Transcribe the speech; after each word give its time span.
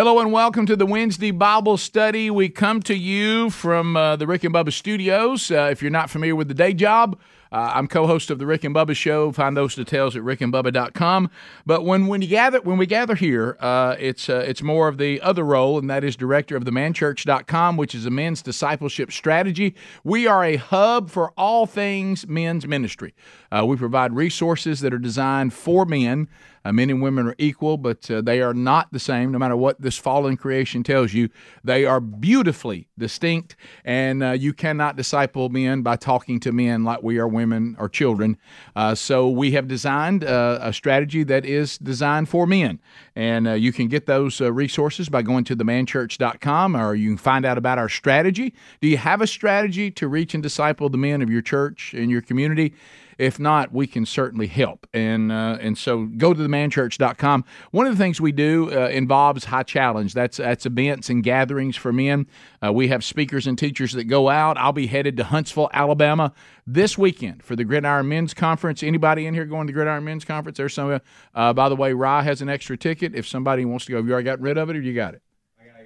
Hello 0.00 0.18
and 0.18 0.32
welcome 0.32 0.64
to 0.64 0.76
the 0.76 0.86
Wednesday 0.86 1.30
Bible 1.30 1.76
study. 1.76 2.30
We 2.30 2.48
come 2.48 2.80
to 2.84 2.94
you 2.94 3.50
from 3.50 3.98
uh, 3.98 4.16
the 4.16 4.26
Rick 4.26 4.44
and 4.44 4.54
Bubba 4.54 4.72
studios. 4.72 5.50
Uh, 5.50 5.68
if 5.70 5.82
you're 5.82 5.90
not 5.90 6.08
familiar 6.08 6.34
with 6.34 6.48
the 6.48 6.54
day 6.54 6.72
job, 6.72 7.18
uh, 7.52 7.72
I'm 7.74 7.88
co-host 7.88 8.30
of 8.30 8.38
the 8.38 8.46
Rick 8.46 8.64
and 8.64 8.74
Bubba 8.74 8.94
Show. 8.94 9.32
Find 9.32 9.56
those 9.56 9.74
details 9.74 10.16
at 10.16 10.22
rickandbubba.com. 10.22 11.30
But 11.66 11.84
when 11.84 12.06
when 12.06 12.22
you 12.22 12.28
gather 12.28 12.60
when 12.60 12.78
we 12.78 12.86
gather 12.86 13.14
here, 13.14 13.56
uh, 13.60 13.96
it's 13.98 14.28
uh, 14.28 14.44
it's 14.46 14.62
more 14.62 14.88
of 14.88 14.98
the 14.98 15.20
other 15.20 15.44
role, 15.44 15.78
and 15.78 15.90
that 15.90 16.04
is 16.04 16.16
director 16.16 16.56
of 16.56 16.64
the 16.64 16.70
manchurch.com, 16.70 17.76
which 17.76 17.94
is 17.94 18.06
a 18.06 18.10
men's 18.10 18.42
discipleship 18.42 19.10
strategy. 19.10 19.74
We 20.04 20.26
are 20.26 20.44
a 20.44 20.56
hub 20.56 21.10
for 21.10 21.32
all 21.36 21.66
things 21.66 22.26
men's 22.26 22.66
ministry. 22.66 23.14
Uh, 23.50 23.66
we 23.66 23.76
provide 23.76 24.12
resources 24.12 24.80
that 24.80 24.94
are 24.94 24.98
designed 24.98 25.52
for 25.52 25.84
men. 25.84 26.28
Uh, 26.62 26.72
men 26.72 26.90
and 26.90 27.00
women 27.00 27.26
are 27.26 27.34
equal, 27.38 27.78
but 27.78 28.10
uh, 28.10 28.20
they 28.20 28.42
are 28.42 28.52
not 28.52 28.92
the 28.92 28.98
same. 28.98 29.32
No 29.32 29.38
matter 29.38 29.56
what 29.56 29.80
this 29.80 29.96
fallen 29.96 30.36
creation 30.36 30.82
tells 30.82 31.14
you, 31.14 31.30
they 31.64 31.86
are 31.86 32.00
beautifully 32.00 32.86
distinct, 32.98 33.56
and 33.82 34.22
uh, 34.22 34.32
you 34.32 34.52
cannot 34.52 34.94
disciple 34.94 35.48
men 35.48 35.80
by 35.80 35.96
talking 35.96 36.38
to 36.40 36.52
men 36.52 36.84
like 36.84 37.02
we 37.02 37.18
are 37.18 37.26
women 37.26 37.39
or 37.78 37.88
children. 37.88 38.36
Uh, 38.76 38.94
so 38.94 39.28
we 39.28 39.52
have 39.52 39.68
designed 39.68 40.24
uh, 40.24 40.58
a 40.60 40.72
strategy 40.72 41.22
that 41.24 41.44
is 41.44 41.78
designed 41.78 42.28
for 42.28 42.46
men, 42.46 42.80
and 43.14 43.48
uh, 43.48 43.52
you 43.52 43.72
can 43.72 43.88
get 43.88 44.06
those 44.06 44.40
resources 44.40 45.08
by 45.08 45.22
going 45.22 45.44
to 45.44 45.56
themanchurch.com, 45.56 46.76
or 46.76 46.94
you 46.94 47.10
can 47.10 47.18
find 47.18 47.44
out 47.44 47.58
about 47.58 47.78
our 47.78 47.88
strategy. 47.88 48.54
Do 48.80 48.88
you 48.88 48.96
have 48.96 49.20
a 49.20 49.26
strategy 49.26 49.90
to 49.92 50.08
reach 50.08 50.34
and 50.34 50.42
disciple 50.42 50.88
the 50.88 50.98
men 50.98 51.22
of 51.22 51.30
your 51.30 51.42
church 51.42 51.94
and 51.94 52.10
your 52.10 52.22
community? 52.22 52.74
If 53.20 53.38
not, 53.38 53.70
we 53.70 53.86
can 53.86 54.06
certainly 54.06 54.46
help. 54.46 54.86
And 54.94 55.30
uh, 55.30 55.58
and 55.60 55.76
so 55.76 56.06
go 56.06 56.32
to 56.32 56.40
themanchurch.com. 56.40 57.44
One 57.70 57.86
of 57.86 57.92
the 57.92 58.02
things 58.02 58.18
we 58.18 58.32
do 58.32 58.72
uh, 58.72 58.88
involves 58.88 59.44
high 59.44 59.62
challenge. 59.62 60.14
That's 60.14 60.38
that's 60.38 60.64
events 60.64 61.10
and 61.10 61.22
gatherings 61.22 61.76
for 61.76 61.92
men. 61.92 62.26
Uh, 62.64 62.72
we 62.72 62.88
have 62.88 63.04
speakers 63.04 63.46
and 63.46 63.58
teachers 63.58 63.92
that 63.92 64.04
go 64.04 64.30
out. 64.30 64.56
I'll 64.56 64.72
be 64.72 64.86
headed 64.86 65.18
to 65.18 65.24
Huntsville, 65.24 65.68
Alabama 65.74 66.32
this 66.66 66.96
weekend 66.96 67.42
for 67.42 67.56
the 67.56 67.64
Gridiron 67.64 68.08
Men's 68.08 68.32
Conference. 68.32 68.82
Anybody 68.82 69.26
in 69.26 69.34
here 69.34 69.44
going 69.44 69.66
to 69.66 69.70
the 69.70 69.74
Gridiron 69.74 70.04
Men's 70.04 70.24
Conference? 70.24 70.56
There's 70.56 70.72
some. 70.72 70.98
Uh, 71.34 71.52
by 71.52 71.68
the 71.68 71.76
way, 71.76 71.92
Rye 71.92 72.22
has 72.22 72.40
an 72.40 72.48
extra 72.48 72.78
ticket. 72.78 73.14
If 73.14 73.28
somebody 73.28 73.66
wants 73.66 73.84
to 73.84 73.92
go, 73.92 73.98
have 73.98 74.06
you 74.06 74.12
already 74.12 74.24
got 74.24 74.40
rid 74.40 74.56
of 74.56 74.70
it 74.70 74.76
or 74.76 74.80
you 74.80 74.94
got 74.94 75.12
it? 75.12 75.20
I 75.60 75.64
got, 75.66 75.74
I 75.76 75.84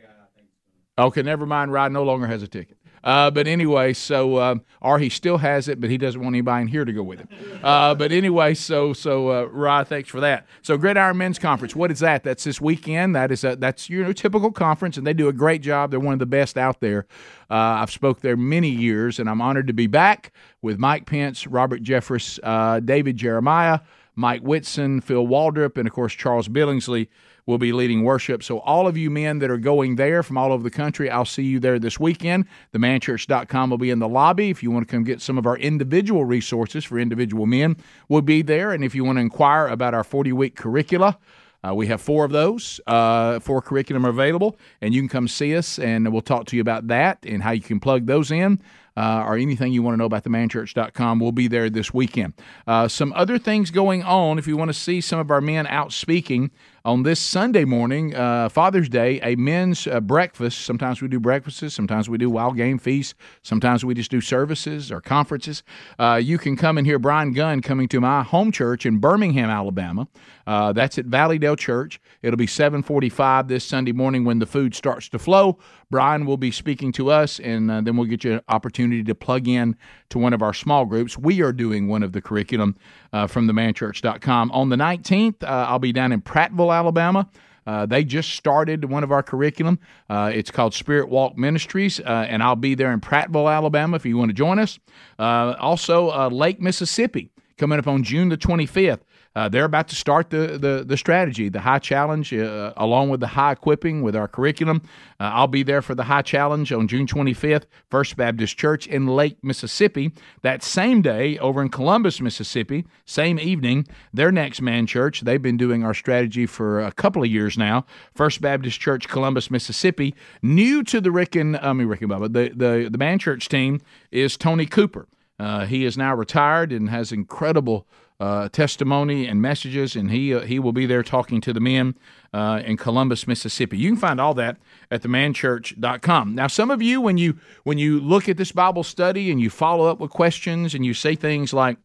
got, 0.97 1.07
Okay, 1.07 1.23
never 1.23 1.47
mind. 1.47 1.73
Rye 1.73 1.89
no 1.89 2.05
longer 2.05 2.29
has 2.29 2.45
a 2.45 2.49
ticket. 2.49 2.79
Uh, 3.05 3.31
but 3.31 3.47
anyway, 3.47 3.93
so 3.93 4.37
uh, 4.37 4.55
or 4.81 4.99
he 4.99 5.11
still 5.11 5.39
has 5.39 5.69
it, 5.69 5.81
but 5.81 5.91
he 5.91 5.99
doesn't 5.99 6.21
want 6.21 6.35
anybody 6.35 6.63
in 6.63 6.69
here 6.69 6.87
to 6.87 6.93
go 6.93 7.03
with 7.03 7.21
him. 7.21 7.29
Uh, 7.63 7.95
but 7.95 8.11
anyway, 8.11 8.55
so 8.55 8.95
so 8.95 9.29
uh, 9.29 9.85
thanks 9.85 10.09
for 10.09 10.21
that. 10.21 10.47
So 10.63 10.79
Gridiron 10.79 11.19
Men's 11.19 11.39
Conference, 11.39 11.77
what 11.77 11.91
is 11.91 12.01
that? 12.01 12.25
That's 12.25 12.45
this 12.45 12.61
weekend. 12.61 13.15
That 13.15 13.31
is 13.31 13.45
a, 13.45 13.57
that's 13.57 13.91
your 13.91 14.13
typical 14.15 14.51
conference, 14.51 14.97
and 14.97 15.07
they 15.07 15.13
do 15.13 15.29
a 15.29 15.33
great 15.33 15.61
job. 15.61 15.91
They're 15.91 16.01
one 16.01 16.15
of 16.15 16.19
the 16.19 16.27
best 16.27 16.57
out 16.57 16.81
there. 16.81 17.07
Uh, 17.51 17.55
I've 17.55 17.91
spoke 17.91 18.21
there 18.21 18.37
many 18.37 18.71
years, 18.71 19.19
and 19.19 19.29
I'm 19.29 19.43
honored 19.43 19.67
to 19.67 19.75
be 19.75 19.87
back 19.87 20.33
with 20.63 20.79
Mike 20.79 21.05
Pence, 21.05 21.47
Robert 21.47 21.83
Jeffress, 21.83 22.41
uh, 22.43 22.81
David 22.81 23.19
Jeremiah, 23.19 23.81
Mike 24.17 24.41
Whitson, 24.41 25.03
Phil 25.03 25.27
Waldrep, 25.27 25.77
and 25.77 25.87
of 25.87 25.93
course 25.93 26.15
Charles 26.15 26.49
Billingsley 26.49 27.09
will 27.47 27.59
be 27.59 27.73
leading 27.73 28.03
worship. 28.03 28.43
So, 28.43 28.59
all 28.61 28.87
of 28.87 28.97
you 28.97 29.11
men 29.11 29.39
that 29.41 29.51
are 29.51 29.59
going 29.59 29.97
there 29.97 30.23
from 30.23 30.39
all 30.39 30.53
over 30.53 30.63
the 30.63 30.71
country, 30.71 31.11
I'll 31.11 31.25
see 31.25 31.43
you 31.43 31.61
there 31.61 31.79
this 31.79 32.01
weekend. 32.01 32.47
Themanchurch.com 32.73 33.71
will 33.71 33.79
be 33.79 33.91
in 33.91 33.99
the 33.99 34.09
lobby. 34.09 34.51
If 34.51 34.63
you 34.63 34.71
want 34.71 34.87
to 34.89 34.91
come 34.91 35.05
get 35.05 35.21
some 35.21 35.39
of 35.39 35.47
our 35.47 35.57
individual 35.57 36.25
resources 36.25 36.85
for 36.85 36.99
individual 36.99 37.47
men, 37.47 37.77
we'll 38.09 38.23
be 38.23 38.43
there. 38.43 38.73
And 38.73 38.85
if 38.85 38.95
you 38.95 39.05
want 39.05 39.17
to 39.17 39.21
inquire 39.23 39.69
about 39.69 39.95
our 39.95 40.05
40 40.05 40.33
week 40.33 40.57
curricula, 40.57 41.19
uh, 41.67 41.75
we 41.75 41.87
have 41.87 42.01
four 42.01 42.27
of 42.27 42.31
those, 42.31 42.79
uh, 42.87 43.41
four 43.41 43.63
curriculum 43.63 44.05
available, 44.05 44.59
and 44.83 44.93
you 44.93 45.01
can 45.01 45.09
come 45.09 45.27
see 45.27 45.57
us, 45.57 45.79
and 45.79 46.13
we'll 46.13 46.21
talk 46.21 46.45
to 46.47 46.57
you 46.57 46.61
about 46.61 46.89
that 46.89 47.19
and 47.27 47.43
how 47.43 47.53
you 47.53 47.63
can 47.63 47.81
plug 47.81 48.05
those 48.05 48.31
in 48.31 48.61
uh, 48.97 49.25
or 49.27 49.37
anything 49.37 49.73
you 49.73 49.83
want 49.83 49.95
to 49.95 49.99
know 49.99 50.05
about 50.05 50.25
themanchurch.com, 50.25 51.19
we'll 51.19 51.33
be 51.33 51.49
there 51.49 51.69
this 51.69 51.93
weekend. 51.93 52.35
Uh, 52.67 52.87
some 52.87 53.13
other 53.15 53.39
things 53.39 53.71
going 53.71 54.03
on, 54.03 54.39
if 54.39 54.47
you 54.47 54.57
want 54.57 54.69
to 54.69 54.75
see 54.75 55.01
some 55.01 55.19
of 55.19 55.31
our 55.31 55.41
men 55.41 55.67
out 55.67 55.93
speaking, 55.93 56.51
on 56.85 57.03
this 57.03 57.19
Sunday 57.19 57.65
morning, 57.65 58.15
uh, 58.15 58.51
Father's 58.51 58.91
Day, 58.91 59.19
a 59.23 59.37
men's 59.37 59.87
uh, 59.87 60.01
breakfast. 60.01 60.67
Sometimes 60.67 61.01
we 61.01 61.09
do 61.09 61.19
breakfasts, 61.19 61.75
sometimes 61.75 62.11
we 62.11 62.19
do 62.19 62.29
wild 62.29 62.59
game 62.59 62.79
feasts, 62.79 63.15
sometimes 63.43 63.87
we 63.87 63.95
just 63.95 64.11
do 64.11 64.21
services 64.21 64.93
or 64.93 65.01
conferences. 65.01 65.63
Uh, 65.99 66.21
you 66.23 66.37
can 66.37 66.57
come 66.57 66.77
and 66.77 66.87
hear 66.87 66.99
Brian 66.99 67.33
Gunn 67.33 67.63
coming 67.63 67.89
to 67.89 68.01
my 68.01 68.23
home 68.23 68.53
church 68.53 68.85
in 68.85 68.99
Birmingham, 68.99 69.49
Alabama. 69.49 70.09
Uh, 70.47 70.75
that's 70.75 70.99
at 70.99 71.07
Valleydale 71.07 71.57
Church. 71.57 71.99
It'll 72.21 72.37
be 72.37 72.47
7:45 72.47 73.49
this 73.49 73.65
Sunday 73.65 73.93
morning 73.93 74.27
when 74.27 74.39
the 74.39 74.47
food 74.47 74.75
starts 74.75 75.09
to 75.09 75.19
flow. 75.19 75.59
Brian 75.91 76.27
will 76.27 76.37
be 76.37 76.51
speaking 76.51 76.93
to 76.93 77.11
us, 77.11 77.41
and 77.41 77.71
uh, 77.71 77.81
then 77.81 77.97
we'll 77.97 78.09
get 78.09 78.25
you 78.25 78.35
an 78.35 78.41
opportunity 78.49 79.03
to 79.05 79.15
plug 79.15 79.49
in 79.49 79.77
to 80.15 80.19
one 80.21 80.33
of 80.33 80.43
our 80.43 80.55
small 80.55 80.87
groups. 80.87 81.19
We 81.19 81.43
are 81.43 81.53
doing 81.53 81.89
one 81.89 82.05
of 82.05 82.13
the 82.13 82.23
curriculum 82.23 82.77
uh, 83.13 83.27
from 83.27 83.49
themanchurch.com. 83.49 84.53
On 84.53 84.69
the 84.69 84.77
19th, 84.77 85.43
uh, 85.43 85.47
I'll 85.47 85.81
be 85.81 85.93
down 85.93 86.13
in 86.13 86.23
Prattville, 86.23 86.75
Alabama. 86.75 87.29
Uh, 87.67 87.85
they 87.85 88.05
just 88.05 88.31
started 88.31 88.85
one 88.85 89.03
of 89.03 89.11
our 89.11 89.25
curriculum. 89.25 89.81
Uh, 90.09 90.31
it's 90.33 90.53
called 90.53 90.73
Spirit 90.73 91.09
Walk 91.09 91.37
Ministries, 91.37 91.99
uh, 91.99 92.27
and 92.29 92.45
I'll 92.45 92.55
be 92.55 92.77
there 92.77 92.93
in 92.93 93.01
Prattville, 93.01 93.53
Alabama, 93.53 93.97
if 93.97 94.07
you 94.07 94.17
want 94.17 94.29
to 94.29 94.35
join 94.35 94.61
us. 94.61 94.79
Uh, 95.19 95.57
also, 95.59 96.11
uh, 96.11 96.29
Lake 96.29 96.61
Mississippi, 96.61 97.33
coming 97.59 97.81
up 97.81 97.89
on 97.89 98.05
June 98.05 98.29
the 98.29 98.37
25th. 98.37 99.01
Uh, 99.37 99.49
they're 99.49 99.65
about 99.65 99.89
to 99.89 99.97
start 99.97 100.31
the, 100.31 100.59
the, 100.59 100.85
the 100.87 100.97
strategy, 100.97 101.49
the 101.49 101.61
high 101.61 101.81
challenge, 101.81 102.33
uh, 102.33 102.73
along 102.77 103.09
with 103.09 103.19
the 103.19 103.27
high 103.27 103.53
equipping 103.53 104.03
with 104.03 104.15
our 104.15 104.29
curriculum. 104.29 104.81
Uh, 105.19 105.25
I'll 105.25 105.49
be 105.49 105.65
there 105.65 105.83
for 105.83 105.95
the 105.95 106.05
high 106.05 106.23
challenge 106.23 106.73
on 106.73 106.87
June 106.87 107.07
25th, 107.07 107.65
First 107.91 108.17
Baptist 108.17 108.57
Church 108.57 108.87
in 108.87 109.09
Lake, 109.09 109.37
Mississippi. 109.43 110.13
That 110.43 110.63
same 110.63 111.03
day, 111.03 111.37
over 111.39 111.61
in 111.61 111.69
Columbus, 111.69 112.21
Mississippi, 112.21 112.85
same 113.05 113.41
evening, 113.41 113.89
their 114.13 114.31
next 114.31 114.63
man 114.63 114.87
church. 114.87 115.23
They've 115.23 115.43
been 115.43 115.57
doing 115.57 115.83
our 115.83 115.95
strategy 115.95 116.47
for 116.47 116.81
a 116.81 116.93
couple 116.93 117.23
of 117.23 117.29
years 117.29 117.59
now. 117.59 117.87
First 118.15 118.41
Baptist 118.41 118.81
Church, 118.81 119.09
Columbus, 119.09 119.51
Mississippi. 119.51 120.15
New 120.43 120.85
to 120.85 121.01
the 121.01 121.11
Rick 121.11 121.35
and 121.35 121.57
I 121.57 121.73
mean 121.73 121.89
Rick 121.89 122.03
and 122.03 122.11
Bubba, 122.11 122.33
the 122.33 122.51
the 122.55 122.89
the 122.89 122.99
man 122.99 123.19
church 123.19 123.49
team 123.49 123.81
is 124.13 124.37
Tony 124.37 124.67
Cooper. 124.67 125.09
Uh, 125.39 125.67
he 125.67 125.85
is 125.85 125.99
now 125.99 126.15
retired 126.15 126.73
and 126.73 126.89
has 126.91 127.11
incredible 127.11 127.87
uh, 128.21 128.49
testimony 128.49 129.27
and 129.27 129.43
messages, 129.43 129.97
and 129.97 130.11
he 130.11 130.35
uh, 130.35 130.41
he 130.41 130.59
will 130.59 130.73
be 130.73 130.87
there 130.87 131.03
talking 131.03 131.41
to 131.41 131.53
the 131.53 131.61
men 131.61 131.97
uh, 132.33 132.63
in 132.65 132.77
Columbus, 132.77 133.27
Mississippi. 133.27 133.77
You 133.77 133.91
can 133.91 133.97
find 133.99 134.21
all 134.21 134.35
that 134.35 134.57
at 134.91 135.03
themanchurch.com. 135.03 136.35
Now, 136.35 136.47
some 136.47 136.71
of 136.71 136.81
you, 136.81 137.01
when 137.01 137.19
you 137.19 137.39
when 137.65 137.79
you 137.79 137.99
look 138.01 138.29
at 138.29 138.37
this 138.37 138.53
Bible 138.53 138.85
study 138.85 139.31
and 139.31 139.41
you 139.41 139.51
follow 139.51 139.87
up 139.87 139.99
with 139.99 140.11
questions 140.11 140.75
and 140.75 140.87
you 140.87 140.95
say 140.95 141.17
things 141.17 141.53
like, 141.53 141.79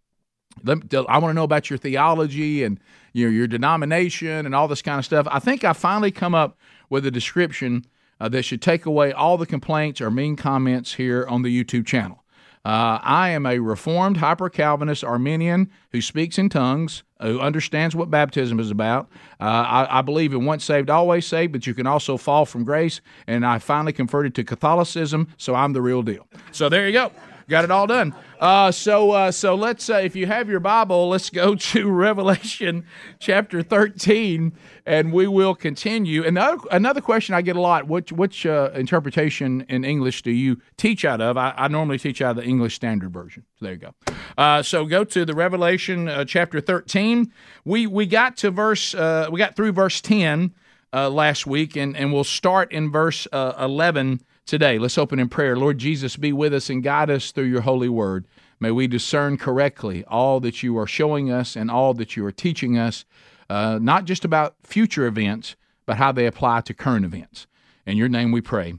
"I 0.66 1.18
want 1.18 1.31
to 1.31 1.34
know 1.34 1.44
about 1.44 1.69
your 1.69 1.79
theology 1.79 2.63
and 2.63 2.79
your 3.12 3.31
your 3.31 3.47
denomination 3.47 4.45
and 4.45 4.53
all 4.53 4.68
this 4.68 4.84
kind 4.84 5.00
of 5.00 5.06
stuff," 5.06 5.28
I 5.31 5.39
think 5.39 5.63
I 5.63 5.73
finally 5.73 6.12
come 6.12 6.35
up 6.35 6.57
with 6.89 7.06
a 7.07 7.12
description 7.12 7.85
uh, 8.19 8.29
that 8.29 8.44
should 8.44 8.62
take 8.62 8.85
away 8.85 9.12
all 9.12 9.38
the 9.38 9.47
complaints 9.47 10.00
or 10.00 10.12
mean 10.12 10.35
comments 10.35 10.94
here 10.94 11.25
on 11.28 11.41
the 11.41 11.63
YouTube 11.63 11.88
channel. 11.88 12.23
Uh, 12.69 13.00
I 13.02 13.30
am 13.30 13.47
a 13.47 13.57
Reformed, 13.57 14.18
hyper 14.18 14.47
Calvinist 14.47 15.03
Arminian 15.03 15.72
who 15.91 16.02
speaks 16.02 16.38
in 16.38 16.50
tongues, 16.50 17.02
who 17.19 17.40
understands 17.40 17.96
what 17.96 18.12
baptism 18.12 18.59
is 18.59 18.69
about. 18.69 19.09
Uh, 19.40 19.46
I, 19.90 19.97
I, 19.97 20.02
believe 20.03 20.34
in 20.34 20.46
once 20.46 20.66
saved, 20.66 20.88
always 20.88 21.25
saved, 21.25 21.52
but 21.52 21.66
you 21.66 21.74
can 21.74 21.88
also 21.88 22.16
fall 22.16 22.46
from 22.46 22.63
grace. 22.63 23.02
And 23.25 23.44
I 23.44 23.57
finally 23.57 23.91
converted 23.91 24.35
to 24.35 24.44
Catholicism, 24.44 25.30
so 25.35 25.56
I'm 25.56 25.74
the 25.74 25.81
real 25.81 26.03
deal. 26.03 26.28
So 26.52 26.69
there 26.69 26.85
you 26.85 26.94
go. 26.94 27.12
Got 27.49 27.63
it 27.63 27.71
all 27.71 27.87
done. 27.87 28.13
Uh, 28.39 28.71
so, 28.71 29.09
uh, 29.09 29.31
so 29.31 29.55
let's, 29.55 29.89
uh, 29.89 29.95
if 29.95 30.15
you 30.15 30.27
have 30.27 30.47
your 30.47 30.59
Bible, 30.59 31.09
let's 31.09 31.31
go 31.31 31.55
to 31.55 31.89
Revelation 31.89 32.85
chapter 33.17 33.63
13, 33.63 34.53
and 34.85 35.11
we 35.11 35.25
will 35.25 35.55
continue. 35.55 36.23
And 36.23 36.38
another, 36.38 36.59
another 36.71 37.01
question 37.01 37.33
I 37.33 37.41
get 37.41 37.55
a 37.55 37.61
lot: 37.61 37.88
which 37.88 38.12
which 38.12 38.45
uh, 38.45 38.69
interpretation 38.75 39.65
in 39.68 39.83
English 39.83 40.21
do 40.21 40.29
you 40.29 40.62
teach 40.77 41.03
out 41.03 41.21
of? 41.21 41.38
I, 41.38 41.56
I, 41.57 41.68
normally 41.69 41.97
teach 41.97 42.21
out 42.21 42.31
of 42.31 42.44
the 42.44 42.45
English 42.45 42.75
Standard 42.75 43.12
Version. 43.12 43.44
So 43.57 43.65
there 43.65 43.74
you 43.74 43.79
go. 43.79 43.95
Uh, 44.38 44.62
so 44.62 44.85
go 44.85 45.03
to 45.03 45.25
the 45.25 45.33
Revelation 45.33 46.07
uh, 46.07 46.25
chapter 46.25 46.62
13. 46.62 47.33
We 47.65 47.88
we 47.88 48.06
got 48.06 48.38
to 48.38 48.51
verse, 48.51 48.94
we 48.94 49.39
got 49.39 49.56
through 49.56 49.71
verse 49.71 50.01
10 50.01 50.53
last 50.94 51.47
week, 51.47 51.75
and 51.75 51.97
and 51.97 52.13
we'll 52.13 52.24
start 52.24 52.71
in 52.71 52.91
verse 52.91 53.27
11 53.33 54.21
today. 54.50 54.80
Let's 54.80 54.98
open 54.98 55.19
in 55.19 55.30
prayer. 55.30 55.56
Lord 55.56 55.78
Jesus, 55.78 56.18
be 56.18 56.34
with 56.34 56.54
us 56.54 56.69
and 56.69 56.84
guide 56.84 57.10
us 57.10 57.31
through 57.31 57.46
your 57.46 57.62
holy 57.62 57.88
word. 57.88 58.25
May 58.60 58.72
we 58.72 58.88
discern 58.88 59.38
correctly 59.38 60.04
all 60.06 60.40
that 60.40 60.63
you 60.63 60.78
are 60.78 60.88
showing 60.88 61.31
us 61.31 61.56
and 61.56 61.69
all 61.69 61.94
that 61.94 62.18
you 62.18 62.25
are 62.25 62.31
teaching 62.31 62.78
us, 62.78 63.06
uh, 63.50 63.80
not 63.81 64.06
just 64.06 64.25
about 64.25 64.56
future 64.63 65.06
events, 65.06 65.56
but 65.86 65.98
how 65.98 66.12
they 66.12 66.25
apply 66.25 66.62
to 66.62 66.74
current 66.74 67.06
events. 67.06 67.48
In 67.86 67.96
your 67.96 68.10
name 68.10 68.31
we 68.31 68.42
pray. 68.42 68.74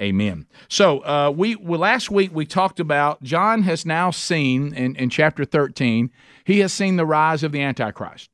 Amen. 0.00 0.46
So 0.68 1.00
uh, 1.00 1.32
we 1.34 1.56
well, 1.56 1.80
last 1.80 2.10
week 2.10 2.30
we 2.32 2.46
talked 2.46 2.78
about 2.78 3.22
John 3.22 3.62
has 3.62 3.84
now 3.84 4.10
seen 4.10 4.74
in, 4.74 4.94
in 4.96 5.10
chapter 5.10 5.44
13, 5.44 6.10
he 6.44 6.60
has 6.60 6.72
seen 6.72 6.96
the 6.96 7.06
rise 7.06 7.42
of 7.42 7.52
the 7.52 7.62
Antichrist. 7.62 8.30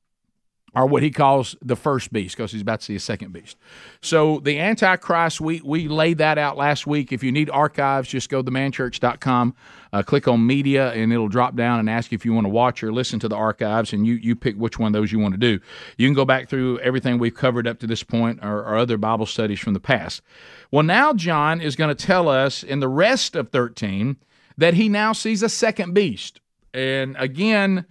Or 0.75 0.87
what 0.87 1.03
he 1.03 1.11
calls 1.11 1.55
the 1.61 1.77
first 1.77 2.13
beast, 2.13 2.37
because 2.37 2.53
he's 2.53 2.63
about 2.63 2.81
to 2.81 2.87
see 2.87 2.97
a 2.97 3.01
second 3.01 3.33
beast. 3.33 3.59
So 4.01 4.41
the 4.41 4.59
Antichrist, 4.59 5.41
we 5.41 5.61
we 5.63 5.87
laid 5.87 6.19
that 6.19 6.39
out 6.39 6.57
last 6.57 6.87
week. 6.87 7.13
If 7.13 7.23
you 7.23 7.31
need 7.31 7.51
archives, 7.51 8.09
just 8.09 8.31
go 8.31 8.41
to 8.41 8.51
themanchurch.com, 8.51 9.55
uh, 9.93 10.03
click 10.03 10.27
on 10.29 10.47
media, 10.47 10.93
and 10.93 11.13
it'll 11.13 11.29
drop 11.29 11.55
down 11.57 11.79
and 11.79 11.91
ask 11.91 12.11
you 12.11 12.17
if 12.17 12.25
you 12.25 12.33
want 12.33 12.47
to 12.47 12.51
watch 12.51 12.83
or 12.83 12.93
listen 12.93 13.19
to 13.21 13.29
the 13.29 13.37
archives, 13.37 13.93
and 13.93 14.07
you 14.07 14.15
you 14.15 14.35
pick 14.35 14.57
which 14.57 14.79
one 14.79 14.87
of 14.87 14.93
those 14.95 15.13
you 15.13 15.19
want 15.19 15.35
to 15.35 15.39
do. 15.39 15.61
You 15.99 16.07
can 16.09 16.15
go 16.15 16.25
back 16.25 16.49
through 16.49 16.79
everything 16.79 17.19
we've 17.19 17.35
covered 17.35 17.67
up 17.67 17.79
to 17.81 17.87
this 17.87 18.03
point, 18.03 18.41
or, 18.43 18.61
or 18.61 18.77
other 18.77 18.97
Bible 18.97 19.27
studies 19.27 19.61
from 19.61 19.75
the 19.75 19.81
past. 19.81 20.23
Well, 20.71 20.85
now 20.85 21.13
John 21.13 21.61
is 21.61 21.77
going 21.77 21.95
to 21.95 22.07
tell 22.07 22.29
us 22.29 22.63
in 22.63 22.81
the 22.81 22.89
rest 22.89 23.37
of 23.37 23.51
13 23.51 24.17
that 24.57 24.75
he 24.75 24.89
now 24.89 25.13
sees 25.13 25.43
a 25.43 25.49
second 25.51 25.93
beast, 25.93 26.41
and 26.73 27.15
again 27.19 27.85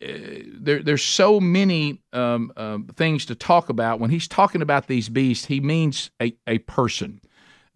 there, 0.00 0.82
there's 0.82 1.04
so 1.04 1.40
many 1.40 2.00
um, 2.12 2.52
um, 2.56 2.86
things 2.96 3.26
to 3.26 3.34
talk 3.34 3.68
about. 3.68 4.00
When 4.00 4.10
he's 4.10 4.26
talking 4.26 4.62
about 4.62 4.86
these 4.86 5.08
beasts, 5.08 5.46
he 5.46 5.60
means 5.60 6.10
a, 6.20 6.34
a 6.46 6.58
person. 6.58 7.20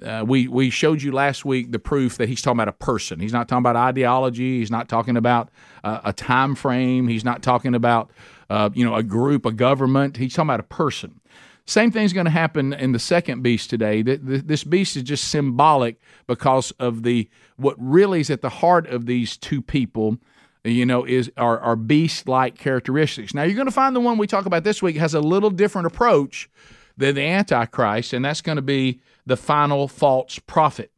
Uh, 0.03 0.25
we 0.27 0.49
we 0.49 0.71
showed 0.71 1.03
you 1.03 1.13
last 1.13 1.45
week 1.45 1.71
the 1.71 1.79
proof 1.79 2.17
that 2.17 2.29
he's 2.29 2.43
talking 2.43 2.57
about 2.57 2.69
a 2.69 2.73
person. 2.73 3.21
He's 3.21 3.33
not 3.33 3.47
talking 3.47 3.63
about 3.63 3.77
ideology. 3.77 4.59
He's 4.59 4.71
not 4.71 4.89
talking 4.89 5.17
about 5.17 5.51
uh, 5.85 6.01
a 6.05 6.13
time 6.13 6.55
frame. 6.55 7.07
He's 7.07 7.25
not 7.25 7.43
talking 7.43 7.75
about 7.75 8.11
uh, 8.51 8.71
you 8.75 8.85
know 8.85 8.95
a 8.97 9.03
group, 9.03 9.47
a 9.47 9.53
government. 9.53 10.17
He's 10.17 10.35
talking 10.35 10.49
about 10.49 10.61
a 10.61 10.65
person. 10.65 11.21
Same 11.67 11.91
thing's 11.91 12.13
going 12.13 12.27
to 12.27 12.31
happen 12.31 12.75
in 12.75 12.93
the 12.93 12.99
second 12.99 13.43
beast 13.43 13.71
today. 13.71 14.03
This 14.03 14.65
beast 14.65 14.97
is 14.97 15.03
just 15.03 15.29
symbolic 15.31 15.99
because 16.27 16.73
of 16.73 17.05
the 17.05 17.31
what 17.57 17.77
really 17.79 18.21
is 18.21 18.29
at 18.29 18.43
the 18.43 18.51
heart 18.51 18.87
of 18.89 19.07
these 19.07 19.37
two 19.39 19.63
people 19.63 20.19
you 20.65 20.87
know, 20.87 21.05
is 21.05 21.31
are, 21.37 21.59
are 21.61 21.77
beast-like 21.77 22.57
characteristics. 22.57 23.35
Now 23.35 23.43
you're 23.43 23.55
going 23.55 23.67
to 23.67 23.73
find 23.73 23.95
the 23.95 24.01
one 24.01 24.19
we 24.19 24.27
talk 24.27 24.47
about 24.47 24.65
this 24.65 24.83
week 24.83 24.97
has 24.97 25.15
a 25.15 25.21
little 25.21 25.51
different 25.51 25.87
approach 25.87 26.49
than 26.97 27.15
the 27.15 27.23
Antichrist, 27.23 28.13
and 28.13 28.25
that's 28.25 28.41
going 28.41 28.57
to 28.57 28.63
be 28.63 29.01
the 29.27 29.37
final 29.37 29.89
false 29.89 30.39
prophet. 30.39 30.91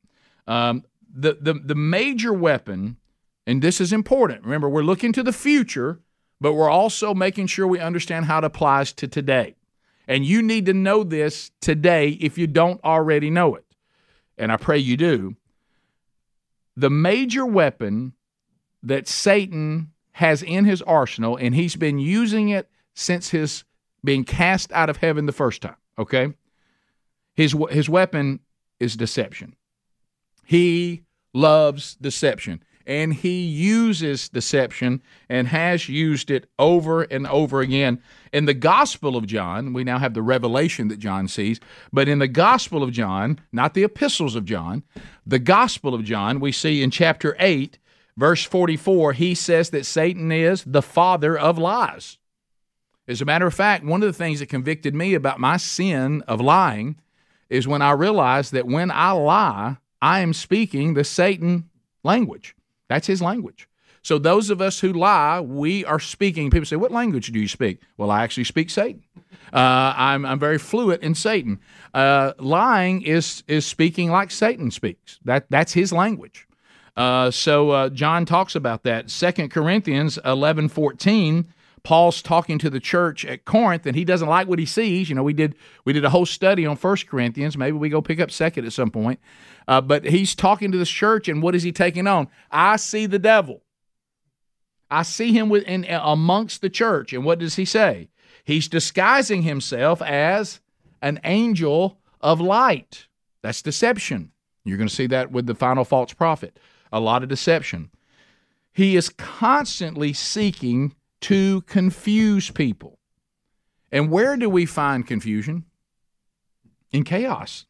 Um, 0.47 0.85
the, 1.13 1.39
the 1.41 1.55
the 1.55 1.75
major 1.75 2.33
weapon, 2.33 2.97
and 3.47 3.63
this 3.63 3.81
is 3.81 3.93
important. 3.93 4.45
Remember, 4.45 4.69
we're 4.69 4.83
looking 4.83 5.13
to 5.15 5.23
the 5.23 5.33
future, 5.33 6.01
but 6.41 6.53
we're 6.53 6.71
also 6.71 7.15
making 7.15 7.47
sure 7.47 7.67
we 7.67 7.81
understand 7.81 8.27
how 8.27 8.39
it 8.39 8.45
applies 8.45 8.93
to 8.93 9.09
today. 9.09 9.57
And 10.07 10.25
you 10.25 10.43
need 10.43 10.67
to 10.67 10.75
know 10.75 11.03
this 11.03 11.51
today 11.61 12.11
if 12.21 12.39
you 12.39 12.47
don't 12.47 12.83
already 12.85 13.31
know 13.31 13.57
it. 13.57 13.65
And 14.39 14.53
I 14.53 14.57
pray 14.57 14.79
you 14.79 14.97
do. 14.97 15.35
The 16.77 16.91
major 16.91 17.47
weapon 17.47 18.13
that 18.87 19.09
Satan 19.09 19.93
has 20.13 20.43
in 20.43 20.65
his 20.65 20.81
arsenal, 20.83 21.37
and 21.37 21.55
he's 21.55 21.77
been 21.77 21.99
using 21.99 22.49
it 22.49 22.71
since 22.95 23.31
his 23.31 23.65
being 24.03 24.25
cast 24.25 24.73
out 24.73 24.89
of 24.89 24.99
heaven 24.99 25.27
the 25.27 25.33
first 25.33 25.61
time. 25.61 25.77
Okay, 25.99 26.33
his 27.35 27.55
his 27.71 27.89
weapon 27.89 28.41
is 28.81 28.97
deception. 28.97 29.57
He 30.45 31.03
loves 31.35 31.97
deception, 31.97 32.63
and 32.87 33.13
he 33.13 33.45
uses 33.47 34.29
deception 34.29 35.03
and 35.29 35.49
has 35.49 35.89
used 35.89 36.31
it 36.31 36.49
over 36.59 37.03
and 37.03 37.27
over 37.27 37.61
again. 37.61 38.01
In 38.33 38.45
the 38.45 38.55
Gospel 38.55 39.17
of 39.17 39.27
John, 39.27 39.73
we 39.73 39.83
now 39.83 39.99
have 39.99 40.15
the 40.15 40.23
revelation 40.23 40.89
that 40.89 40.99
John 40.99 41.27
sees, 41.27 41.59
but 41.93 42.09
in 42.09 42.21
the 42.21 42.29
Gospel 42.29 42.83
of 42.85 42.93
John, 42.93 43.41
not 43.53 43.75
the 43.75 43.85
epistles 43.85 44.37
of 44.37 44.45
John, 44.45 44.85
the 45.27 45.41
Gospel 45.41 45.93
of 45.95 46.05
John, 46.05 46.39
we 46.39 46.53
see 46.53 46.83
in 46.83 46.93
chapter 46.93 47.37
eight 47.41 47.79
Verse 48.17 48.45
44, 48.45 49.13
he 49.13 49.35
says 49.35 49.71
that 49.71 49.85
Satan 49.85 50.33
is 50.33 50.65
the 50.65 50.83
father 50.83 51.39
of 51.39 51.59
lies. 51.59 52.19
As 53.09 53.21
a 53.21 53.27
matter 53.27 53.47
of 53.47 53.55
fact, 53.55 53.85
one 53.85 54.03
of 54.03 54.09
the 54.09 54.13
things 54.13 54.41
that 54.41 54.49
convicted 54.49 54.95
me 54.95 55.15
about 55.15 55.39
my 55.39 55.59
sin 55.59 56.23
of 56.23 56.41
lying 56.41 56.97
is 57.49 57.69
when 57.69 57.83
I 57.83 57.93
realized 57.93 58.53
that 58.53 58.67
when 58.67 58.91
I 58.91 59.13
lie, 59.13 59.77
I 60.03 60.21
am 60.21 60.33
speaking 60.33 60.95
the 60.95 61.05
Satan 61.05 61.69
language. 62.03 62.57
That's 62.89 63.07
his 63.07 63.23
language. 63.23 63.69
So 64.03 64.19
those 64.19 64.51
of 64.51 64.61
us 64.61 64.81
who 64.81 64.93
lie, 64.93 65.41
we 65.41 65.85
are 65.85 65.99
speaking. 65.99 66.51
People 66.51 66.67
say, 66.67 66.77
"What 66.77 66.93
language 66.93 67.33
do 67.33 67.41
you 67.41 67.49
speak?" 67.49 67.81
Well, 67.97 68.11
I 68.11 68.23
actually 68.23 68.45
speak 68.45 68.71
Satan. 68.71 69.03
Uh, 69.53 69.95
I'm, 69.97 70.25
I'm 70.25 70.39
very 70.39 70.59
fluent 70.59 71.03
in 71.03 71.17
Satan. 71.17 71.59
Uh, 71.93 72.33
lying 72.39 73.03
is 73.03 73.43
is 73.49 73.67
speaking 73.67 74.11
like 74.11 74.31
Satan 74.31 74.71
speaks. 74.71 75.19
That 75.25 75.47
that's 75.51 75.73
his 75.73 75.93
language. 75.93 76.47
Uh, 76.97 77.31
so 77.31 77.71
uh, 77.71 77.89
John 77.91 78.25
talks 78.25 78.55
about 78.55 78.83
that. 78.85 79.11
Second 79.11 79.51
Corinthians 79.51 80.19
11 80.25 80.69
14. 80.69 81.53
Paul's 81.83 82.21
talking 82.21 82.59
to 82.59 82.69
the 82.69 82.81
church 82.81 83.25
at 83.25 83.45
Corinth, 83.45 83.87
and 83.87 83.95
he 83.95 84.05
doesn't 84.05 84.29
like 84.29 84.49
what 84.49 84.59
he 84.59 84.67
sees. 84.67 85.09
You 85.09 85.15
know, 85.15 85.23
we 85.23 85.33
did 85.33 85.55
we 85.85 85.93
did 85.93 86.05
a 86.05 86.11
whole 86.11 86.27
study 86.27 86.67
on 86.67 86.77
First 86.77 87.07
Corinthians. 87.07 87.57
Maybe 87.57 87.77
we 87.77 87.89
go 87.89 88.03
pick 88.03 88.19
up 88.19 88.33
Second 88.33 88.65
at 88.65 88.73
some 88.73 88.91
point. 88.91 89.21
Uh, 89.69 89.81
but 89.81 90.05
he's 90.05 90.35
talking 90.35 90.73
to 90.73 90.79
this 90.79 90.89
church, 90.89 91.29
and 91.29 91.41
what 91.41 91.55
is 91.55 91.63
he 91.63 91.71
taking 91.71 92.09
on? 92.09 92.27
I 92.51 92.75
see 92.75 93.07
the 93.07 93.21
devil. 93.21 93.63
I 94.91 95.05
see 95.05 95.33
him 95.33 95.49
within 95.49 95.85
amongst 95.89 96.61
the 96.61 96.71
church, 96.71 97.13
and 97.13 97.25
what 97.25 97.39
does 97.39 97.55
he 97.55 97.65
say? 97.65 98.09
He's 98.43 98.67
disguising 98.67 99.43
himself 99.43 100.03
as 100.03 100.61
an 101.03 101.21
angel 101.23 102.01
of 102.21 102.41
light. 102.41 103.07
That's 103.43 103.63
deception. 103.63 104.33
You're 104.65 104.79
going 104.79 104.89
to 104.89 104.95
see 104.95 105.07
that 105.09 105.31
with 105.31 105.47
the 105.47 105.55
final 105.55 105.85
false 105.85 106.13
prophet 106.13 106.59
a 106.97 107.01
lot 107.01 107.23
of 107.23 107.29
deception. 107.29 107.91
He 108.73 108.97
is 108.97 109.09
constantly 109.09 110.13
seeking 110.13 110.95
to 111.23 111.63
confuse 111.63 112.51
people. 112.51 112.99
And 113.93 114.11
where 114.11 114.37
do 114.37 114.51
we 114.51 114.67
find 114.67 115.07
confusion? 115.07 115.65
In 116.93 117.05
chaos. 117.05 117.67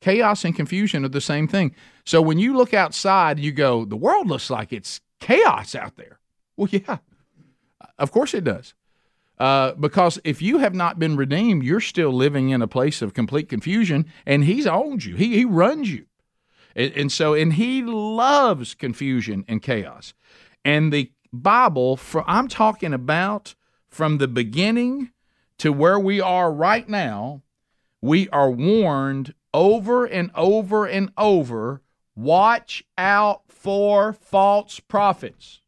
Chaos 0.00 0.44
and 0.44 0.54
confusion 0.54 1.04
are 1.04 1.08
the 1.08 1.20
same 1.20 1.48
thing. 1.48 1.74
So 2.04 2.20
when 2.20 2.38
you 2.38 2.56
look 2.56 2.74
outside, 2.74 3.40
you 3.40 3.52
go, 3.52 3.84
the 3.84 3.96
world 3.96 4.28
looks 4.28 4.50
like 4.50 4.72
it's 4.72 5.00
chaos 5.20 5.74
out 5.74 5.96
there. 5.96 6.18
Well, 6.56 6.68
yeah, 6.72 6.98
of 7.98 8.12
course 8.12 8.34
it 8.34 8.44
does. 8.44 8.74
Uh, 9.38 9.72
because 9.72 10.20
if 10.22 10.40
you 10.40 10.58
have 10.58 10.74
not 10.74 10.98
been 10.98 11.16
redeemed, 11.16 11.64
you're 11.64 11.80
still 11.80 12.12
living 12.12 12.50
in 12.50 12.62
a 12.62 12.68
place 12.68 13.02
of 13.02 13.14
complete 13.14 13.48
confusion, 13.48 14.06
and 14.26 14.44
He's 14.44 14.66
owned 14.66 15.04
you. 15.04 15.16
He, 15.16 15.34
he 15.34 15.44
runs 15.44 15.90
you. 15.90 16.06
And, 16.74 16.92
and 16.92 17.12
so, 17.12 17.34
and 17.34 17.54
he 17.54 17.82
loves 17.82 18.74
confusion 18.74 19.44
and 19.48 19.62
chaos. 19.62 20.14
And 20.64 20.92
the 20.92 21.12
Bible, 21.32 21.96
for, 21.96 22.24
I'm 22.28 22.48
talking 22.48 22.92
about 22.92 23.54
from 23.88 24.18
the 24.18 24.28
beginning 24.28 25.10
to 25.58 25.72
where 25.72 25.98
we 25.98 26.20
are 26.20 26.52
right 26.52 26.88
now, 26.88 27.42
we 28.00 28.28
are 28.30 28.50
warned 28.50 29.34
over 29.52 30.04
and 30.04 30.30
over 30.34 30.84
and 30.84 31.10
over 31.16 31.82
watch 32.16 32.84
out 32.98 33.42
for 33.48 34.12
false 34.12 34.80
prophets, 34.80 35.62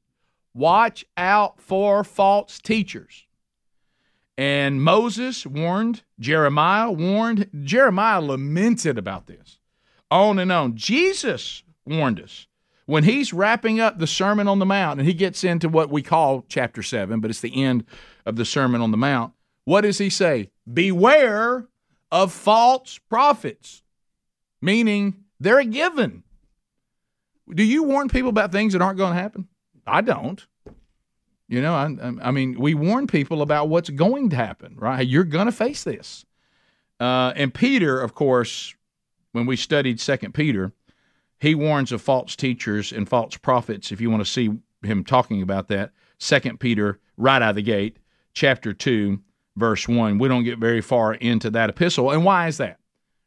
watch 0.55 1.05
out 1.17 1.61
for 1.61 2.05
false 2.05 2.59
teachers. 2.59 3.27
And 4.39 4.83
Moses 4.83 5.47
warned, 5.47 6.03
Jeremiah 6.21 6.91
warned, 6.91 7.49
Jeremiah 7.65 8.21
lamented 8.21 8.99
about 8.99 9.27
this 9.27 9.56
on 10.11 10.39
and 10.39 10.53
on. 10.53 10.77
Jesus 10.77 11.63
warned 11.85 12.21
us 12.21 12.47
when 12.87 13.05
he's 13.05 13.33
wrapping 13.33 13.81
up 13.81 13.99
the 13.99 14.07
Sermon 14.07 14.49
on 14.49 14.59
the 14.59 14.67
Mount 14.67 15.01
and 15.01 15.09
he 15.09 15.15
gets 15.15 15.45
into 15.45 15.69
what 15.69 15.91
we 15.91 16.03
call 16.03 16.45
chapter 16.49 16.83
7, 16.83 17.21
but 17.21 17.31
it's 17.31 17.41
the 17.41 17.63
end 17.63 17.85
of 18.25 18.37
the 18.37 18.45
Sermon 18.45 18.81
on 18.81 18.91
the 18.91 18.97
Mount. 18.97 19.33
What 19.65 19.83
does 19.83 19.99
he 19.99 20.11
say? 20.11 20.51
Beware 20.73 21.67
of 22.11 22.33
false 22.33 22.99
prophets, 23.09 23.83
meaning 24.63 25.25
they're 25.41 25.59
a 25.59 25.65
given. 25.65 26.23
Do 27.53 27.63
you 27.63 27.83
warn 27.83 28.09
people 28.09 28.31
about 28.31 28.53
things 28.53 28.73
that 28.73 28.83
aren't 28.83 28.99
going 28.99 29.15
to 29.15 29.21
happen? 29.21 29.49
I 29.87 30.01
don't. 30.01 30.45
You 31.49 31.63
know, 31.63 31.75
I, 31.75 32.29
I 32.29 32.31
mean, 32.33 32.59
we 32.59 32.75
warn 32.75 33.07
people 33.07 33.41
about 33.41 33.69
what's 33.69 33.91
going 33.91 34.31
to 34.31 34.37
happen, 34.37 34.75
right? 34.77 35.07
You're 35.07 35.25
going 35.25 35.47
to 35.47 35.53
face 35.53 35.85
this. 35.85 36.25
Uh, 36.99 37.33
and 37.37 37.55
Peter, 37.55 38.01
of 38.01 38.15
course, 38.15 38.75
when 39.37 39.45
we 39.45 39.55
studied 39.55 40.01
Second 40.01 40.33
Peter, 40.33 40.73
he 41.39 41.55
warns 41.55 41.93
of 41.93 42.01
false 42.01 42.35
teachers 42.35 42.91
and 42.91 43.07
false 43.07 43.37
prophets. 43.37 43.93
If 43.93 44.01
you 44.01 44.11
want 44.11 44.25
to 44.25 44.31
see 44.31 44.51
him 44.83 45.05
talking 45.05 45.43
about 45.43 45.69
that, 45.69 45.93
Second 46.19 46.59
Peter, 46.59 46.99
right 47.19 47.43
out 47.43 47.51
of 47.51 47.57
the 47.57 47.63
gate, 47.63 47.99
chapter 48.33 48.73
two, 48.73 49.21
verse 49.55 49.87
one. 49.87 50.17
We 50.17 50.29
don't 50.29 50.45
get 50.45 50.59
very 50.59 50.81
far 50.81 51.13
into 51.13 51.51
that 51.51 51.69
epistle, 51.69 52.11
and 52.11 52.25
why 52.25 52.49
is 52.49 52.57
that? 52.57 52.79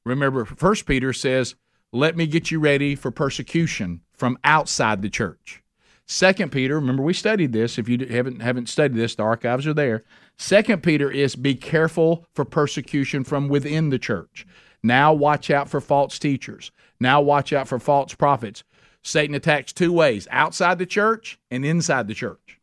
Remember, 0.04 0.46
First 0.46 0.88
Peter 0.88 1.13
says, 1.13 1.54
"Let 1.92 2.18
me 2.18 2.25
get 2.25 2.50
you 2.50 2.60
ready 2.60 2.96
for 2.96 3.12
persecution 3.12 4.01
from 4.12 4.39
outside 4.44 5.04
the 5.04 5.10
church." 5.12 5.62
Second 6.08 6.51
Peter, 6.51 6.74
remember 6.74 7.04
we 7.04 7.13
studied 7.13 7.54
this. 7.54 7.78
If 7.78 7.88
you 7.88 8.04
haven't 8.08 8.42
haven't 8.42 8.70
studied 8.70 8.98
this, 8.98 9.13
the 9.13 9.22
archives 9.22 9.68
are 9.68 9.75
there. 9.75 10.04
Second 10.38 10.82
Peter 10.82 11.12
is 11.12 11.36
be 11.36 11.54
careful 11.54 12.25
for 12.34 12.46
persecution 12.46 13.24
from 13.24 13.48
within 13.48 13.92
the 13.92 14.00
church. 14.00 14.48
Now 14.83 15.13
watch 15.13 15.50
out 15.50 15.69
for 15.69 15.81
false 15.81 16.19
teachers. 16.19 16.71
Now 17.00 17.21
watch 17.21 17.53
out 17.53 17.67
for 17.67 17.79
false 17.79 18.13
prophets. 18.13 18.63
Satan 19.01 19.36
attacks 19.36 19.74
two 19.74 19.93
ways 19.93 20.27
outside 20.31 20.77
the 20.77 20.86
church 20.86 21.39
and 21.50 21.65
inside 21.65 22.07
the 22.07 22.13
church. 22.13 22.59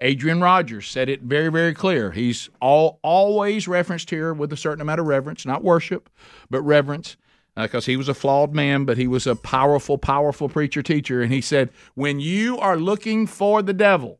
Adrian 0.00 0.40
Rogers 0.40 0.88
said 0.88 1.08
it 1.08 1.22
very, 1.22 1.48
very 1.48 1.72
clear. 1.72 2.10
He's 2.10 2.50
all 2.60 2.98
always 3.02 3.68
referenced 3.68 4.10
here 4.10 4.34
with 4.34 4.52
a 4.52 4.56
certain 4.56 4.80
amount 4.80 4.98
of 4.98 5.06
reverence, 5.06 5.46
not 5.46 5.62
worship, 5.62 6.10
but 6.50 6.60
reverence, 6.62 7.16
because 7.54 7.86
uh, 7.86 7.92
he 7.92 7.96
was 7.96 8.08
a 8.08 8.14
flawed 8.14 8.52
man, 8.52 8.84
but 8.84 8.98
he 8.98 9.06
was 9.06 9.28
a 9.28 9.36
powerful, 9.36 9.98
powerful 9.98 10.48
preacher 10.48 10.82
teacher. 10.82 11.22
And 11.22 11.32
he 11.32 11.40
said, 11.40 11.70
when 11.94 12.18
you 12.18 12.58
are 12.58 12.76
looking 12.76 13.28
for 13.28 13.62
the 13.62 13.72
devil, 13.72 14.18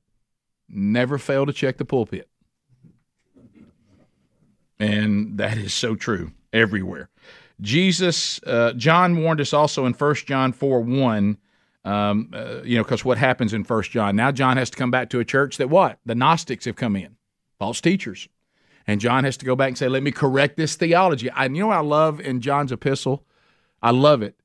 never 0.68 1.18
fail 1.18 1.46
to 1.46 1.52
check 1.52 1.78
the 1.78 1.84
pulpit. 1.84 2.28
And 4.78 5.38
that 5.38 5.58
is 5.58 5.74
so 5.74 5.96
true 5.96 6.30
everywhere. 6.52 7.08
Jesus, 7.61 8.40
uh, 8.44 8.73
John 8.73 9.23
warned 9.23 9.40
us 9.40 9.52
also 9.52 9.87
in 9.87 9.92
1 9.92 10.14
John 10.26 10.52
4 10.52 10.80
1 10.80 11.38
um, 11.85 12.30
uh, 12.32 12.62
you 12.62 12.76
know, 12.76 12.85
because 12.85 13.04
what 13.04 13.18
happens 13.18 13.52
in 13.52 13.64
First 13.64 13.90
John? 13.90 14.14
Now 14.14 14.30
John 14.30 14.56
has 14.56 14.71
to 14.71 14.76
come 14.76 14.90
back 14.90 15.11
to 15.11 15.21
a 15.21 15.25
church 15.25 15.56
that 15.56 15.68
what 15.68 15.99
the 16.06 16.14
Gnostics 16.14 16.64
have 16.66 16.76
come 16.76 16.94
in, 16.97 17.16
false 17.59 17.80
teachers, 17.80 18.28
and 18.87 19.00
John 19.00 19.25
has 19.25 19.37
to 19.38 19.44
go 19.44 19.56
back 19.56 19.68
and 19.68 19.78
say, 19.78 19.88
"Let 19.88 20.02
me 20.02 20.12
correct 20.12 20.56
this 20.56 20.76
theology." 20.76 21.28
I 21.30 21.44
you 21.44 21.50
know 21.50 21.71
I 21.71 21.80
love 21.80 22.21
in 22.21 22.40
John's 22.40 22.73
epistle, 22.73 23.25
I 23.82 23.90
love 23.90 24.23
it 24.23 24.37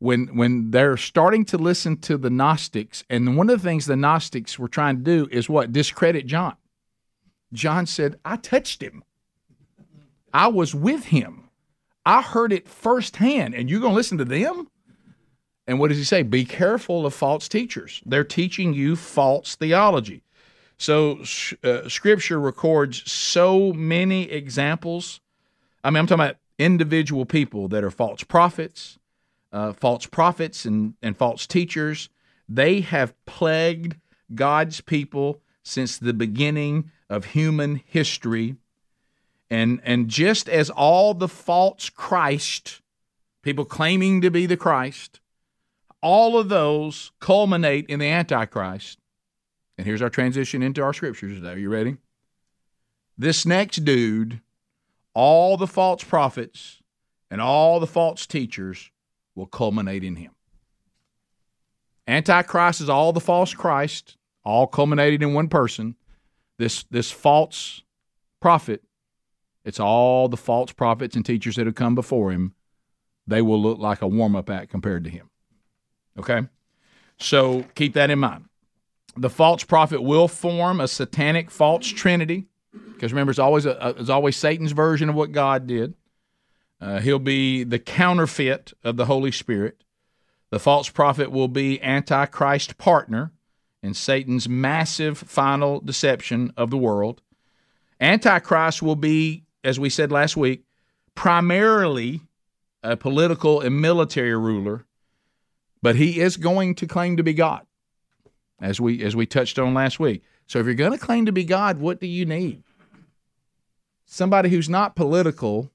when 0.00 0.36
when 0.36 0.72
they're 0.72 0.96
starting 0.96 1.44
to 1.46 1.58
listen 1.58 1.96
to 1.98 2.18
the 2.18 2.30
Gnostics, 2.30 3.04
and 3.08 3.36
one 3.36 3.48
of 3.50 3.62
the 3.62 3.68
things 3.68 3.86
the 3.86 3.96
Gnostics 3.96 4.58
were 4.58 4.68
trying 4.68 4.96
to 4.96 5.02
do 5.02 5.28
is 5.30 5.48
what 5.48 5.72
discredit 5.72 6.26
John. 6.26 6.56
John 7.52 7.86
said, 7.86 8.18
"I 8.24 8.36
touched 8.36 8.82
him. 8.82 9.04
I 10.32 10.48
was 10.48 10.74
with 10.74 11.06
him. 11.06 11.39
I 12.10 12.22
heard 12.22 12.52
it 12.52 12.68
firsthand, 12.68 13.54
and 13.54 13.70
you're 13.70 13.80
going 13.80 13.92
to 13.92 13.96
listen 13.96 14.18
to 14.18 14.24
them." 14.24 14.68
And 15.66 15.78
what 15.78 15.88
does 15.88 15.98
he 15.98 16.04
say? 16.04 16.22
Be 16.22 16.44
careful 16.44 17.06
of 17.06 17.14
false 17.14 17.48
teachers. 17.48 18.02
They're 18.04 18.24
teaching 18.24 18.74
you 18.74 18.96
false 18.96 19.54
theology. 19.54 20.22
So 20.78 21.20
uh, 21.62 21.88
Scripture 21.88 22.40
records 22.40 23.08
so 23.10 23.72
many 23.72 24.30
examples. 24.30 25.20
I 25.84 25.90
mean, 25.90 25.98
I'm 25.98 26.06
talking 26.06 26.24
about 26.24 26.36
individual 26.58 27.24
people 27.24 27.68
that 27.68 27.84
are 27.84 27.90
false 27.90 28.24
prophets, 28.24 28.98
uh, 29.52 29.74
false 29.74 30.06
prophets, 30.06 30.64
and, 30.64 30.94
and 31.02 31.16
false 31.16 31.46
teachers. 31.46 32.08
They 32.48 32.80
have 32.80 33.14
plagued 33.26 33.96
God's 34.34 34.80
people 34.80 35.40
since 35.62 35.98
the 35.98 36.14
beginning 36.14 36.90
of 37.08 37.26
human 37.26 37.82
history. 37.84 38.56
And, 39.50 39.80
and 39.82 40.08
just 40.08 40.48
as 40.48 40.70
all 40.70 41.12
the 41.12 41.28
false 41.28 41.90
Christ, 41.90 42.80
people 43.42 43.64
claiming 43.64 44.20
to 44.20 44.30
be 44.30 44.46
the 44.46 44.56
Christ, 44.56 45.20
all 46.02 46.38
of 46.38 46.48
those 46.48 47.10
culminate 47.20 47.86
in 47.86 47.98
the 47.98 48.06
Antichrist. 48.06 48.98
And 49.76 49.86
here's 49.86 50.02
our 50.02 50.10
transition 50.10 50.62
into 50.62 50.82
our 50.82 50.92
scriptures 50.92 51.36
today. 51.36 51.52
Are 51.52 51.58
you 51.58 51.70
ready? 51.70 51.96
This 53.18 53.44
next 53.44 53.84
dude, 53.84 54.40
all 55.14 55.56
the 55.56 55.66
false 55.66 56.04
prophets 56.04 56.80
and 57.30 57.40
all 57.40 57.80
the 57.80 57.86
false 57.86 58.26
teachers 58.26 58.90
will 59.34 59.46
culminate 59.46 60.04
in 60.04 60.16
him. 60.16 60.32
Antichrist 62.06 62.80
is 62.80 62.88
all 62.88 63.12
the 63.12 63.20
false 63.20 63.54
Christ, 63.54 64.16
all 64.44 64.66
culminated 64.66 65.22
in 65.22 65.34
one 65.34 65.48
person. 65.48 65.96
This, 66.58 66.82
this 66.84 67.10
false 67.10 67.82
prophet, 68.40 68.82
it's 69.64 69.80
all 69.80 70.28
the 70.28 70.36
false 70.36 70.72
prophets 70.72 71.16
and 71.16 71.24
teachers 71.24 71.56
that 71.56 71.66
have 71.66 71.74
come 71.74 71.94
before 71.94 72.32
him. 72.32 72.54
They 73.26 73.42
will 73.42 73.60
look 73.60 73.78
like 73.78 74.02
a 74.02 74.08
warm 74.08 74.34
up 74.34 74.50
act 74.50 74.70
compared 74.70 75.04
to 75.04 75.10
him. 75.10 75.30
Okay? 76.18 76.46
So 77.18 77.64
keep 77.74 77.94
that 77.94 78.10
in 78.10 78.18
mind. 78.18 78.46
The 79.16 79.30
false 79.30 79.64
prophet 79.64 80.02
will 80.02 80.28
form 80.28 80.80
a 80.80 80.88
satanic 80.88 81.50
false 81.50 81.86
trinity, 81.86 82.46
because 82.92 83.12
remember, 83.12 83.30
it's 83.30 83.38
always, 83.38 83.66
a, 83.66 83.94
it's 83.98 84.08
always 84.08 84.36
Satan's 84.36 84.72
version 84.72 85.08
of 85.08 85.14
what 85.14 85.32
God 85.32 85.66
did. 85.66 85.94
Uh, 86.80 87.00
he'll 87.00 87.18
be 87.18 87.62
the 87.62 87.78
counterfeit 87.78 88.72
of 88.82 88.96
the 88.96 89.06
Holy 89.06 89.32
Spirit. 89.32 89.84
The 90.50 90.58
false 90.58 90.88
prophet 90.88 91.30
will 91.30 91.48
be 91.48 91.82
Antichrist 91.82 92.78
partner 92.78 93.32
in 93.82 93.94
Satan's 93.94 94.48
massive 94.48 95.18
final 95.18 95.80
deception 95.80 96.52
of 96.56 96.70
the 96.70 96.78
world. 96.78 97.22
Antichrist 98.00 98.82
will 98.82 98.96
be, 98.96 99.44
as 99.62 99.78
we 99.78 99.90
said 99.90 100.10
last 100.10 100.36
week, 100.36 100.64
primarily 101.14 102.22
a 102.82 102.96
political 102.96 103.60
and 103.60 103.80
military 103.80 104.34
ruler 104.36 104.86
but 105.82 105.96
he 105.96 106.20
is 106.20 106.36
going 106.36 106.74
to 106.76 106.86
claim 106.86 107.16
to 107.16 107.22
be 107.22 107.32
God, 107.32 107.66
as 108.60 108.80
we 108.80 109.02
as 109.02 109.16
we 109.16 109.26
touched 109.26 109.58
on 109.58 109.74
last 109.74 109.98
week. 109.98 110.22
So 110.46 110.58
if 110.58 110.66
you're 110.66 110.74
going 110.74 110.92
to 110.92 110.98
claim 110.98 111.26
to 111.26 111.32
be 111.32 111.44
God, 111.44 111.78
what 111.78 112.00
do 112.00 112.06
you 112.06 112.26
need? 112.26 112.62
Somebody 114.04 114.48
who's 114.50 114.68
not 114.68 114.96
political, 114.96 115.70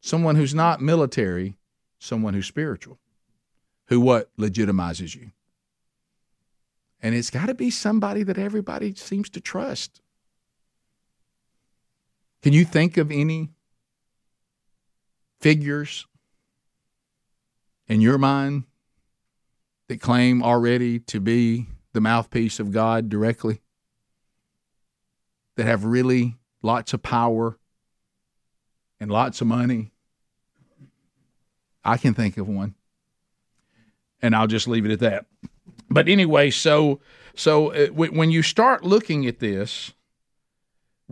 someone 0.00 0.36
who's 0.36 0.54
not 0.54 0.80
military, 0.80 1.56
someone 1.98 2.34
who's 2.34 2.46
spiritual, 2.46 2.98
who 3.86 4.00
what 4.00 4.36
legitimizes 4.36 5.14
you. 5.14 5.30
And 7.00 7.14
it's 7.14 7.30
got 7.30 7.46
to 7.46 7.54
be 7.54 7.70
somebody 7.70 8.22
that 8.24 8.38
everybody 8.38 8.94
seems 8.94 9.30
to 9.30 9.40
trust. 9.40 10.01
Can 12.42 12.52
you 12.52 12.64
think 12.64 12.96
of 12.96 13.10
any 13.10 13.50
figures 15.40 16.06
in 17.88 18.00
your 18.00 18.18
mind 18.18 18.64
that 19.88 20.00
claim 20.00 20.42
already 20.42 20.98
to 20.98 21.20
be 21.20 21.66
the 21.92 22.00
mouthpiece 22.00 22.58
of 22.58 22.72
God 22.72 23.08
directly, 23.08 23.60
that 25.56 25.66
have 25.66 25.84
really 25.84 26.36
lots 26.62 26.94
of 26.94 27.02
power 27.02 27.58
and 28.98 29.10
lots 29.10 29.40
of 29.40 29.46
money. 29.46 29.92
I 31.84 31.96
can 31.96 32.14
think 32.14 32.38
of 32.38 32.48
one. 32.48 32.74
And 34.22 34.34
I'll 34.36 34.46
just 34.46 34.68
leave 34.68 34.86
it 34.86 34.92
at 34.92 35.00
that. 35.00 35.26
But 35.90 36.08
anyway, 36.08 36.50
so 36.50 37.00
so 37.34 37.72
uh, 37.72 37.86
when 37.88 38.30
you 38.30 38.42
start 38.42 38.84
looking 38.84 39.26
at 39.26 39.40
this, 39.40 39.92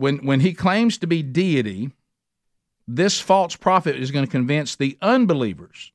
when 0.01 0.25
when 0.25 0.39
he 0.39 0.53
claims 0.53 0.97
to 0.97 1.07
be 1.07 1.21
deity, 1.21 1.91
this 2.87 3.19
false 3.19 3.55
prophet 3.55 3.95
is 3.95 4.11
going 4.11 4.25
to 4.25 4.31
convince 4.31 4.75
the 4.75 4.97
unbelievers 5.01 5.91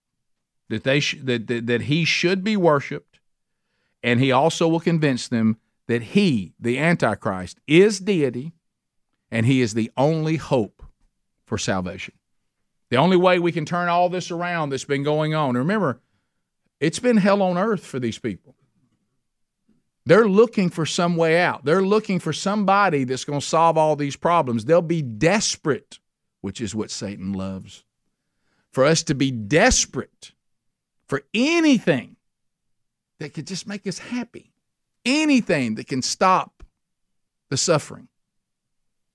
that 0.68 0.84
they 0.84 1.00
sh- 1.00 1.18
that, 1.22 1.48
that 1.48 1.66
that 1.66 1.82
he 1.82 2.04
should 2.04 2.44
be 2.44 2.56
worshipped, 2.56 3.18
and 4.02 4.20
he 4.20 4.30
also 4.30 4.68
will 4.68 4.80
convince 4.80 5.26
them 5.26 5.58
that 5.88 6.02
he, 6.02 6.54
the 6.58 6.78
Antichrist, 6.78 7.58
is 7.66 8.00
deity, 8.00 8.52
and 9.30 9.44
he 9.44 9.60
is 9.60 9.74
the 9.74 9.90
only 9.96 10.36
hope 10.36 10.82
for 11.44 11.58
salvation. 11.58 12.14
The 12.90 12.96
only 12.96 13.16
way 13.16 13.38
we 13.38 13.52
can 13.52 13.64
turn 13.64 13.88
all 13.88 14.08
this 14.08 14.30
around 14.30 14.70
that's 14.70 14.84
been 14.84 15.02
going 15.02 15.34
on. 15.34 15.56
Remember, 15.56 16.00
it's 16.78 17.00
been 17.00 17.16
hell 17.16 17.42
on 17.42 17.58
earth 17.58 17.84
for 17.84 17.98
these 17.98 18.18
people. 18.18 18.54
They're 20.06 20.28
looking 20.28 20.70
for 20.70 20.86
some 20.86 21.16
way 21.16 21.40
out. 21.40 21.64
They're 21.64 21.82
looking 21.82 22.20
for 22.20 22.32
somebody 22.32 23.02
that's 23.02 23.24
going 23.24 23.40
to 23.40 23.46
solve 23.46 23.76
all 23.76 23.96
these 23.96 24.14
problems. 24.14 24.64
They'll 24.64 24.80
be 24.80 25.02
desperate, 25.02 25.98
which 26.40 26.60
is 26.60 26.76
what 26.76 26.92
Satan 26.92 27.32
loves. 27.32 27.84
For 28.72 28.84
us 28.84 29.02
to 29.04 29.14
be 29.16 29.32
desperate 29.32 30.32
for 31.08 31.22
anything 31.34 32.16
that 33.18 33.34
could 33.34 33.48
just 33.48 33.66
make 33.66 33.84
us 33.86 33.98
happy, 33.98 34.52
anything 35.04 35.74
that 35.74 35.88
can 35.88 36.02
stop 36.02 36.62
the 37.48 37.56
suffering, 37.56 38.06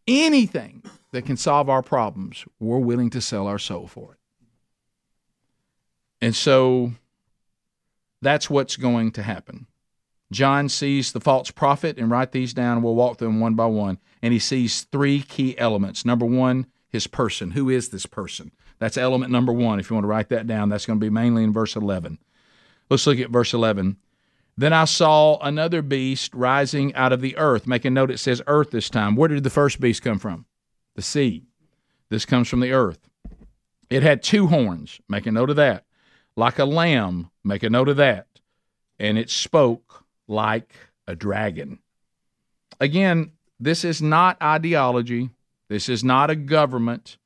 anything 0.07 0.83
that 1.11 1.25
can 1.25 1.37
solve 1.37 1.69
our 1.69 1.83
problems, 1.83 2.43
we're 2.59 2.79
willing 2.79 3.09
to 3.11 3.21
sell 3.21 3.47
our 3.47 3.59
soul 3.59 3.87
for 3.87 4.13
it. 4.13 4.19
And 6.21 6.35
so 6.35 6.91
that's 8.21 8.49
what's 8.49 8.75
going 8.75 9.11
to 9.11 9.23
happen. 9.23 9.67
John 10.31 10.69
sees 10.69 11.11
the 11.11 11.19
false 11.19 11.51
prophet, 11.51 11.97
and 11.97 12.09
write 12.09 12.31
these 12.31 12.53
down, 12.53 12.81
we'll 12.81 12.95
walk 12.95 13.17
through 13.17 13.27
them 13.27 13.41
one 13.41 13.55
by 13.55 13.65
one. 13.65 13.99
And 14.21 14.31
he 14.31 14.39
sees 14.39 14.83
three 14.83 15.21
key 15.21 15.57
elements. 15.57 16.05
Number 16.05 16.25
one, 16.25 16.67
his 16.89 17.05
person. 17.05 17.51
Who 17.51 17.69
is 17.69 17.89
this 17.89 18.05
person? 18.05 18.51
That's 18.79 18.97
element 18.97 19.31
number 19.31 19.53
one. 19.53 19.79
If 19.79 19.89
you 19.89 19.95
want 19.95 20.05
to 20.05 20.09
write 20.09 20.29
that 20.29 20.47
down, 20.47 20.69
that's 20.69 20.85
going 20.85 20.99
to 20.99 21.05
be 21.05 21.09
mainly 21.09 21.43
in 21.43 21.53
verse 21.53 21.75
11. 21.75 22.17
Let's 22.89 23.05
look 23.05 23.19
at 23.19 23.29
verse 23.29 23.53
11. 23.53 23.97
Then 24.57 24.73
I 24.73 24.85
saw 24.85 25.37
another 25.39 25.81
beast 25.81 26.33
rising 26.33 26.93
out 26.95 27.13
of 27.13 27.21
the 27.21 27.37
earth. 27.37 27.67
Make 27.67 27.85
a 27.85 27.89
note, 27.89 28.11
it 28.11 28.19
says 28.19 28.41
earth 28.47 28.71
this 28.71 28.89
time. 28.89 29.15
Where 29.15 29.29
did 29.29 29.43
the 29.43 29.49
first 29.49 29.79
beast 29.79 30.01
come 30.01 30.19
from? 30.19 30.45
The 30.95 31.01
sea. 31.01 31.45
This 32.09 32.25
comes 32.25 32.47
from 32.47 32.59
the 32.59 32.73
earth. 32.73 32.99
It 33.89 34.03
had 34.03 34.23
two 34.23 34.47
horns. 34.47 34.99
Make 35.07 35.25
a 35.25 35.31
note 35.31 35.49
of 35.49 35.55
that. 35.57 35.85
Like 36.35 36.59
a 36.59 36.65
lamb. 36.65 37.29
Make 37.43 37.63
a 37.63 37.69
note 37.69 37.89
of 37.89 37.97
that. 37.97 38.27
And 38.99 39.17
it 39.17 39.29
spoke 39.29 40.00
like 40.31 40.73
a 41.07 41.15
dragon. 41.15 41.79
Again, 42.79 43.33
this 43.59 43.83
is 43.85 44.01
not 44.01 44.41
ideology. 44.41 45.29
This 45.69 45.87
is 45.87 46.03
not 46.03 46.29
a 46.29 46.35
government. 46.35 47.17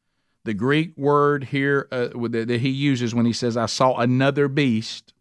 The 0.43 0.53
Greek 0.53 0.95
word 0.97 1.45
here 1.45 1.88
uh, 1.91 2.09
that 2.29 2.59
he 2.62 2.69
uses 2.69 3.15
when 3.15 3.25
he 3.25 3.33
says, 3.33 3.55
I 3.55 3.67
saw 3.67 3.97
another 3.97 4.47
beast, 4.47 5.13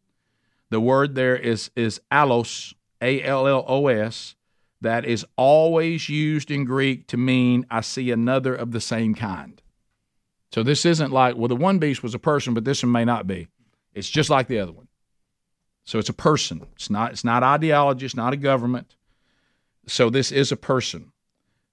the 0.71 0.81
word 0.81 1.15
there 1.15 1.37
is, 1.37 1.71
is 1.77 2.01
allos, 2.11 2.75
A 3.01 3.23
L 3.23 3.47
L 3.47 3.65
O 3.69 3.87
S. 3.87 4.35
that 4.81 5.05
is 5.05 5.25
always 5.37 6.09
used 6.09 6.51
in 6.51 6.65
Greek 6.65 7.07
to 7.09 7.17
mean 7.17 7.65
I 7.71 7.81
see 7.81 8.11
another 8.11 8.55
of 8.55 8.73
the 8.73 8.81
same 8.81 9.15
kind. 9.15 9.63
So 10.53 10.63
this 10.63 10.85
isn't 10.85 11.13
like, 11.13 11.37
well, 11.37 11.49
the 11.49 11.57
one 11.57 11.79
beast 11.79 12.03
was 12.03 12.15
a 12.15 12.19
person, 12.19 12.55
but 12.55 12.65
this 12.65 12.83
one 12.83 12.93
may 12.93 13.05
not 13.05 13.27
be. 13.27 13.49
It's 13.95 14.11
just 14.11 14.31
like 14.31 14.47
the 14.47 14.59
other 14.59 14.73
one. 14.73 14.89
So 15.85 15.99
it's 15.99 16.09
a 16.09 16.15
person. 16.15 16.67
It's 16.75 16.91
not 16.91 17.13
it's 17.13 17.25
not 17.25 17.43
ideology, 17.43 18.07
it's 18.07 18.17
not 18.17 18.33
a 18.33 18.39
government. 18.39 18.97
So 19.87 20.11
this 20.11 20.33
is 20.33 20.51
a 20.51 20.57
person. 20.57 21.13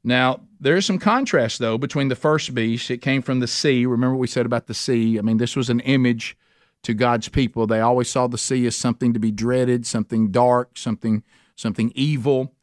Now, 0.04 0.42
there 0.60 0.76
is 0.76 0.86
some 0.86 1.00
contrast 1.00 1.60
though 1.60 1.78
between 1.78 2.10
the 2.10 2.16
first 2.16 2.54
beast. 2.54 2.92
It 2.92 3.02
came 3.02 3.22
from 3.22 3.40
the 3.40 3.48
sea. 3.48 3.86
Remember 3.86 4.16
what 4.16 4.22
we 4.22 4.28
said 4.28 4.46
about 4.46 4.68
the 4.68 4.74
sea? 4.74 5.18
I 5.18 5.22
mean, 5.22 5.38
this 5.38 5.56
was 5.56 5.70
an 5.70 5.80
image 5.82 6.38
to 6.84 6.94
God's 6.94 7.30
people. 7.30 7.68
They 7.68 7.80
always 7.80 8.10
saw 8.10 8.28
the 8.28 8.38
sea 8.38 8.66
as 8.66 8.76
something 8.76 9.14
to 9.14 9.20
be 9.20 9.32
dreaded, 9.32 9.86
something 9.86 10.32
dark, 10.32 10.78
something 10.78 11.24
something 11.56 11.92
evil. 11.96 12.54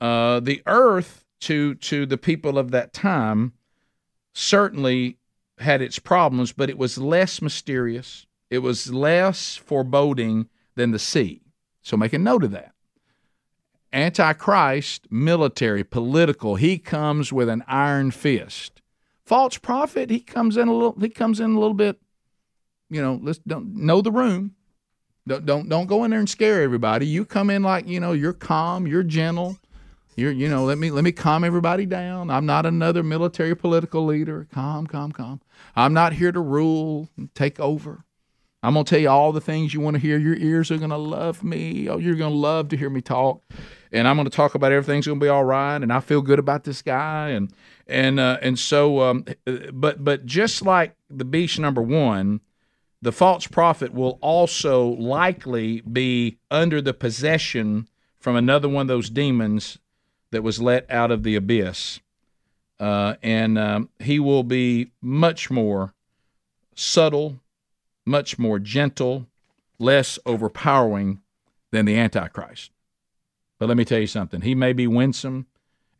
Uh, 0.00 0.40
the 0.40 0.62
earth 0.66 1.24
to 1.40 1.74
to 1.76 2.06
the 2.06 2.18
people 2.18 2.58
of 2.58 2.70
that 2.70 2.92
time 2.92 3.52
certainly 4.32 5.18
had 5.58 5.82
its 5.82 5.98
problems, 5.98 6.52
but 6.52 6.70
it 6.70 6.78
was 6.78 6.98
less 6.98 7.42
mysterious. 7.42 8.26
It 8.50 8.60
was 8.60 8.92
less 8.92 9.56
foreboding 9.56 10.48
than 10.78 10.92
the 10.92 10.98
sea. 10.98 11.42
So 11.82 11.96
make 11.96 12.14
a 12.14 12.18
note 12.18 12.44
of 12.44 12.52
that. 12.52 12.72
Antichrist, 13.92 15.06
military, 15.10 15.84
political, 15.84 16.56
he 16.56 16.78
comes 16.78 17.32
with 17.32 17.48
an 17.48 17.64
iron 17.66 18.10
fist. 18.10 18.80
False 19.24 19.58
prophet, 19.58 20.08
he 20.08 20.20
comes 20.20 20.56
in 20.56 20.68
a 20.68 20.72
little 20.72 20.96
he 20.98 21.08
comes 21.10 21.40
in 21.40 21.50
a 21.52 21.58
little 21.58 21.74
bit, 21.74 21.98
you 22.88 23.02
know, 23.02 23.18
let's 23.22 23.38
don't 23.40 23.74
know 23.74 24.00
the 24.00 24.12
room. 24.12 24.54
Don't 25.26 25.44
don't 25.44 25.68
don't 25.68 25.86
go 25.86 26.04
in 26.04 26.10
there 26.10 26.20
and 26.20 26.28
scare 26.28 26.62
everybody. 26.62 27.06
You 27.06 27.24
come 27.24 27.50
in 27.50 27.62
like, 27.62 27.86
you 27.86 28.00
know, 28.00 28.12
you're 28.12 28.32
calm, 28.32 28.86
you're 28.86 29.02
gentle. 29.02 29.58
You're, 30.16 30.32
you 30.32 30.48
know, 30.48 30.64
let 30.64 30.78
me 30.78 30.90
let 30.90 31.04
me 31.04 31.12
calm 31.12 31.44
everybody 31.44 31.86
down. 31.86 32.30
I'm 32.30 32.44
not 32.44 32.66
another 32.66 33.02
military 33.02 33.54
political 33.54 34.04
leader. 34.04 34.48
Calm, 34.52 34.86
calm, 34.86 35.12
calm. 35.12 35.40
I'm 35.76 35.92
not 35.92 36.14
here 36.14 36.32
to 36.32 36.40
rule 36.40 37.08
and 37.16 37.32
take 37.34 37.60
over. 37.60 38.04
I'm 38.62 38.74
going 38.74 38.84
to 38.84 38.90
tell 38.90 39.00
you 39.00 39.08
all 39.08 39.30
the 39.30 39.40
things 39.40 39.72
you 39.72 39.80
want 39.80 39.94
to 39.94 40.00
hear. 40.00 40.18
Your 40.18 40.34
ears 40.34 40.70
are 40.70 40.78
going 40.78 40.90
to 40.90 40.96
love 40.96 41.44
me. 41.44 41.88
Oh, 41.88 41.98
you're 41.98 42.16
going 42.16 42.32
to 42.32 42.38
love 42.38 42.68
to 42.70 42.76
hear 42.76 42.90
me 42.90 43.00
talk. 43.00 43.42
And 43.92 44.08
I'm 44.08 44.16
going 44.16 44.28
to 44.28 44.36
talk 44.36 44.54
about 44.54 44.72
everything's 44.72 45.06
going 45.06 45.20
to 45.20 45.24
be 45.24 45.28
all 45.28 45.44
right. 45.44 45.76
And 45.76 45.92
I 45.92 46.00
feel 46.00 46.22
good 46.22 46.40
about 46.40 46.64
this 46.64 46.82
guy. 46.82 47.30
And 47.30 47.52
and 47.86 48.18
uh, 48.18 48.38
and 48.42 48.58
so, 48.58 49.00
um, 49.00 49.24
but 49.72 50.04
but 50.04 50.26
just 50.26 50.62
like 50.62 50.96
the 51.08 51.24
beast 51.24 51.58
number 51.58 51.80
one, 51.80 52.40
the 53.00 53.12
false 53.12 53.46
prophet 53.46 53.94
will 53.94 54.18
also 54.20 54.88
likely 54.88 55.80
be 55.80 56.38
under 56.50 56.82
the 56.82 56.92
possession 56.92 57.88
from 58.18 58.34
another 58.34 58.68
one 58.68 58.82
of 58.82 58.88
those 58.88 59.08
demons 59.08 59.78
that 60.32 60.42
was 60.42 60.60
let 60.60 60.90
out 60.90 61.10
of 61.10 61.22
the 61.22 61.36
abyss. 61.36 62.00
Uh, 62.80 63.14
and 63.22 63.58
um, 63.58 63.88
he 63.98 64.18
will 64.18 64.42
be 64.42 64.90
much 65.00 65.50
more 65.50 65.94
subtle 66.74 67.40
much 68.08 68.38
more 68.38 68.58
gentle, 68.58 69.26
less 69.78 70.18
overpowering 70.26 71.20
than 71.70 71.84
the 71.84 71.96
Antichrist. 71.96 72.72
But 73.58 73.68
let 73.68 73.76
me 73.76 73.84
tell 73.84 74.00
you 74.00 74.06
something. 74.06 74.40
He 74.40 74.54
may 74.54 74.72
be 74.72 74.86
winsome 74.86 75.46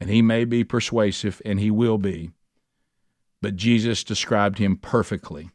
and 0.01 0.11
he 0.11 0.23
may 0.23 0.45
be 0.45 0.63
persuasive, 0.63 1.43
and 1.45 1.59
he 1.59 1.73
will 1.73 1.99
be. 1.99 2.31
But 3.43 3.57
Jesus 3.57 4.05
described 4.05 4.59
him 4.59 4.77
perfectly. 4.77 5.51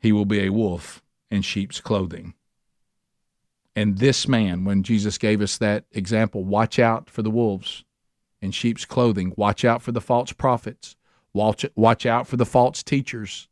He 0.00 0.10
will 0.10 0.24
be 0.24 0.40
a 0.40 0.50
wolf 0.50 1.02
in 1.30 1.42
sheep's 1.42 1.80
clothing. 1.80 2.34
And 3.76 3.98
this 3.98 4.26
man, 4.26 4.64
when 4.64 4.82
Jesus 4.82 5.18
gave 5.18 5.40
us 5.40 5.58
that 5.58 5.84
example, 5.92 6.42
watch 6.42 6.80
out 6.80 7.08
for 7.08 7.22
the 7.22 7.30
wolves 7.30 7.84
in 8.40 8.50
sheep's 8.50 8.84
clothing, 8.84 9.32
watch 9.36 9.64
out 9.64 9.82
for 9.82 9.92
the 9.92 10.00
false 10.00 10.32
prophets, 10.32 10.96
watch, 11.32 11.64
watch 11.76 12.04
out 12.04 12.26
for 12.26 12.36
the 12.36 12.46
false 12.46 12.82
teachers, 12.82 13.47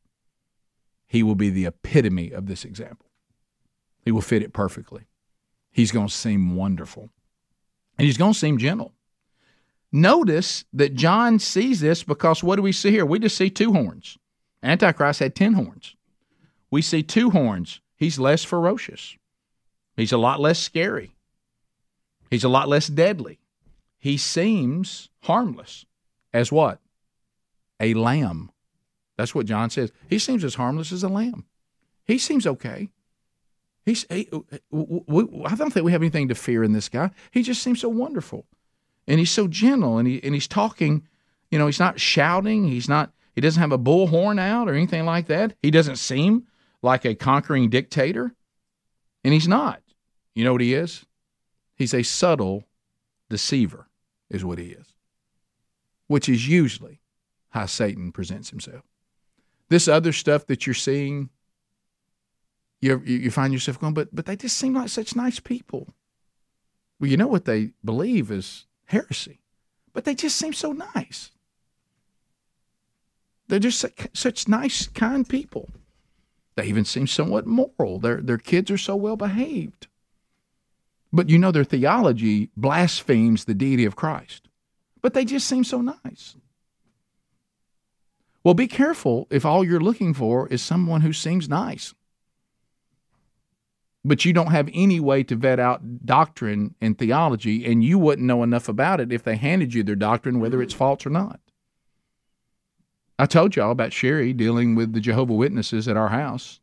he 1.07 1.23
will 1.23 1.35
be 1.35 1.51
the 1.51 1.67
epitome 1.67 2.31
of 2.31 2.47
this 2.47 2.65
example. 2.65 3.07
He 4.05 4.13
will 4.13 4.21
fit 4.21 4.43
it 4.43 4.53
perfectly. 4.53 5.07
He's 5.71 5.93
going 5.93 6.09
to 6.09 6.15
seem 6.15 6.57
wonderful. 6.57 7.11
And 7.99 8.07
he's 8.07 8.17
going 8.17 8.33
to 8.33 8.39
seem 8.39 8.59
gentle. 8.59 8.93
Notice 9.93 10.65
that 10.73 10.95
John 10.95 11.39
sees 11.39 11.81
this 11.81 12.03
because 12.03 12.43
what 12.43 12.57
do 12.57 12.63
we 12.63 12.73
see 12.73 12.91
here? 12.91 13.07
We 13.07 13.19
just 13.19 13.37
see 13.37 13.51
two 13.51 13.73
horns. 13.73 14.19
Antichrist 14.63 15.21
had 15.21 15.35
10 15.35 15.55
horns. 15.55 15.97
We 16.71 16.83
see 16.83 17.03
two 17.03 17.31
horns. 17.31 17.81
He's 17.97 18.19
less 18.19 18.45
ferocious. 18.45 19.17
He's 19.97 20.13
a 20.13 20.19
lot 20.19 20.41
less 20.41 20.59
scary. 20.59 21.13
He's 22.31 22.45
a 22.45 22.49
lot 22.49 22.69
less 22.69 22.89
deadly. 22.89 23.39
He 23.99 24.17
seems 24.17 25.09
harmless 25.23 25.87
as 26.33 26.53
what? 26.53 26.81
A 27.81 27.95
lamb. 27.95 28.51
That's 29.17 29.35
what 29.35 29.47
John 29.47 29.71
says. 29.71 29.93
He 30.09 30.19
seems 30.19 30.45
as 30.45 30.57
harmless 30.57 30.93
as 30.93 31.03
a 31.03 31.09
lamb. 31.09 31.47
He 32.05 32.19
seems 32.19 32.47
okay. 32.47 32.91
He's, 33.85 34.05
he, 34.11 34.29
we, 34.71 35.45
I 35.45 35.55
don't 35.55 35.73
think 35.73 35.85
we 35.85 35.93
have 35.93 36.03
anything 36.03 36.29
to 36.29 36.35
fear 36.35 36.65
in 36.65 36.73
this 36.73 36.89
guy. 36.89 37.11
He 37.31 37.43
just 37.43 37.63
seems 37.63 37.81
so 37.81 37.89
wonderful, 37.89 38.47
and 39.07 39.19
he's 39.19 39.31
so 39.31 39.47
gentle, 39.47 39.99
and 39.99 40.09
he 40.09 40.23
and 40.25 40.35
he's 40.35 40.49
talking. 40.49 41.07
You 41.51 41.59
know, 41.61 41.67
he's 41.67 41.79
not 41.79 42.01
shouting. 42.01 42.67
He's 42.67 42.89
not. 42.89 43.13
He 43.35 43.41
doesn't 43.41 43.61
have 43.61 43.73
a 43.73 43.79
bullhorn 43.79 44.41
out 44.41 44.69
or 44.69 44.75
anything 44.75 45.05
like 45.05 45.27
that. 45.27 45.55
He 45.63 45.71
doesn't 45.71 45.97
seem 45.97 46.47
like 46.83 47.05
a 47.05 47.15
conquering 47.15 47.71
dictator, 47.71 48.35
and 49.23 49.33
he's 49.33 49.47
not. 49.47 49.83
You 50.35 50.45
know 50.45 50.53
what 50.53 50.61
he 50.61 50.75
is? 50.75 51.07
He's 51.77 51.95
a 51.95 52.03
subtle 52.03 52.65
deceiver, 53.29 53.89
is 54.31 54.45
what 54.45 54.59
he 54.59 54.67
is, 54.67 54.87
which 56.09 56.29
is 56.29 56.49
usually 56.49 57.01
how 57.51 57.67
Satan 57.67 58.11
presents 58.11 58.51
himself. 58.51 58.83
This 59.69 59.89
other 59.89 60.13
stuff 60.13 60.47
that 60.47 60.67
you're 60.67 60.75
seeing, 60.75 61.31
you 62.81 63.01
you 63.05 63.31
find 63.31 63.53
yourself 63.53 63.81
going, 63.81 63.95
but 63.95 64.15
but 64.15 64.27
they 64.27 64.37
just 64.37 64.57
seem 64.57 64.75
like 64.75 64.89
such 64.89 65.17
nice 65.17 65.41
people. 65.41 65.89
Well, 67.01 67.11
you 67.11 67.17
know 67.17 67.27
what 67.27 67.45
they 67.45 67.73
believe 67.85 68.31
is 68.31 68.67
heresy, 68.87 69.41
but 69.93 70.05
they 70.05 70.15
just 70.15 70.37
seem 70.37 70.53
so 70.53 70.73
nice. 70.73 71.31
They're 73.49 73.59
just 73.59 73.79
such, 73.79 74.09
such 74.13 74.49
nice, 74.49 74.89
kind 74.89 75.29
people. 75.29 75.69
They 76.57 76.67
even 76.67 76.85
seem 76.85 77.07
somewhat 77.07 77.47
moral. 77.47 77.99
Their 77.99 78.21
their 78.21 78.39
kids 78.39 78.71
are 78.71 78.79
so 78.79 78.97
well 78.97 79.17
behaved. 79.17 79.89
But 81.13 81.29
you 81.29 81.39
know 81.39 81.53
their 81.53 81.65
theology 81.65 82.51
blasphemes 82.57 83.45
the 83.45 83.55
deity 83.55 83.85
of 83.85 83.97
Christ. 83.97 84.49
But 85.03 85.15
they 85.15 85.25
just 85.25 85.47
seem 85.47 85.65
so 85.65 85.81
nice. 85.81 86.37
Well, 88.47 88.55
be 88.55 88.69
careful 88.69 89.27
if 89.29 89.45
all 89.45 89.65
you're 89.65 89.81
looking 89.81 90.15
for 90.15 90.47
is 90.47 90.63
someone 90.63 91.01
who 91.01 91.13
seems 91.13 91.49
nice. 91.49 91.93
But 94.05 94.25
you 94.25 94.33
don't 94.33 94.53
have 94.53 94.71
any 94.73 95.01
way 95.01 95.25
to 95.25 95.35
vet 95.35 95.59
out 95.59 96.07
doctrine 96.07 96.77
and 96.81 96.97
theology, 96.97 97.67
and 97.67 97.83
you 97.83 97.99
wouldn't 97.99 98.25
know 98.25 98.45
enough 98.45 98.69
about 98.69 99.01
it 99.01 99.11
if 99.11 99.25
they 99.25 99.35
handed 99.35 99.75
you 99.75 99.83
their 99.83 99.97
doctrine, 99.97 100.39
whether 100.39 100.63
it's 100.63 100.73
false 100.73 101.05
or 101.05 101.11
not. 101.11 101.41
I 103.19 103.27
told 103.27 103.57
y'all 103.57 103.73
about 103.73 103.93
Sherri 103.93 104.33
dealing 104.33 104.77
with 104.77 104.93
the 104.93 105.01
Jehovah 105.01 105.35
Witnesses 105.35 105.89
at 105.89 105.97
our 105.97 106.11
house. 106.11 106.61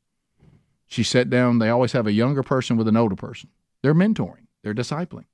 She 0.88 1.04
sat 1.04 1.30
down, 1.30 1.60
they 1.60 1.67
always 1.67 1.91
have 1.91 2.08
a 2.08 2.13
younger 2.13 2.43
person 2.43 2.78
with 2.78 2.88
an 2.88 2.96
older 2.96 3.17
person. 3.17 3.50
They're 3.82 3.93
mentoring, 3.93 4.48
they're 4.63 4.74
discipling 4.74 5.26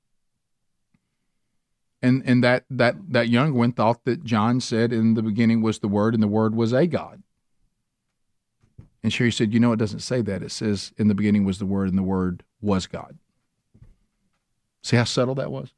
and 2.02 2.22
and 2.24 2.42
that 2.42 2.64
that 2.70 2.96
that 3.12 3.28
young 3.28 3.54
one 3.54 3.72
thought 3.72 4.04
that 4.04 4.24
John 4.24 4.60
said 4.60 4.92
in 4.92 5.14
the 5.14 5.22
beginning 5.22 5.62
was 5.62 5.78
the 5.78 5.88
Word, 5.88 6.14
and 6.14 6.22
the 6.22 6.28
Word 6.28 6.54
was 6.54 6.72
a 6.72 6.86
God. 6.86 7.22
And 9.02 9.12
Sherri 9.12 9.32
said, 9.32 9.52
"You 9.52 9.60
know, 9.60 9.72
it 9.72 9.78
doesn't 9.78 10.00
say 10.00 10.20
that. 10.22 10.42
It 10.42 10.50
says 10.50 10.92
in 10.96 11.08
the 11.08 11.14
beginning 11.14 11.44
was 11.44 11.58
the 11.58 11.66
Word, 11.66 11.88
and 11.88 11.98
the 11.98 12.02
Word 12.02 12.42
was 12.60 12.86
God." 12.86 13.18
See 14.82 14.96
how 14.96 15.04
subtle 15.04 15.34
that 15.36 15.52
was. 15.52 15.72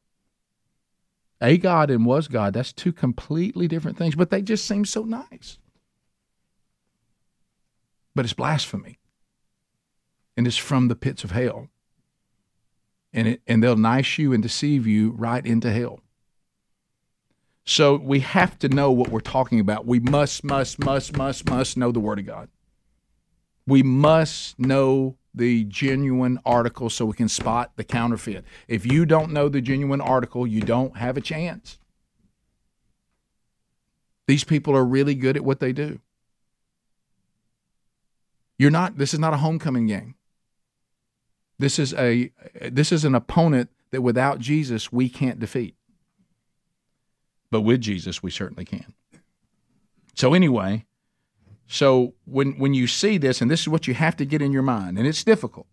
A 1.40 1.58
God 1.58 1.90
and 1.90 2.06
was 2.06 2.28
God. 2.28 2.54
That's 2.54 2.72
two 2.72 2.92
completely 2.92 3.66
different 3.66 3.98
things, 3.98 4.14
but 4.14 4.30
they 4.30 4.42
just 4.42 4.64
seem 4.64 4.84
so 4.84 5.02
nice. 5.02 5.58
But 8.14 8.24
it's 8.24 8.34
blasphemy, 8.34 8.98
and 10.36 10.46
it's 10.46 10.56
from 10.56 10.86
the 10.86 10.94
pits 10.94 11.24
of 11.24 11.32
hell. 11.32 11.68
And 13.12 13.28
it, 13.28 13.42
and 13.46 13.62
they'll 13.62 13.76
nice 13.76 14.18
you 14.18 14.32
and 14.32 14.42
deceive 14.42 14.86
you 14.86 15.10
right 15.10 15.44
into 15.44 15.72
hell. 15.72 16.00
So 17.64 17.96
we 17.96 18.20
have 18.20 18.58
to 18.60 18.68
know 18.68 18.90
what 18.90 19.10
we're 19.10 19.20
talking 19.20 19.60
about. 19.60 19.86
We 19.86 20.00
must, 20.00 20.42
must, 20.44 20.84
must, 20.84 21.16
must, 21.16 21.48
must 21.48 21.76
know 21.76 21.92
the 21.92 22.00
Word 22.00 22.18
of 22.18 22.26
God. 22.26 22.48
We 23.66 23.82
must 23.82 24.58
know 24.58 25.16
the 25.34 25.64
genuine 25.64 26.38
article 26.44 26.90
so 26.90 27.06
we 27.06 27.14
can 27.14 27.28
spot 27.28 27.72
the 27.76 27.84
counterfeit. 27.84 28.44
If 28.68 28.84
you 28.84 29.06
don't 29.06 29.32
know 29.32 29.48
the 29.48 29.60
genuine 29.60 30.00
article, 30.00 30.46
you 30.46 30.60
don't 30.60 30.96
have 30.96 31.16
a 31.16 31.20
chance. 31.20 31.78
These 34.26 34.44
people 34.44 34.76
are 34.76 34.84
really 34.84 35.14
good 35.14 35.36
at 35.36 35.44
what 35.44 35.60
they 35.60 35.72
do. 35.72 36.00
You're 38.58 38.70
not 38.70 38.98
this 38.98 39.12
is 39.12 39.20
not 39.20 39.34
a 39.34 39.38
homecoming 39.38 39.86
game. 39.86 40.14
This 41.58 41.78
is 41.78 41.94
a 41.94 42.30
this 42.70 42.92
is 42.92 43.04
an 43.04 43.14
opponent 43.14 43.70
that 43.90 44.02
without 44.02 44.38
Jesus 44.38 44.92
we 44.92 45.08
can't 45.08 45.38
defeat. 45.38 45.76
But 47.52 47.60
with 47.60 47.82
Jesus 47.82 48.22
we 48.22 48.30
certainly 48.30 48.64
can. 48.64 48.94
So 50.14 50.32
anyway, 50.32 50.86
so 51.66 52.14
when 52.24 52.58
when 52.58 52.72
you 52.72 52.86
see 52.86 53.18
this 53.18 53.42
and 53.42 53.50
this 53.50 53.60
is 53.60 53.68
what 53.68 53.86
you 53.86 53.92
have 53.92 54.16
to 54.16 54.24
get 54.24 54.40
in 54.40 54.52
your 54.52 54.62
mind 54.62 54.96
and 54.96 55.06
it's 55.06 55.22
difficult. 55.22 55.66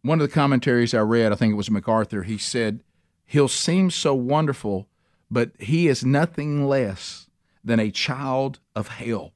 One 0.00 0.22
of 0.22 0.26
the 0.26 0.34
commentaries 0.34 0.94
I 0.94 1.00
read, 1.00 1.32
I 1.32 1.34
think 1.34 1.52
it 1.52 1.56
was 1.56 1.70
MacArthur, 1.70 2.22
he 2.22 2.38
said 2.38 2.82
he'll 3.26 3.46
seem 3.46 3.90
so 3.90 4.14
wonderful, 4.14 4.88
but 5.30 5.50
he 5.58 5.86
is 5.86 6.02
nothing 6.02 6.66
less 6.66 7.28
than 7.62 7.78
a 7.78 7.90
child 7.90 8.58
of 8.74 8.88
hell. 8.88 9.34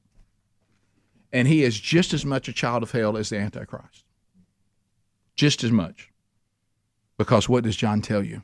And 1.31 1.47
he 1.47 1.63
is 1.63 1.79
just 1.79 2.11
as 2.11 2.25
much 2.25 2.47
a 2.47 2.53
child 2.53 2.81
of 2.81 2.91
hell 2.91 3.17
as 3.17 3.29
the 3.29 3.37
Antichrist. 3.37 4.03
Just 5.35 5.63
as 5.63 5.71
much. 5.71 6.11
Because 7.17 7.47
what 7.47 7.63
does 7.63 7.75
John 7.75 8.01
tell 8.01 8.23
you? 8.23 8.41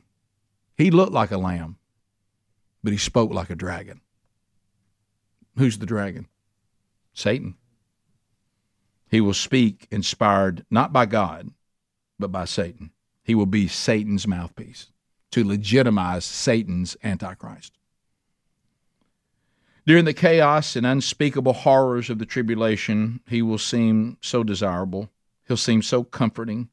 He 0.80 0.90
looked 0.90 1.12
like 1.12 1.30
a 1.30 1.36
lamb, 1.36 1.76
but 2.82 2.94
he 2.94 2.98
spoke 2.98 3.30
like 3.30 3.50
a 3.50 3.54
dragon. 3.54 4.00
Who's 5.58 5.76
the 5.76 5.84
dragon? 5.84 6.26
Satan. 7.12 7.56
He 9.10 9.20
will 9.20 9.34
speak 9.34 9.88
inspired 9.90 10.64
not 10.70 10.90
by 10.90 11.04
God, 11.04 11.50
but 12.18 12.32
by 12.32 12.46
Satan. 12.46 12.92
He 13.22 13.34
will 13.34 13.44
be 13.44 13.68
Satan's 13.68 14.26
mouthpiece 14.26 14.86
to 15.32 15.46
legitimize 15.46 16.24
Satan's 16.24 16.96
Antichrist. 17.04 17.76
During 19.86 20.06
the 20.06 20.14
chaos 20.14 20.76
and 20.76 20.86
unspeakable 20.86 21.52
horrors 21.52 22.08
of 22.08 22.18
the 22.18 22.24
tribulation, 22.24 23.20
he 23.28 23.42
will 23.42 23.58
seem 23.58 24.16
so 24.22 24.42
desirable. 24.42 25.10
He'll 25.46 25.58
seem 25.58 25.82
so 25.82 26.04
comforting. 26.04 26.70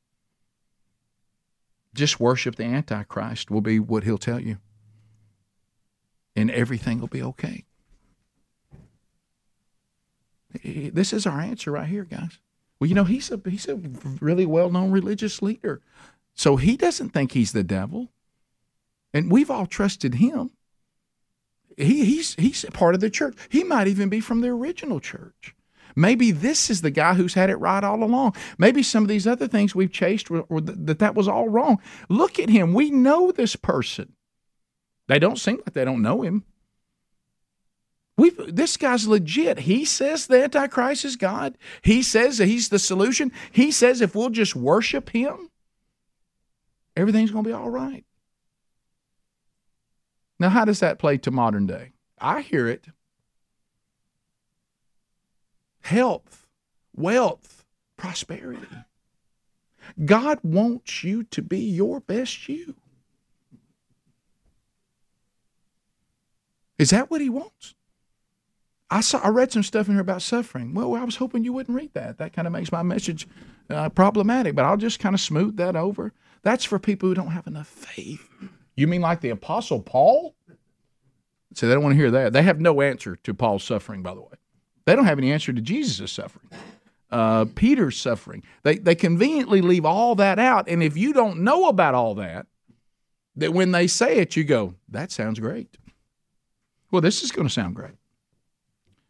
Just 1.98 2.20
worship 2.20 2.56
the 2.56 2.64
Antichrist 2.64 3.50
will 3.50 3.62
be 3.62 3.80
what 3.80 4.04
he'll 4.04 4.20
tell 4.20 4.40
you. 4.40 4.58
And 6.36 6.52
everything 6.52 7.00
will 7.00 7.08
be 7.08 7.24
okay. 7.24 7.66
This 10.64 11.12
is 11.12 11.26
our 11.26 11.42
answer 11.42 11.72
right 11.72 11.88
here, 11.88 12.04
guys. 12.04 12.40
Well, 12.80 12.88
you 12.88 12.94
know, 12.94 13.04
he's 13.04 13.32
a 13.32 13.42
he's 13.50 13.68
a 13.68 13.82
really 14.22 14.46
well-known 14.46 14.92
religious 14.92 15.42
leader. 15.42 15.82
So 16.36 16.56
he 16.56 16.78
doesn't 16.78 17.10
think 17.10 17.32
he's 17.32 17.52
the 17.52 17.64
devil. 17.64 18.10
And 19.12 19.32
we've 19.32 19.50
all 19.50 19.66
trusted 19.66 20.16
him. 20.16 20.52
He, 21.76 22.06
he's, 22.06 22.36
he's 22.36 22.64
part 22.66 22.94
of 22.94 23.02
the 23.02 23.10
church. 23.10 23.36
He 23.50 23.64
might 23.64 23.88
even 23.88 24.10
be 24.10 24.20
from 24.20 24.42
the 24.42 24.50
original 24.50 25.00
church. 25.00 25.56
Maybe 25.98 26.30
this 26.30 26.70
is 26.70 26.82
the 26.82 26.92
guy 26.92 27.16
who's 27.16 27.34
had 27.34 27.50
it 27.50 27.56
right 27.56 27.84
all 27.84 28.04
along. 28.04 28.36
Maybe 28.60 28.84
some 28.84 29.04
of 29.04 29.10
these 29.10 29.26
other 29.26 29.48
things 29.48 29.74
we've 29.74 29.92
chased 29.92 30.30
were, 30.30 30.46
were 30.48 30.62
th- 30.62 30.78
that 30.82 31.00
that 31.00 31.16
was 31.16 31.28
all 31.28 31.50
wrong. 31.50 31.82
Look 32.08 32.38
at 32.38 32.50
him. 32.50 32.76
We 32.76 32.92
know 32.92 33.32
this 33.32 33.56
person. 33.56 34.14
They 35.08 35.18
don't 35.18 35.40
seem 35.40 35.58
like 35.58 35.74
they 35.74 35.86
don't 35.86 36.04
know 36.04 36.22
him. 36.22 36.46
we 38.16 38.30
this 38.48 38.78
guy's 38.78 39.08
legit. 39.08 39.60
He 39.62 39.86
says 39.86 40.28
the 40.28 40.44
Antichrist 40.44 41.04
is 41.04 41.16
God. 41.16 41.58
He 41.82 42.04
says 42.04 42.38
that 42.38 42.46
he's 42.46 42.70
the 42.70 42.78
solution. 42.78 43.32
He 43.52 43.72
says 43.72 44.00
if 44.00 44.14
we'll 44.14 44.30
just 44.30 44.56
worship 44.56 45.10
him, 45.10 45.50
everything's 46.96 47.32
going 47.32 47.44
to 47.44 47.50
be 47.50 47.54
all 47.56 47.72
right. 47.72 48.06
Now, 50.40 50.50
how 50.50 50.64
does 50.64 50.80
that 50.82 51.00
play 51.00 51.18
to 51.18 51.32
modern 51.32 51.66
day? 51.66 51.94
I 52.20 52.42
hear 52.42 52.68
it. 52.68 52.86
Health, 55.88 56.48
wealth, 56.96 57.66
prosperity. 57.98 58.68
God 60.04 60.40
wants 60.44 61.04
you 61.04 61.24
to 61.24 61.42
be 61.42 61.60
your 61.60 62.00
best 62.02 62.50
you. 62.50 62.76
Is 66.78 66.90
that 66.92 67.10
what 67.10 67.22
he 67.22 67.30
wants? 67.30 67.74
I 68.90 69.02
saw 69.02 69.20
I 69.20 69.30
read 69.30 69.52
some 69.52 69.64
stuff 69.64 69.88
in 69.88 69.96
here 69.96 70.02
about 70.02 70.22
suffering. 70.22 70.74
Well, 70.74 70.96
I 70.96 71.04
was 71.04 71.18
hoping 71.18 71.44
you 71.44 71.54
wouldn't 71.54 71.76
read 71.76 71.94
that. 71.94 72.18
That 72.20 72.34
kind 72.34 72.48
of 72.48 72.54
makes 72.54 72.72
my 72.72 72.84
message 72.84 73.28
uh, 73.70 73.90
problematic, 73.90 74.56
but 74.56 74.66
I'll 74.66 74.78
just 74.78 75.00
kind 75.00 75.16
of 75.16 75.22
smooth 75.22 75.58
that 75.58 75.76
over. 75.76 76.14
That's 76.44 76.64
for 76.64 76.80
people 76.80 77.10
who 77.10 77.16
don't 77.16 77.32
have 77.32 77.48
enough 77.48 77.68
faith 77.68 78.30
you 78.78 78.88
mean 78.88 79.02
like 79.02 79.20
the 79.20 79.32
Apostle 79.32 79.82
Paul? 79.82 80.36
So 81.56 81.68
they 81.68 81.74
don't 81.74 81.84
want 81.84 81.94
to 81.94 81.98
hear 81.98 82.12
that. 82.12 82.32
They 82.32 82.44
have 82.44 82.62
no 82.62 82.82
answer 82.82 83.16
to 83.16 83.34
Paul's 83.34 83.64
suffering, 83.64 84.04
by 84.04 84.14
the 84.14 84.22
way. 84.22 84.37
They 84.88 84.96
don't 84.96 85.06
have 85.06 85.18
any 85.18 85.34
answer 85.34 85.52
to 85.52 85.60
Jesus' 85.60 86.14
suffering, 86.14 86.50
uh, 87.12 87.44
Peter's 87.56 88.00
suffering. 88.00 88.42
They, 88.64 88.78
they 88.78 88.96
conveniently 88.96 89.60
leave 89.60 89.84
all 89.84 90.16
that 90.16 90.40
out. 90.40 90.70
And 90.70 90.82
if 90.82 90.96
you 90.96 91.12
don't 91.12 91.42
know 91.42 91.68
about 91.68 91.94
all 91.94 92.16
that, 92.16 92.48
that 93.36 93.52
when 93.52 93.74
they 93.74 93.88
say 93.88 94.20
it, 94.20 94.38
you 94.38 94.46
go, 94.46 94.76
that 94.88 95.12
sounds 95.12 95.42
great. 95.42 95.78
Well, 96.90 97.02
this 97.02 97.22
is 97.22 97.34
going 97.34 97.46
to 97.46 97.54
sound 97.54 97.76
great. 97.76 97.96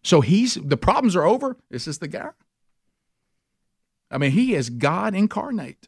So 0.01 0.21
he's 0.21 0.55
the 0.55 0.77
problems 0.77 1.15
are 1.15 1.25
over. 1.25 1.57
This 1.69 1.87
is 1.87 1.99
the 1.99 2.07
guy. 2.07 2.31
I 4.09 4.17
mean, 4.17 4.31
he 4.31 4.55
is 4.55 4.71
God 4.71 5.13
incarnate. 5.13 5.87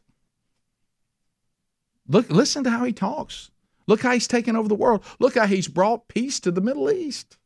Look, 2.06 2.30
listen 2.30 2.62
to 2.62 2.70
how 2.70 2.84
he 2.84 2.92
talks. 2.92 3.50
Look 3.88 4.02
how 4.02 4.12
he's 4.12 4.28
taken 4.28 4.54
over 4.54 4.68
the 4.68 4.76
world. 4.76 5.02
Look 5.18 5.34
how 5.34 5.48
he's 5.48 5.66
brought 5.66 6.06
peace 6.06 6.38
to 6.40 6.52
the 6.52 6.60
Middle 6.60 6.92
East. 6.92 7.38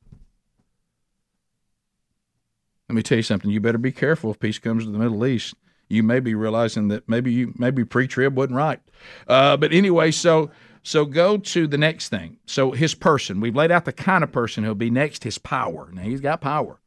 Let 2.94 2.98
me 2.98 3.02
tell 3.02 3.18
you 3.18 3.22
something. 3.22 3.50
You 3.50 3.58
better 3.58 3.76
be 3.76 3.90
careful 3.90 4.30
if 4.30 4.38
peace 4.38 4.60
comes 4.60 4.84
to 4.84 4.90
the 4.92 5.00
Middle 5.00 5.26
East. 5.26 5.56
You 5.88 6.04
may 6.04 6.20
be 6.20 6.36
realizing 6.36 6.86
that 6.88 7.08
maybe 7.08 7.32
you 7.32 7.52
maybe 7.58 7.84
pre-trib 7.84 8.36
wasn't 8.36 8.54
right. 8.54 8.78
Uh, 9.26 9.56
but 9.56 9.72
anyway, 9.72 10.12
so 10.12 10.52
so 10.84 11.04
go 11.04 11.36
to 11.36 11.66
the 11.66 11.76
next 11.76 12.10
thing. 12.10 12.36
So 12.46 12.70
his 12.70 12.94
person. 12.94 13.40
We've 13.40 13.56
laid 13.56 13.72
out 13.72 13.84
the 13.84 13.92
kind 13.92 14.22
of 14.22 14.30
person 14.30 14.62
he'll 14.62 14.76
be 14.76 14.90
next. 14.90 15.24
His 15.24 15.38
power. 15.38 15.90
Now 15.92 16.02
he's 16.02 16.20
got 16.20 16.40
power. 16.40 16.78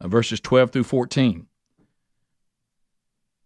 Uh, 0.00 0.08
verses 0.08 0.40
twelve 0.40 0.70
through 0.70 0.84
fourteen. 0.84 1.48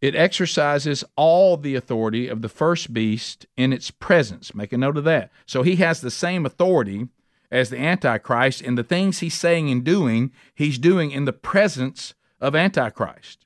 It 0.01 0.15
exercises 0.15 1.03
all 1.17 1.57
the 1.57 1.75
authority 1.75 2.29
of 2.29 2.41
the 2.41 2.49
first 2.49 2.93
beast 2.93 3.47
in 3.57 3.73
its 3.73 3.91
presence. 3.91 4.55
Make 4.55 4.73
a 4.73 4.79
note 4.79 4.97
of 4.97 5.03
that. 5.03 5.33
So 5.45 5.65
he 5.65 5.75
has 5.77 6.01
the 6.01 6.13
same 6.13 6.47
authority 6.47 7.09
as 7.51 7.71
the 7.71 7.79
Antichrist, 7.79 8.61
and 8.61 8.77
the 8.77 8.85
things 8.85 9.19
he's 9.19 9.35
saying 9.35 9.71
and 9.71 9.85
doing, 9.85 10.33
he's 10.55 10.79
doing 10.79 11.11
in 11.11 11.25
the 11.25 11.33
presence 11.33 12.15
of 12.41 12.55
Antichrist, 12.55 13.45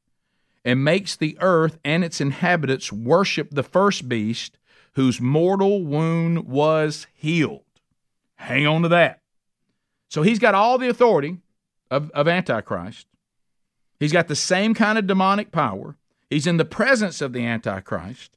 and 0.64 0.84
makes 0.84 1.16
the 1.16 1.36
earth 1.40 1.78
and 1.84 2.04
its 2.04 2.20
inhabitants 2.20 2.92
worship 2.92 3.50
the 3.50 3.62
first 3.62 4.08
beast 4.08 4.58
whose 4.94 5.20
mortal 5.20 5.84
wound 5.84 6.46
was 6.46 7.06
healed. 7.14 7.62
Hang 8.36 8.66
on 8.66 8.82
to 8.82 8.88
that. 8.88 9.20
So 10.08 10.22
he's 10.22 10.38
got 10.38 10.54
all 10.54 10.78
the 10.78 10.88
authority 10.88 11.38
of, 11.90 12.10
of 12.10 12.26
Antichrist. 12.26 13.06
He's 13.98 14.12
got 14.12 14.28
the 14.28 14.36
same 14.36 14.74
kind 14.74 14.98
of 14.98 15.06
demonic 15.06 15.52
power. 15.52 15.96
He's 16.28 16.46
in 16.46 16.56
the 16.56 16.64
presence 16.64 17.20
of 17.20 17.32
the 17.32 17.44
Antichrist, 17.44 18.36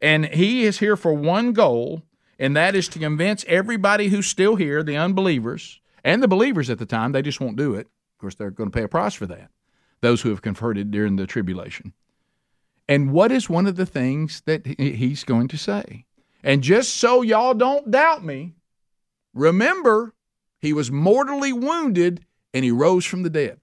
and 0.00 0.26
he 0.26 0.64
is 0.64 0.78
here 0.78 0.96
for 0.96 1.12
one 1.12 1.52
goal, 1.52 2.02
and 2.42 2.56
that 2.56 2.74
is 2.74 2.88
to 2.88 2.98
convince 2.98 3.44
everybody 3.46 4.08
who's 4.08 4.26
still 4.26 4.56
here, 4.56 4.82
the 4.82 4.96
unbelievers 4.96 5.80
and 6.02 6.20
the 6.20 6.26
believers 6.26 6.68
at 6.68 6.80
the 6.80 6.84
time, 6.84 7.12
they 7.12 7.22
just 7.22 7.40
won't 7.40 7.56
do 7.56 7.76
it. 7.76 7.86
Of 7.86 8.18
course, 8.18 8.34
they're 8.34 8.50
going 8.50 8.68
to 8.68 8.76
pay 8.76 8.82
a 8.82 8.88
price 8.88 9.14
for 9.14 9.26
that, 9.26 9.48
those 10.00 10.22
who 10.22 10.30
have 10.30 10.42
converted 10.42 10.90
during 10.90 11.14
the 11.14 11.26
tribulation. 11.28 11.92
And 12.88 13.12
what 13.12 13.30
is 13.30 13.48
one 13.48 13.68
of 13.68 13.76
the 13.76 13.86
things 13.86 14.42
that 14.46 14.66
he's 14.66 15.22
going 15.22 15.46
to 15.48 15.56
say? 15.56 16.04
And 16.42 16.64
just 16.64 16.96
so 16.96 17.22
y'all 17.22 17.54
don't 17.54 17.92
doubt 17.92 18.24
me, 18.24 18.54
remember, 19.32 20.12
he 20.58 20.72
was 20.72 20.90
mortally 20.90 21.52
wounded 21.52 22.26
and 22.52 22.64
he 22.64 22.72
rose 22.72 23.04
from 23.04 23.22
the 23.22 23.30
dead. 23.30 23.60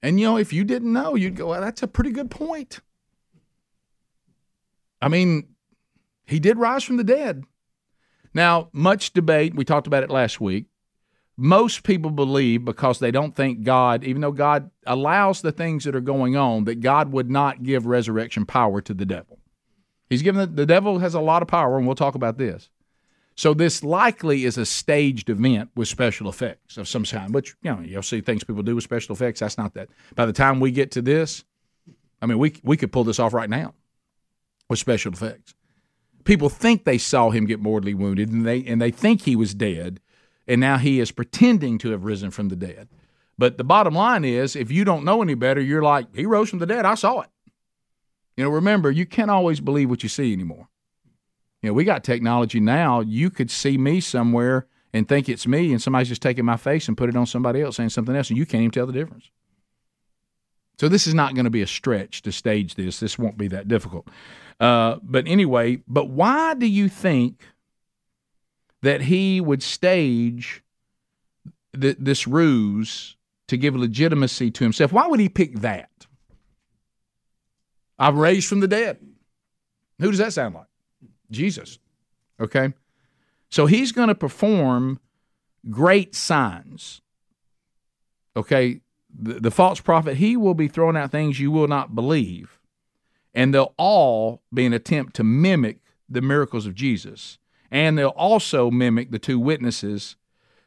And, 0.00 0.20
you 0.20 0.26
know, 0.26 0.36
if 0.36 0.52
you 0.52 0.62
didn't 0.62 0.92
know, 0.92 1.16
you'd 1.16 1.34
go, 1.34 1.48
well, 1.48 1.60
that's 1.60 1.82
a 1.82 1.88
pretty 1.88 2.12
good 2.12 2.30
point. 2.30 2.78
I 5.02 5.08
mean, 5.08 5.56
he 6.28 6.38
did 6.38 6.58
rise 6.58 6.84
from 6.84 6.98
the 6.98 7.04
dead. 7.04 7.44
Now, 8.34 8.68
much 8.72 9.12
debate, 9.12 9.54
we 9.54 9.64
talked 9.64 9.86
about 9.86 10.02
it 10.02 10.10
last 10.10 10.40
week. 10.40 10.66
Most 11.36 11.84
people 11.84 12.10
believe 12.10 12.64
because 12.64 12.98
they 12.98 13.10
don't 13.10 13.34
think 13.34 13.62
God, 13.62 14.04
even 14.04 14.20
though 14.20 14.32
God 14.32 14.70
allows 14.86 15.40
the 15.40 15.52
things 15.52 15.84
that 15.84 15.94
are 15.96 16.00
going 16.00 16.36
on, 16.36 16.64
that 16.64 16.80
God 16.80 17.12
would 17.12 17.30
not 17.30 17.62
give 17.62 17.86
resurrection 17.86 18.44
power 18.44 18.80
to 18.80 18.92
the 18.92 19.06
devil. 19.06 19.38
He's 20.10 20.22
given 20.22 20.40
the, 20.40 20.46
the 20.46 20.66
devil 20.66 20.98
has 20.98 21.14
a 21.14 21.20
lot 21.20 21.42
of 21.42 21.48
power, 21.48 21.78
and 21.78 21.86
we'll 21.86 21.96
talk 21.96 22.14
about 22.14 22.38
this. 22.38 22.70
So 23.36 23.54
this 23.54 23.84
likely 23.84 24.44
is 24.44 24.58
a 24.58 24.66
staged 24.66 25.30
event 25.30 25.70
with 25.76 25.86
special 25.86 26.28
effects 26.28 26.76
of 26.76 26.88
some 26.88 27.04
kind, 27.04 27.32
which 27.32 27.54
you 27.62 27.70
know 27.70 27.80
you'll 27.80 28.02
see 28.02 28.20
things 28.20 28.42
people 28.42 28.64
do 28.64 28.74
with 28.74 28.82
special 28.82 29.14
effects. 29.14 29.40
That's 29.40 29.56
not 29.56 29.74
that. 29.74 29.88
By 30.16 30.26
the 30.26 30.32
time 30.32 30.58
we 30.58 30.72
get 30.72 30.90
to 30.92 31.02
this, 31.02 31.44
I 32.20 32.26
mean 32.26 32.38
we 32.38 32.60
we 32.64 32.76
could 32.76 32.90
pull 32.90 33.04
this 33.04 33.20
off 33.20 33.32
right 33.32 33.48
now 33.48 33.74
with 34.68 34.80
special 34.80 35.12
effects. 35.12 35.54
People 36.28 36.50
think 36.50 36.84
they 36.84 36.98
saw 36.98 37.30
him 37.30 37.46
get 37.46 37.58
mortally 37.58 37.94
wounded, 37.94 38.30
and 38.30 38.44
they 38.44 38.62
and 38.62 38.82
they 38.82 38.90
think 38.90 39.22
he 39.22 39.34
was 39.34 39.54
dead, 39.54 39.98
and 40.46 40.60
now 40.60 40.76
he 40.76 41.00
is 41.00 41.10
pretending 41.10 41.78
to 41.78 41.88
have 41.92 42.04
risen 42.04 42.30
from 42.30 42.50
the 42.50 42.54
dead. 42.54 42.90
But 43.38 43.56
the 43.56 43.64
bottom 43.64 43.94
line 43.94 44.26
is, 44.26 44.54
if 44.54 44.70
you 44.70 44.84
don't 44.84 45.06
know 45.06 45.22
any 45.22 45.32
better, 45.32 45.58
you're 45.58 45.80
like, 45.80 46.14
he 46.14 46.26
rose 46.26 46.50
from 46.50 46.58
the 46.58 46.66
dead. 46.66 46.84
I 46.84 46.96
saw 46.96 47.20
it. 47.22 47.30
You 48.36 48.44
know, 48.44 48.50
remember, 48.50 48.90
you 48.90 49.06
can't 49.06 49.30
always 49.30 49.60
believe 49.60 49.88
what 49.88 50.02
you 50.02 50.10
see 50.10 50.34
anymore. 50.34 50.68
You 51.62 51.70
know, 51.70 51.72
we 51.72 51.84
got 51.84 52.04
technology 52.04 52.60
now. 52.60 53.00
You 53.00 53.30
could 53.30 53.50
see 53.50 53.78
me 53.78 53.98
somewhere 53.98 54.66
and 54.92 55.08
think 55.08 55.30
it's 55.30 55.46
me, 55.46 55.72
and 55.72 55.80
somebody's 55.80 56.10
just 56.10 56.20
taking 56.20 56.44
my 56.44 56.58
face 56.58 56.88
and 56.88 56.96
put 56.98 57.08
it 57.08 57.16
on 57.16 57.24
somebody 57.24 57.62
else 57.62 57.76
saying 57.76 57.88
something 57.88 58.14
else, 58.14 58.28
and 58.28 58.36
you 58.36 58.44
can't 58.44 58.60
even 58.60 58.70
tell 58.70 58.86
the 58.86 58.92
difference. 58.92 59.30
So 60.78 60.88
this 60.88 61.06
is 61.06 61.14
not 61.14 61.34
going 61.34 61.44
to 61.44 61.50
be 61.50 61.62
a 61.62 61.66
stretch 61.66 62.22
to 62.22 62.32
stage 62.32 62.76
this. 62.76 63.00
This 63.00 63.18
won't 63.18 63.36
be 63.36 63.48
that 63.48 63.66
difficult. 63.66 64.08
Uh, 64.60 64.96
but 65.02 65.26
anyway, 65.26 65.80
but 65.88 66.08
why 66.08 66.54
do 66.54 66.66
you 66.66 66.88
think 66.88 67.42
that 68.82 69.02
he 69.02 69.40
would 69.40 69.62
stage 69.62 70.62
th- 71.78 71.96
this 71.98 72.26
ruse 72.26 73.16
to 73.48 73.56
give 73.56 73.74
legitimacy 73.74 74.50
to 74.52 74.64
himself? 74.64 74.92
Why 74.92 75.06
would 75.06 75.20
he 75.20 75.28
pick 75.28 75.60
that? 75.60 75.90
I'm 77.98 78.18
raised 78.18 78.48
from 78.48 78.60
the 78.60 78.68
dead. 78.68 78.98
Who 80.00 80.10
does 80.10 80.18
that 80.18 80.32
sound 80.32 80.54
like? 80.54 80.66
Jesus. 81.30 81.78
Okay? 82.40 82.72
So 83.50 83.66
he's 83.66 83.90
going 83.90 84.08
to 84.08 84.14
perform 84.14 85.00
great 85.70 86.14
signs. 86.14 87.00
Okay? 88.36 88.80
The, 89.20 89.50
false 89.50 89.80
prophet, 89.80 90.18
he 90.18 90.36
will 90.36 90.54
be 90.54 90.68
throwing 90.68 90.96
out 90.96 91.10
things 91.10 91.40
you 91.40 91.50
will 91.50 91.66
not 91.66 91.94
believe. 91.94 92.58
And 93.34 93.52
they'll 93.52 93.74
all 93.76 94.42
be 94.54 94.64
an 94.64 94.72
attempt 94.72 95.16
to 95.16 95.24
mimic 95.24 95.78
the 96.08 96.22
miracles 96.22 96.66
of 96.66 96.74
Jesus. 96.74 97.38
And 97.70 97.98
they'll 97.98 98.08
also 98.08 98.70
mimic 98.70 99.10
the 99.10 99.18
two 99.18 99.38
witnesses. 99.38 100.16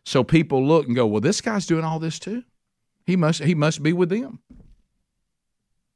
So 0.03 0.23
people 0.23 0.65
look 0.65 0.85
and 0.85 0.95
go, 0.95 1.07
well, 1.07 1.21
this 1.21 1.41
guy's 1.41 1.65
doing 1.65 1.85
all 1.85 1.99
this 1.99 2.19
too. 2.19 2.43
He 3.05 3.15
must 3.15 3.43
he 3.43 3.55
must 3.55 3.81
be 3.81 3.93
with 3.93 4.09
them. 4.09 4.39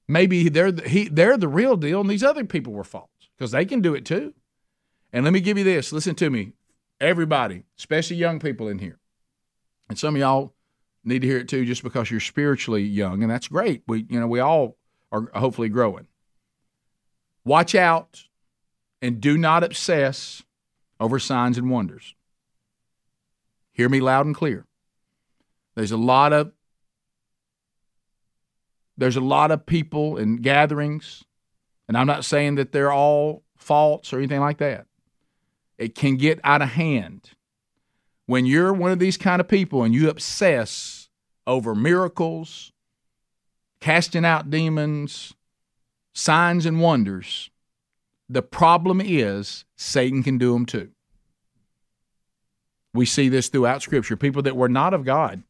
Maybe 0.08 0.50
they're 0.50 0.72
the, 0.72 0.88
he, 0.88 1.08
they're 1.08 1.38
the 1.38 1.48
real 1.48 1.76
deal, 1.78 2.02
and 2.02 2.10
these 2.10 2.24
other 2.24 2.46
people 2.46 2.74
were 2.74 2.84
false 2.84 3.10
because 3.38 3.52
they 3.52 3.66
can 3.66 3.82
do 3.82 3.96
it 3.96 4.06
too. 4.06 4.34
And 5.14 5.24
let 5.24 5.34
me 5.34 5.40
give 5.40 5.58
you 5.58 5.64
this. 5.64 5.92
Listen 5.92 6.16
to 6.16 6.30
me, 6.30 6.54
everybody, 7.00 7.64
especially 7.78 8.18
young 8.18 8.40
people 8.40 8.68
in 8.68 8.80
here, 8.80 9.00
and 9.88 9.98
some 9.98 10.16
of 10.16 10.20
y'all 10.20 10.55
need 11.06 11.22
to 11.22 11.28
hear 11.28 11.38
it 11.38 11.48
too, 11.48 11.66
just 11.66 11.84
because 11.84 12.10
you're 12.10 12.20
spiritually 12.20 12.84
young, 12.84 13.22
and 13.22 13.32
that's 13.32 13.48
great. 13.48 13.84
We, 13.88 14.06
you 14.10 14.20
know, 14.20 14.28
we 14.28 14.40
all 14.40 14.78
are 15.12 15.30
hopefully 15.34 15.70
growing. 15.70 16.08
Watch 17.44 17.76
out, 17.76 18.24
and 19.02 19.22
do 19.22 19.38
not 19.38 19.64
obsess 19.64 20.44
over 21.00 21.20
signs 21.20 21.58
and 21.58 21.70
wonders. 21.70 22.16
Hear 23.72 23.90
me 23.90 24.00
loud 24.00 24.26
and 24.26 24.36
clear. 24.36 24.66
There's 25.76 25.92
a 25.92 25.98
lot 25.98 26.34
of 26.34 26.52
there's 28.98 29.18
a 29.18 29.22
lot 29.22 29.52
of 29.52 29.66
people 29.66 30.18
and 30.18 30.42
gatherings, 30.42 31.24
and 31.88 31.98
I'm 31.98 32.08
not 32.08 32.24
saying 32.24 32.56
that 32.56 32.72
they're 32.72 32.94
all 32.94 33.44
false 33.58 34.14
or 34.14 34.18
anything 34.18 34.40
like 34.40 34.60
that. 34.60 34.86
It 35.78 35.96
can 35.96 36.16
get 36.16 36.40
out 36.44 36.62
of 36.62 36.70
hand. 36.70 37.32
When 38.26 38.46
you're 38.46 38.74
one 38.74 38.92
of 38.92 39.00
these 39.00 39.18
kind 39.18 39.40
of 39.40 39.48
people 39.48 39.84
and 39.84 39.94
you 39.94 40.10
obsess 40.10 41.10
over 41.46 41.76
miracles, 41.76 42.72
casting 43.80 44.26
out 44.26 44.50
demons, 44.50 45.34
signs 46.14 46.66
and 46.66 46.82
wonders, 46.82 47.52
the 48.28 48.42
problem 48.42 49.00
is 49.04 49.66
Satan 49.76 50.24
can 50.24 50.38
do 50.38 50.54
them 50.54 50.66
too. 50.66 50.90
We 52.94 53.06
see 53.06 53.30
this 53.30 53.50
throughout 53.50 53.82
Scripture. 53.82 54.16
People 54.16 54.42
that 54.44 54.56
were 54.56 54.70
not 54.70 54.94
of 54.94 55.04
God. 55.04 55.44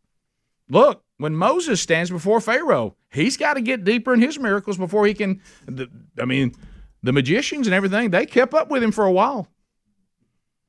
Look, 0.67 1.03
when 1.17 1.35
Moses 1.35 1.79
stands 1.79 2.09
before 2.09 2.41
Pharaoh, 2.41 2.95
he's 3.11 3.37
got 3.37 3.53
to 3.53 3.61
get 3.61 3.83
deeper 3.83 4.13
in 4.13 4.21
his 4.21 4.39
miracles 4.39 4.77
before 4.77 5.05
he 5.05 5.13
can. 5.13 5.41
The, 5.65 5.87
I 6.19 6.25
mean, 6.25 6.55
the 7.03 7.13
magicians 7.13 7.67
and 7.67 7.73
everything, 7.73 8.09
they 8.09 8.25
kept 8.25 8.53
up 8.53 8.69
with 8.69 8.83
him 8.83 8.91
for 8.91 9.05
a 9.05 9.11
while. 9.11 9.47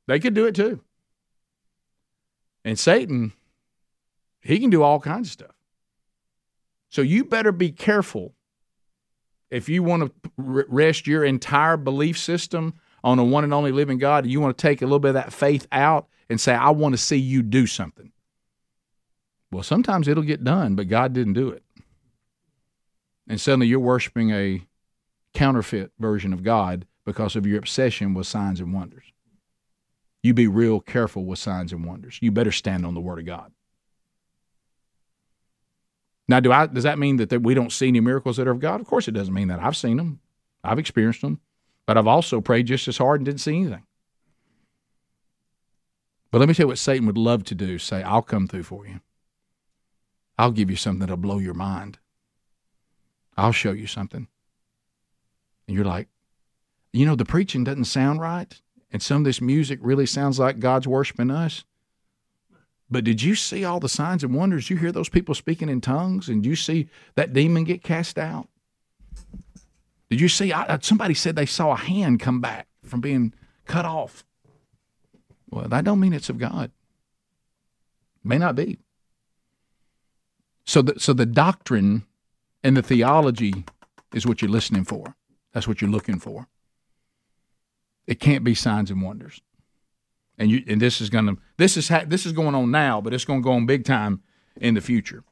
They 0.06 0.20
could 0.20 0.34
do 0.34 0.44
it 0.44 0.54
too. 0.54 0.80
And 2.66 2.76
Satan, 2.76 3.32
he 4.40 4.58
can 4.58 4.70
do 4.70 4.82
all 4.82 4.98
kinds 4.98 5.28
of 5.28 5.32
stuff. 5.32 5.54
So 6.88 7.00
you 7.00 7.24
better 7.24 7.52
be 7.52 7.70
careful 7.70 8.34
if 9.50 9.68
you 9.68 9.84
want 9.84 10.02
to 10.02 10.32
rest 10.36 11.06
your 11.06 11.24
entire 11.24 11.76
belief 11.76 12.18
system 12.18 12.74
on 13.04 13.20
a 13.20 13.24
one 13.24 13.44
and 13.44 13.54
only 13.54 13.70
living 13.70 13.98
God, 13.98 14.26
you 14.26 14.40
want 14.40 14.58
to 14.58 14.60
take 14.60 14.82
a 14.82 14.84
little 14.84 14.98
bit 14.98 15.10
of 15.10 15.14
that 15.14 15.32
faith 15.32 15.68
out 15.70 16.08
and 16.28 16.40
say, 16.40 16.54
I 16.54 16.70
want 16.70 16.94
to 16.94 16.98
see 16.98 17.16
you 17.16 17.40
do 17.40 17.68
something. 17.68 18.10
Well, 19.52 19.62
sometimes 19.62 20.08
it'll 20.08 20.24
get 20.24 20.42
done, 20.42 20.74
but 20.74 20.88
God 20.88 21.12
didn't 21.12 21.34
do 21.34 21.50
it. 21.50 21.62
And 23.28 23.40
suddenly 23.40 23.68
you're 23.68 23.78
worshiping 23.78 24.32
a 24.32 24.66
counterfeit 25.34 25.92
version 26.00 26.32
of 26.32 26.42
God 26.42 26.84
because 27.04 27.36
of 27.36 27.46
your 27.46 27.60
obsession 27.60 28.12
with 28.12 28.26
signs 28.26 28.58
and 28.58 28.74
wonders. 28.74 29.04
You 30.26 30.34
be 30.34 30.48
real 30.48 30.80
careful 30.80 31.24
with 31.24 31.38
signs 31.38 31.72
and 31.72 31.84
wonders. 31.84 32.18
You 32.20 32.32
better 32.32 32.50
stand 32.50 32.84
on 32.84 32.94
the 32.94 33.00
Word 33.00 33.20
of 33.20 33.26
God. 33.26 33.52
Now, 36.26 36.40
do 36.40 36.50
I, 36.50 36.66
does 36.66 36.82
that 36.82 36.98
mean 36.98 37.18
that 37.18 37.42
we 37.42 37.54
don't 37.54 37.70
see 37.70 37.86
any 37.86 38.00
miracles 38.00 38.36
that 38.36 38.48
are 38.48 38.50
of 38.50 38.58
God? 38.58 38.80
Of 38.80 38.88
course, 38.88 39.06
it 39.06 39.12
doesn't 39.12 39.32
mean 39.32 39.46
that. 39.46 39.60
I've 39.60 39.76
seen 39.76 39.98
them, 39.98 40.18
I've 40.64 40.80
experienced 40.80 41.20
them, 41.20 41.38
but 41.86 41.96
I've 41.96 42.08
also 42.08 42.40
prayed 42.40 42.66
just 42.66 42.88
as 42.88 42.98
hard 42.98 43.20
and 43.20 43.24
didn't 43.26 43.38
see 43.38 43.54
anything. 43.54 43.84
But 46.32 46.40
let 46.40 46.48
me 46.48 46.54
tell 46.54 46.64
you 46.64 46.68
what 46.70 46.78
Satan 46.78 47.06
would 47.06 47.16
love 47.16 47.44
to 47.44 47.54
do 47.54 47.78
say, 47.78 48.02
I'll 48.02 48.20
come 48.20 48.48
through 48.48 48.64
for 48.64 48.84
you. 48.84 48.98
I'll 50.36 50.50
give 50.50 50.70
you 50.70 50.76
something 50.76 50.98
that'll 50.98 51.18
blow 51.18 51.38
your 51.38 51.54
mind. 51.54 52.00
I'll 53.36 53.52
show 53.52 53.70
you 53.70 53.86
something. 53.86 54.26
And 55.68 55.76
you're 55.76 55.84
like, 55.84 56.08
you 56.92 57.06
know, 57.06 57.14
the 57.14 57.24
preaching 57.24 57.62
doesn't 57.62 57.84
sound 57.84 58.20
right. 58.20 58.60
And 58.90 59.02
some 59.02 59.18
of 59.18 59.24
this 59.24 59.40
music 59.40 59.78
really 59.82 60.06
sounds 60.06 60.38
like 60.38 60.58
God's 60.58 60.86
worshiping 60.86 61.30
us. 61.30 61.64
But 62.88 63.04
did 63.04 63.22
you 63.22 63.34
see 63.34 63.64
all 63.64 63.80
the 63.80 63.88
signs 63.88 64.22
and 64.22 64.34
wonders? 64.34 64.70
You 64.70 64.76
hear 64.76 64.92
those 64.92 65.08
people 65.08 65.34
speaking 65.34 65.68
in 65.68 65.80
tongues, 65.80 66.28
and 66.28 66.46
you 66.46 66.54
see 66.54 66.88
that 67.16 67.32
demon 67.32 67.64
get 67.64 67.82
cast 67.82 68.16
out. 68.16 68.48
Did 70.08 70.20
you 70.20 70.28
see? 70.28 70.52
I, 70.52 70.78
somebody 70.78 71.14
said 71.14 71.34
they 71.34 71.46
saw 71.46 71.72
a 71.72 71.76
hand 71.76 72.20
come 72.20 72.40
back 72.40 72.68
from 72.84 73.00
being 73.00 73.34
cut 73.64 73.84
off. 73.84 74.24
Well, 75.50 75.68
that 75.68 75.84
don't 75.84 76.00
mean 76.00 76.12
it's 76.12 76.30
of 76.30 76.38
God. 76.38 76.70
May 78.22 78.38
not 78.38 78.54
be. 78.54 78.78
So 80.64 80.82
the, 80.82 80.98
so 80.98 81.12
the 81.12 81.26
doctrine 81.26 82.04
and 82.62 82.76
the 82.76 82.82
theology 82.82 83.64
is 84.12 84.26
what 84.26 84.42
you're 84.42 84.50
listening 84.50 84.84
for. 84.84 85.14
That's 85.52 85.68
what 85.68 85.80
you're 85.80 85.90
looking 85.90 86.18
for. 86.18 86.48
It 88.06 88.20
can't 88.20 88.44
be 88.44 88.54
signs 88.54 88.90
and 88.90 89.02
wonders. 89.02 89.40
And 90.38 90.50
you 90.50 90.62
and 90.68 90.80
this 90.80 91.00
is 91.00 91.10
going 91.10 91.26
to 91.26 91.38
this 91.56 91.76
is 91.76 91.88
ha- 91.88 92.04
this 92.06 92.26
is 92.26 92.32
going 92.32 92.54
on 92.54 92.70
now, 92.70 93.00
but 93.00 93.14
it's 93.14 93.24
going 93.24 93.40
to 93.40 93.44
go 93.44 93.52
on 93.52 93.66
big 93.66 93.84
time 93.84 94.22
in 94.56 94.74
the 94.74 94.80
future. 94.80 95.24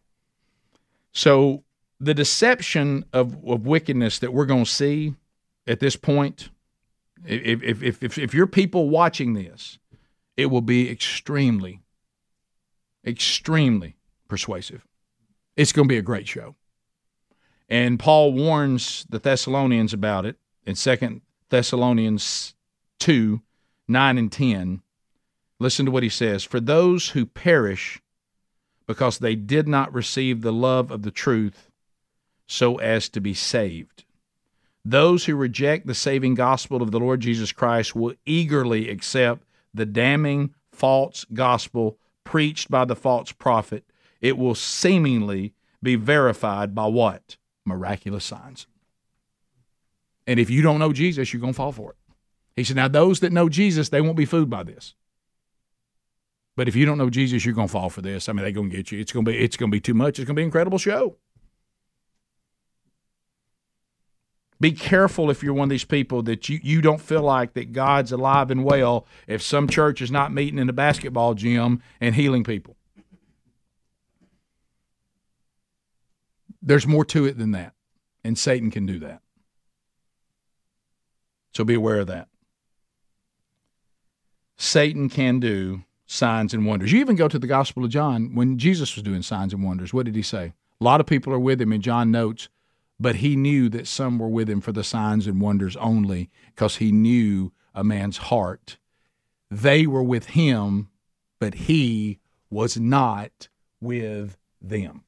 So 1.12 1.62
the 2.00 2.14
deception 2.14 3.04
of, 3.12 3.36
of 3.46 3.66
wickedness 3.66 4.18
that 4.18 4.32
we're 4.32 4.46
going 4.46 4.64
to 4.64 4.70
see 4.70 5.14
at 5.66 5.80
this 5.80 5.96
point, 5.96 6.50
if, 7.26 7.62
if, 7.62 7.82
if, 7.82 8.02
if, 8.02 8.18
if 8.18 8.34
you're 8.34 8.46
people 8.46 8.90
watching 8.90 9.34
this, 9.34 9.78
it 10.36 10.46
will 10.46 10.60
be 10.60 10.90
extremely, 10.90 11.80
extremely 13.06 13.96
persuasive. 14.28 14.86
It's 15.56 15.72
going 15.72 15.86
to 15.88 15.92
be 15.92 15.98
a 15.98 16.02
great 16.02 16.26
show. 16.26 16.56
And 17.68 17.98
Paul 17.98 18.32
warns 18.32 19.06
the 19.08 19.18
Thessalonians 19.18 19.92
about 19.92 20.26
it 20.26 20.36
in 20.66 20.74
2 20.74 21.20
Thessalonians 21.48 22.53
2 23.04 23.42
9 23.86 24.16
and 24.16 24.32
10. 24.32 24.80
Listen 25.60 25.84
to 25.84 25.92
what 25.92 26.02
he 26.02 26.08
says 26.08 26.42
For 26.42 26.58
those 26.58 27.10
who 27.10 27.26
perish 27.26 28.00
because 28.86 29.18
they 29.18 29.34
did 29.34 29.68
not 29.68 29.92
receive 29.92 30.40
the 30.40 30.54
love 30.54 30.90
of 30.90 31.02
the 31.02 31.10
truth 31.10 31.70
so 32.46 32.76
as 32.76 33.10
to 33.10 33.20
be 33.20 33.34
saved. 33.34 34.04
Those 34.86 35.26
who 35.26 35.36
reject 35.36 35.86
the 35.86 35.94
saving 35.94 36.34
gospel 36.34 36.80
of 36.80 36.92
the 36.92 36.98
Lord 36.98 37.20
Jesus 37.20 37.52
Christ 37.52 37.94
will 37.94 38.14
eagerly 38.24 38.88
accept 38.88 39.42
the 39.74 39.84
damning 39.84 40.54
false 40.72 41.26
gospel 41.34 41.98
preached 42.24 42.70
by 42.70 42.86
the 42.86 42.96
false 42.96 43.32
prophet 43.32 43.84
it 44.22 44.38
will 44.38 44.54
seemingly 44.54 45.52
be 45.82 45.94
verified 45.94 46.74
by 46.74 46.86
what? 46.86 47.36
Miraculous 47.66 48.24
signs. 48.24 48.66
And 50.26 50.40
if 50.40 50.48
you 50.48 50.62
don't 50.62 50.78
know 50.78 50.94
Jesus, 50.94 51.34
you're 51.34 51.40
going 51.42 51.52
to 51.52 51.56
fall 51.58 51.72
for 51.72 51.90
it. 51.90 51.96
He 52.56 52.64
said, 52.64 52.76
Now, 52.76 52.88
those 52.88 53.20
that 53.20 53.32
know 53.32 53.48
Jesus, 53.48 53.88
they 53.88 54.00
won't 54.00 54.16
be 54.16 54.24
fooled 54.24 54.50
by 54.50 54.62
this. 54.62 54.94
But 56.56 56.68
if 56.68 56.76
you 56.76 56.86
don't 56.86 56.98
know 56.98 57.10
Jesus, 57.10 57.44
you're 57.44 57.54
going 57.54 57.66
to 57.66 57.72
fall 57.72 57.90
for 57.90 58.00
this. 58.00 58.28
I 58.28 58.32
mean, 58.32 58.44
they're 58.44 58.52
going 58.52 58.70
to 58.70 58.76
get 58.76 58.92
you. 58.92 59.00
It's 59.00 59.12
going 59.12 59.24
to 59.24 59.30
be 59.32 59.38
it's 59.38 59.56
going 59.56 59.70
to 59.70 59.74
be 59.74 59.80
too 59.80 59.94
much. 59.94 60.18
It's 60.18 60.26
going 60.26 60.36
to 60.36 60.38
be 60.38 60.42
an 60.42 60.48
incredible 60.48 60.78
show. 60.78 61.16
Be 64.60 64.70
careful 64.70 65.30
if 65.30 65.42
you're 65.42 65.52
one 65.52 65.64
of 65.64 65.70
these 65.70 65.84
people 65.84 66.22
that 66.22 66.48
you, 66.48 66.60
you 66.62 66.80
don't 66.80 67.00
feel 67.00 67.22
like 67.22 67.54
that 67.54 67.72
God's 67.72 68.12
alive 68.12 68.50
and 68.52 68.64
well 68.64 69.04
if 69.26 69.42
some 69.42 69.68
church 69.68 70.00
is 70.00 70.12
not 70.12 70.32
meeting 70.32 70.58
in 70.60 70.68
a 70.68 70.72
basketball 70.72 71.34
gym 71.34 71.82
and 72.00 72.14
healing 72.14 72.44
people. 72.44 72.76
There's 76.62 76.86
more 76.86 77.04
to 77.06 77.26
it 77.26 77.36
than 77.36 77.50
that, 77.50 77.74
and 78.22 78.38
Satan 78.38 78.70
can 78.70 78.86
do 78.86 79.00
that. 79.00 79.20
So 81.52 81.64
be 81.64 81.74
aware 81.74 81.98
of 81.98 82.06
that. 82.06 82.28
Satan 84.56 85.08
can 85.08 85.40
do 85.40 85.84
signs 86.06 86.54
and 86.54 86.66
wonders. 86.66 86.92
You 86.92 87.00
even 87.00 87.16
go 87.16 87.28
to 87.28 87.38
the 87.38 87.46
Gospel 87.46 87.84
of 87.84 87.90
John 87.90 88.34
when 88.34 88.58
Jesus 88.58 88.94
was 88.94 89.02
doing 89.02 89.22
signs 89.22 89.52
and 89.52 89.64
wonders. 89.64 89.92
What 89.92 90.06
did 90.06 90.14
he 90.14 90.22
say? 90.22 90.52
A 90.80 90.84
lot 90.84 91.00
of 91.00 91.06
people 91.06 91.32
are 91.32 91.38
with 91.38 91.60
him, 91.60 91.72
and 91.72 91.82
John 91.82 92.10
notes, 92.10 92.48
but 93.00 93.16
he 93.16 93.36
knew 93.36 93.68
that 93.70 93.86
some 93.86 94.18
were 94.18 94.28
with 94.28 94.48
him 94.48 94.60
for 94.60 94.72
the 94.72 94.84
signs 94.84 95.26
and 95.26 95.40
wonders 95.40 95.76
only 95.76 96.30
because 96.54 96.76
he 96.76 96.92
knew 96.92 97.52
a 97.74 97.82
man's 97.82 98.18
heart. 98.18 98.78
They 99.50 99.86
were 99.86 100.02
with 100.02 100.26
him, 100.26 100.90
but 101.38 101.54
he 101.54 102.18
was 102.50 102.78
not 102.78 103.48
with 103.80 104.36
them 104.60 105.04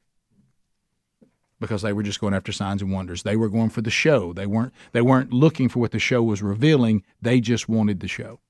because 1.58 1.82
they 1.82 1.92
were 1.92 2.02
just 2.02 2.20
going 2.20 2.34
after 2.34 2.52
signs 2.52 2.82
and 2.82 2.92
wonders. 2.92 3.22
They 3.22 3.36
were 3.36 3.48
going 3.48 3.70
for 3.70 3.80
the 3.80 3.90
show. 3.90 4.32
They 4.32 4.46
weren't 4.46 4.72
they 4.92 5.00
weren't 5.00 5.32
looking 5.32 5.68
for 5.68 5.78
what 5.78 5.92
the 5.92 5.98
show 5.98 6.22
was 6.22 6.42
revealing. 6.42 7.02
They 7.22 7.40
just 7.40 7.68
wanted 7.68 8.00
the 8.00 8.08
show. 8.08 8.40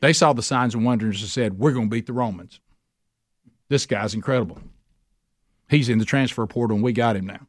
They 0.00 0.12
saw 0.12 0.32
the 0.32 0.42
signs 0.42 0.74
and 0.74 0.84
wonders 0.84 1.20
and 1.20 1.30
said, 1.30 1.58
"We're 1.58 1.72
going 1.72 1.86
to 1.86 1.94
beat 1.94 2.06
the 2.06 2.12
Romans." 2.12 2.60
This 3.68 3.86
guy's 3.86 4.14
incredible. 4.14 4.58
He's 5.68 5.88
in 5.88 5.98
the 5.98 6.04
transfer 6.04 6.46
portal 6.46 6.76
and 6.76 6.84
we 6.84 6.92
got 6.92 7.16
him 7.16 7.26
now. 7.26 7.46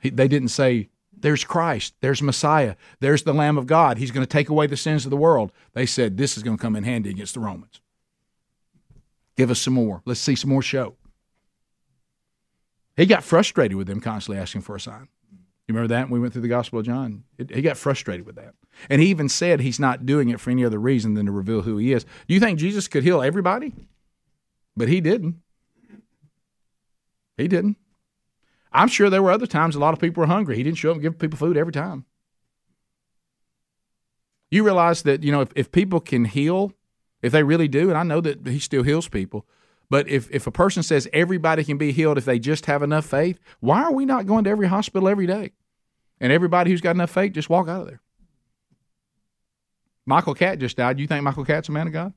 He, 0.00 0.10
they 0.10 0.26
didn't 0.26 0.48
say, 0.48 0.88
"There's 1.16 1.44
Christ, 1.44 1.94
there's 2.00 2.20
Messiah, 2.20 2.76
there's 3.00 3.22
the 3.22 3.34
Lamb 3.34 3.56
of 3.58 3.66
God. 3.66 3.98
He's 3.98 4.10
going 4.10 4.26
to 4.26 4.30
take 4.30 4.48
away 4.48 4.66
the 4.66 4.76
sins 4.76 5.04
of 5.04 5.10
the 5.10 5.16
world." 5.16 5.52
They 5.72 5.86
said, 5.86 6.16
"This 6.16 6.36
is 6.36 6.42
going 6.42 6.56
to 6.56 6.62
come 6.62 6.76
in 6.76 6.84
handy 6.84 7.10
against 7.10 7.34
the 7.34 7.40
Romans." 7.40 7.80
Give 9.36 9.50
us 9.50 9.60
some 9.60 9.74
more. 9.74 10.02
Let's 10.04 10.20
see 10.20 10.36
some 10.36 10.50
more 10.50 10.62
show. 10.62 10.96
He 12.96 13.06
got 13.06 13.24
frustrated 13.24 13.76
with 13.76 13.88
them 13.88 14.00
constantly 14.00 14.40
asking 14.40 14.62
for 14.62 14.76
a 14.76 14.80
sign. 14.80 15.08
You 15.66 15.74
remember 15.74 15.94
that 15.94 16.10
when 16.10 16.12
we 16.12 16.20
went 16.20 16.34
through 16.34 16.42
the 16.42 16.48
Gospel 16.48 16.80
of 16.80 16.86
John? 16.86 17.24
It, 17.38 17.50
he 17.50 17.62
got 17.62 17.78
frustrated 17.78 18.26
with 18.26 18.36
that. 18.36 18.54
And 18.90 19.00
he 19.00 19.08
even 19.08 19.30
said 19.30 19.60
he's 19.60 19.80
not 19.80 20.04
doing 20.04 20.28
it 20.28 20.40
for 20.40 20.50
any 20.50 20.64
other 20.64 20.78
reason 20.78 21.14
than 21.14 21.26
to 21.26 21.32
reveal 21.32 21.62
who 21.62 21.78
he 21.78 21.92
is. 21.92 22.04
Do 22.04 22.34
you 22.34 22.40
think 22.40 22.58
Jesus 22.58 22.86
could 22.86 23.02
heal 23.02 23.22
everybody? 23.22 23.72
But 24.76 24.88
he 24.88 25.00
didn't. 25.00 25.36
He 27.38 27.48
didn't. 27.48 27.78
I'm 28.72 28.88
sure 28.88 29.08
there 29.08 29.22
were 29.22 29.30
other 29.30 29.46
times 29.46 29.74
a 29.74 29.78
lot 29.78 29.94
of 29.94 30.00
people 30.00 30.20
were 30.20 30.26
hungry. 30.26 30.56
He 30.56 30.62
didn't 30.62 30.78
show 30.78 30.90
up 30.90 30.96
and 30.96 31.02
give 31.02 31.18
people 31.18 31.38
food 31.38 31.56
every 31.56 31.72
time. 31.72 32.04
You 34.50 34.64
realize 34.64 35.02
that, 35.02 35.22
you 35.22 35.32
know, 35.32 35.40
if, 35.40 35.50
if 35.56 35.72
people 35.72 36.00
can 36.00 36.26
heal, 36.26 36.72
if 37.22 37.32
they 37.32 37.42
really 37.42 37.68
do, 37.68 37.88
and 37.88 37.96
I 37.96 38.02
know 38.02 38.20
that 38.20 38.46
he 38.46 38.58
still 38.58 38.82
heals 38.82 39.08
people, 39.08 39.46
but 39.94 40.08
if, 40.08 40.28
if 40.32 40.48
a 40.48 40.50
person 40.50 40.82
says 40.82 41.06
everybody 41.12 41.62
can 41.62 41.78
be 41.78 41.92
healed 41.92 42.18
if 42.18 42.24
they 42.24 42.40
just 42.40 42.66
have 42.66 42.82
enough 42.82 43.06
faith, 43.06 43.38
why 43.60 43.84
are 43.84 43.92
we 43.92 44.04
not 44.04 44.26
going 44.26 44.42
to 44.42 44.50
every 44.50 44.66
hospital 44.66 45.08
every 45.08 45.28
day? 45.28 45.52
And 46.18 46.32
everybody 46.32 46.72
who's 46.72 46.80
got 46.80 46.96
enough 46.96 47.12
faith 47.12 47.32
just 47.32 47.48
walk 47.48 47.68
out 47.68 47.82
of 47.82 47.86
there. 47.86 48.00
Michael 50.04 50.34
Catt 50.34 50.58
just 50.58 50.76
died. 50.76 50.98
You 50.98 51.06
think 51.06 51.22
Michael 51.22 51.44
Catt's 51.44 51.68
a 51.68 51.72
man 51.72 51.86
of 51.86 51.92
God? 51.92 52.12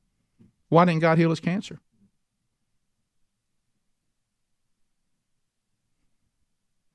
Why 0.70 0.86
didn't 0.86 1.02
God 1.02 1.20
heal 1.20 1.30
his 1.30 1.40
cancer? 1.40 1.80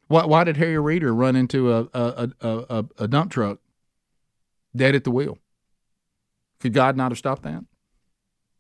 Why, 0.09 0.25
why 0.25 0.43
did 0.43 0.57
Harry 0.57 0.81
Reeder 0.81 1.15
run 1.15 1.37
into 1.37 1.73
a, 1.73 1.89
a, 1.95 2.29
a, 2.41 2.85
a, 2.99 3.07
dump 3.07 3.31
truck 3.31 3.61
dead 4.75 4.97
at 4.97 5.05
the 5.05 5.13
wheel? 5.13 5.39
Could 6.59 6.73
God 6.73 6.97
not 6.97 7.13
have 7.13 7.19
stopped 7.19 7.45
that? 7.45 7.63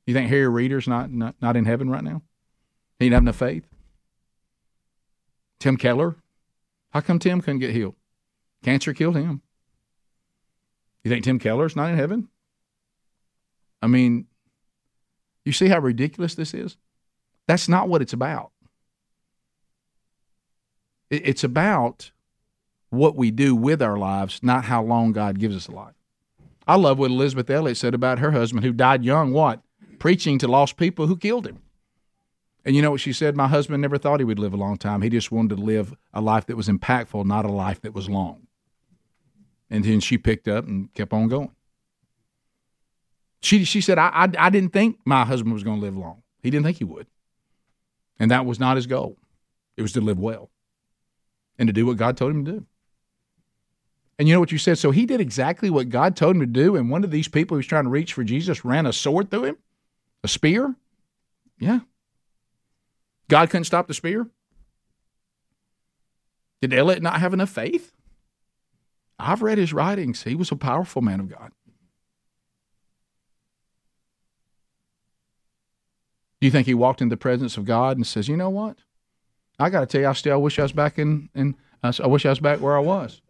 You 0.06 0.14
think 0.14 0.28
Harry 0.30 0.48
Reeder's 0.48 0.88
not, 0.88 1.10
not, 1.10 1.36
not 1.40 1.56
in 1.56 1.64
heaven 1.64 1.88
right 1.88 2.02
now? 2.02 2.22
He 2.98 3.06
didn't 3.06 3.14
have 3.14 3.22
enough 3.22 3.36
faith? 3.36 3.66
Tim 5.60 5.76
Keller? 5.76 6.16
How 6.90 7.00
come 7.00 7.18
Tim 7.18 7.40
couldn't 7.40 7.60
get 7.60 7.70
healed? 7.70 7.94
Cancer 8.64 8.92
killed 8.92 9.16
him. 9.16 9.42
You 11.04 11.10
think 11.10 11.24
Tim 11.24 11.38
Keller's 11.38 11.76
not 11.76 11.90
in 11.90 11.96
heaven? 11.96 12.28
I 13.80 13.86
mean, 13.86 14.26
you 15.44 15.52
see 15.52 15.68
how 15.68 15.78
ridiculous 15.80 16.34
this 16.34 16.54
is? 16.54 16.76
That's 17.48 17.68
not 17.68 17.88
what 17.88 18.02
it's 18.02 18.12
about. 18.12 18.52
It's 21.10 21.44
about 21.44 22.12
what 22.90 23.16
we 23.16 23.30
do 23.30 23.54
with 23.56 23.82
our 23.82 23.98
lives, 23.98 24.40
not 24.42 24.64
how 24.64 24.82
long 24.82 25.12
God 25.12 25.38
gives 25.38 25.56
us 25.56 25.66
a 25.66 25.72
life. 25.72 25.94
I 26.66 26.76
love 26.76 26.98
what 26.98 27.10
Elisabeth 27.10 27.50
Elliot 27.50 27.76
said 27.76 27.94
about 27.94 28.20
her 28.20 28.30
husband 28.30 28.64
who 28.64 28.72
died 28.72 29.04
young, 29.04 29.32
what? 29.32 29.60
Preaching 30.02 30.36
to 30.38 30.48
lost 30.48 30.76
people 30.76 31.06
who 31.06 31.16
killed 31.16 31.46
him. 31.46 31.62
And 32.64 32.74
you 32.74 32.82
know 32.82 32.90
what 32.90 33.00
she 33.00 33.12
said? 33.12 33.36
My 33.36 33.46
husband 33.46 33.80
never 33.80 33.98
thought 33.98 34.18
he 34.18 34.24
would 34.24 34.40
live 34.40 34.52
a 34.52 34.56
long 34.56 34.76
time. 34.76 35.00
He 35.00 35.08
just 35.08 35.30
wanted 35.30 35.54
to 35.54 35.62
live 35.62 35.94
a 36.12 36.20
life 36.20 36.44
that 36.46 36.56
was 36.56 36.66
impactful, 36.66 37.24
not 37.24 37.44
a 37.44 37.52
life 37.52 37.80
that 37.82 37.94
was 37.94 38.08
long. 38.08 38.48
And 39.70 39.84
then 39.84 40.00
she 40.00 40.18
picked 40.18 40.48
up 40.48 40.66
and 40.66 40.92
kept 40.94 41.12
on 41.12 41.28
going. 41.28 41.52
She, 43.42 43.62
she 43.62 43.80
said, 43.80 43.96
I, 43.96 44.08
I, 44.08 44.46
I 44.46 44.50
didn't 44.50 44.72
think 44.72 44.98
my 45.04 45.24
husband 45.24 45.54
was 45.54 45.62
going 45.62 45.78
to 45.78 45.86
live 45.86 45.96
long. 45.96 46.24
He 46.42 46.50
didn't 46.50 46.64
think 46.64 46.78
he 46.78 46.84
would. 46.84 47.06
And 48.18 48.28
that 48.32 48.44
was 48.44 48.58
not 48.58 48.74
his 48.74 48.88
goal. 48.88 49.18
It 49.76 49.82
was 49.82 49.92
to 49.92 50.00
live 50.00 50.18
well 50.18 50.50
and 51.60 51.68
to 51.68 51.72
do 51.72 51.86
what 51.86 51.96
God 51.96 52.16
told 52.16 52.32
him 52.32 52.44
to 52.44 52.50
do. 52.50 52.66
And 54.18 54.26
you 54.26 54.34
know 54.34 54.40
what 54.40 54.50
you 54.50 54.58
said? 54.58 54.78
So 54.78 54.90
he 54.90 55.06
did 55.06 55.20
exactly 55.20 55.70
what 55.70 55.90
God 55.90 56.16
told 56.16 56.34
him 56.34 56.40
to 56.40 56.46
do. 56.46 56.74
And 56.74 56.90
one 56.90 57.04
of 57.04 57.12
these 57.12 57.28
people 57.28 57.56
who's 57.56 57.68
trying 57.68 57.84
to 57.84 57.90
reach 57.90 58.14
for 58.14 58.24
Jesus 58.24 58.64
ran 58.64 58.86
a 58.86 58.92
sword 58.92 59.30
through 59.30 59.44
him, 59.44 59.58
a 60.24 60.28
spear. 60.28 60.76
Yeah. 61.58 61.80
God 63.28 63.50
couldn't 63.50 63.64
stop 63.64 63.88
the 63.88 63.94
spear. 63.94 64.28
Did 66.60 66.72
Elliot 66.74 67.02
not 67.02 67.20
have 67.20 67.32
enough 67.32 67.50
faith? 67.50 67.92
I've 69.18 69.42
read 69.42 69.58
his 69.58 69.72
writings. 69.72 70.22
He 70.24 70.34
was 70.34 70.50
a 70.50 70.56
powerful 70.56 71.02
man 71.02 71.20
of 71.20 71.28
God. 71.28 71.52
Do 76.40 76.46
you 76.46 76.50
think 76.50 76.66
he 76.66 76.74
walked 76.74 77.00
in 77.00 77.08
the 77.08 77.16
presence 77.16 77.56
of 77.56 77.64
God 77.64 77.96
and 77.96 78.06
says, 78.06 78.28
"You 78.28 78.36
know 78.36 78.50
what? 78.50 78.78
I 79.60 79.70
got 79.70 79.80
to 79.80 79.86
tell 79.86 80.00
you, 80.00 80.08
I 80.08 80.12
still 80.12 80.42
wish 80.42 80.58
I 80.58 80.62
was 80.62 80.72
back 80.72 80.98
in, 80.98 81.28
in 81.34 81.56
I 81.82 82.06
wish 82.06 82.26
I 82.26 82.30
was 82.30 82.40
back 82.40 82.60
where 82.60 82.76
I 82.76 82.80
was." 82.80 83.22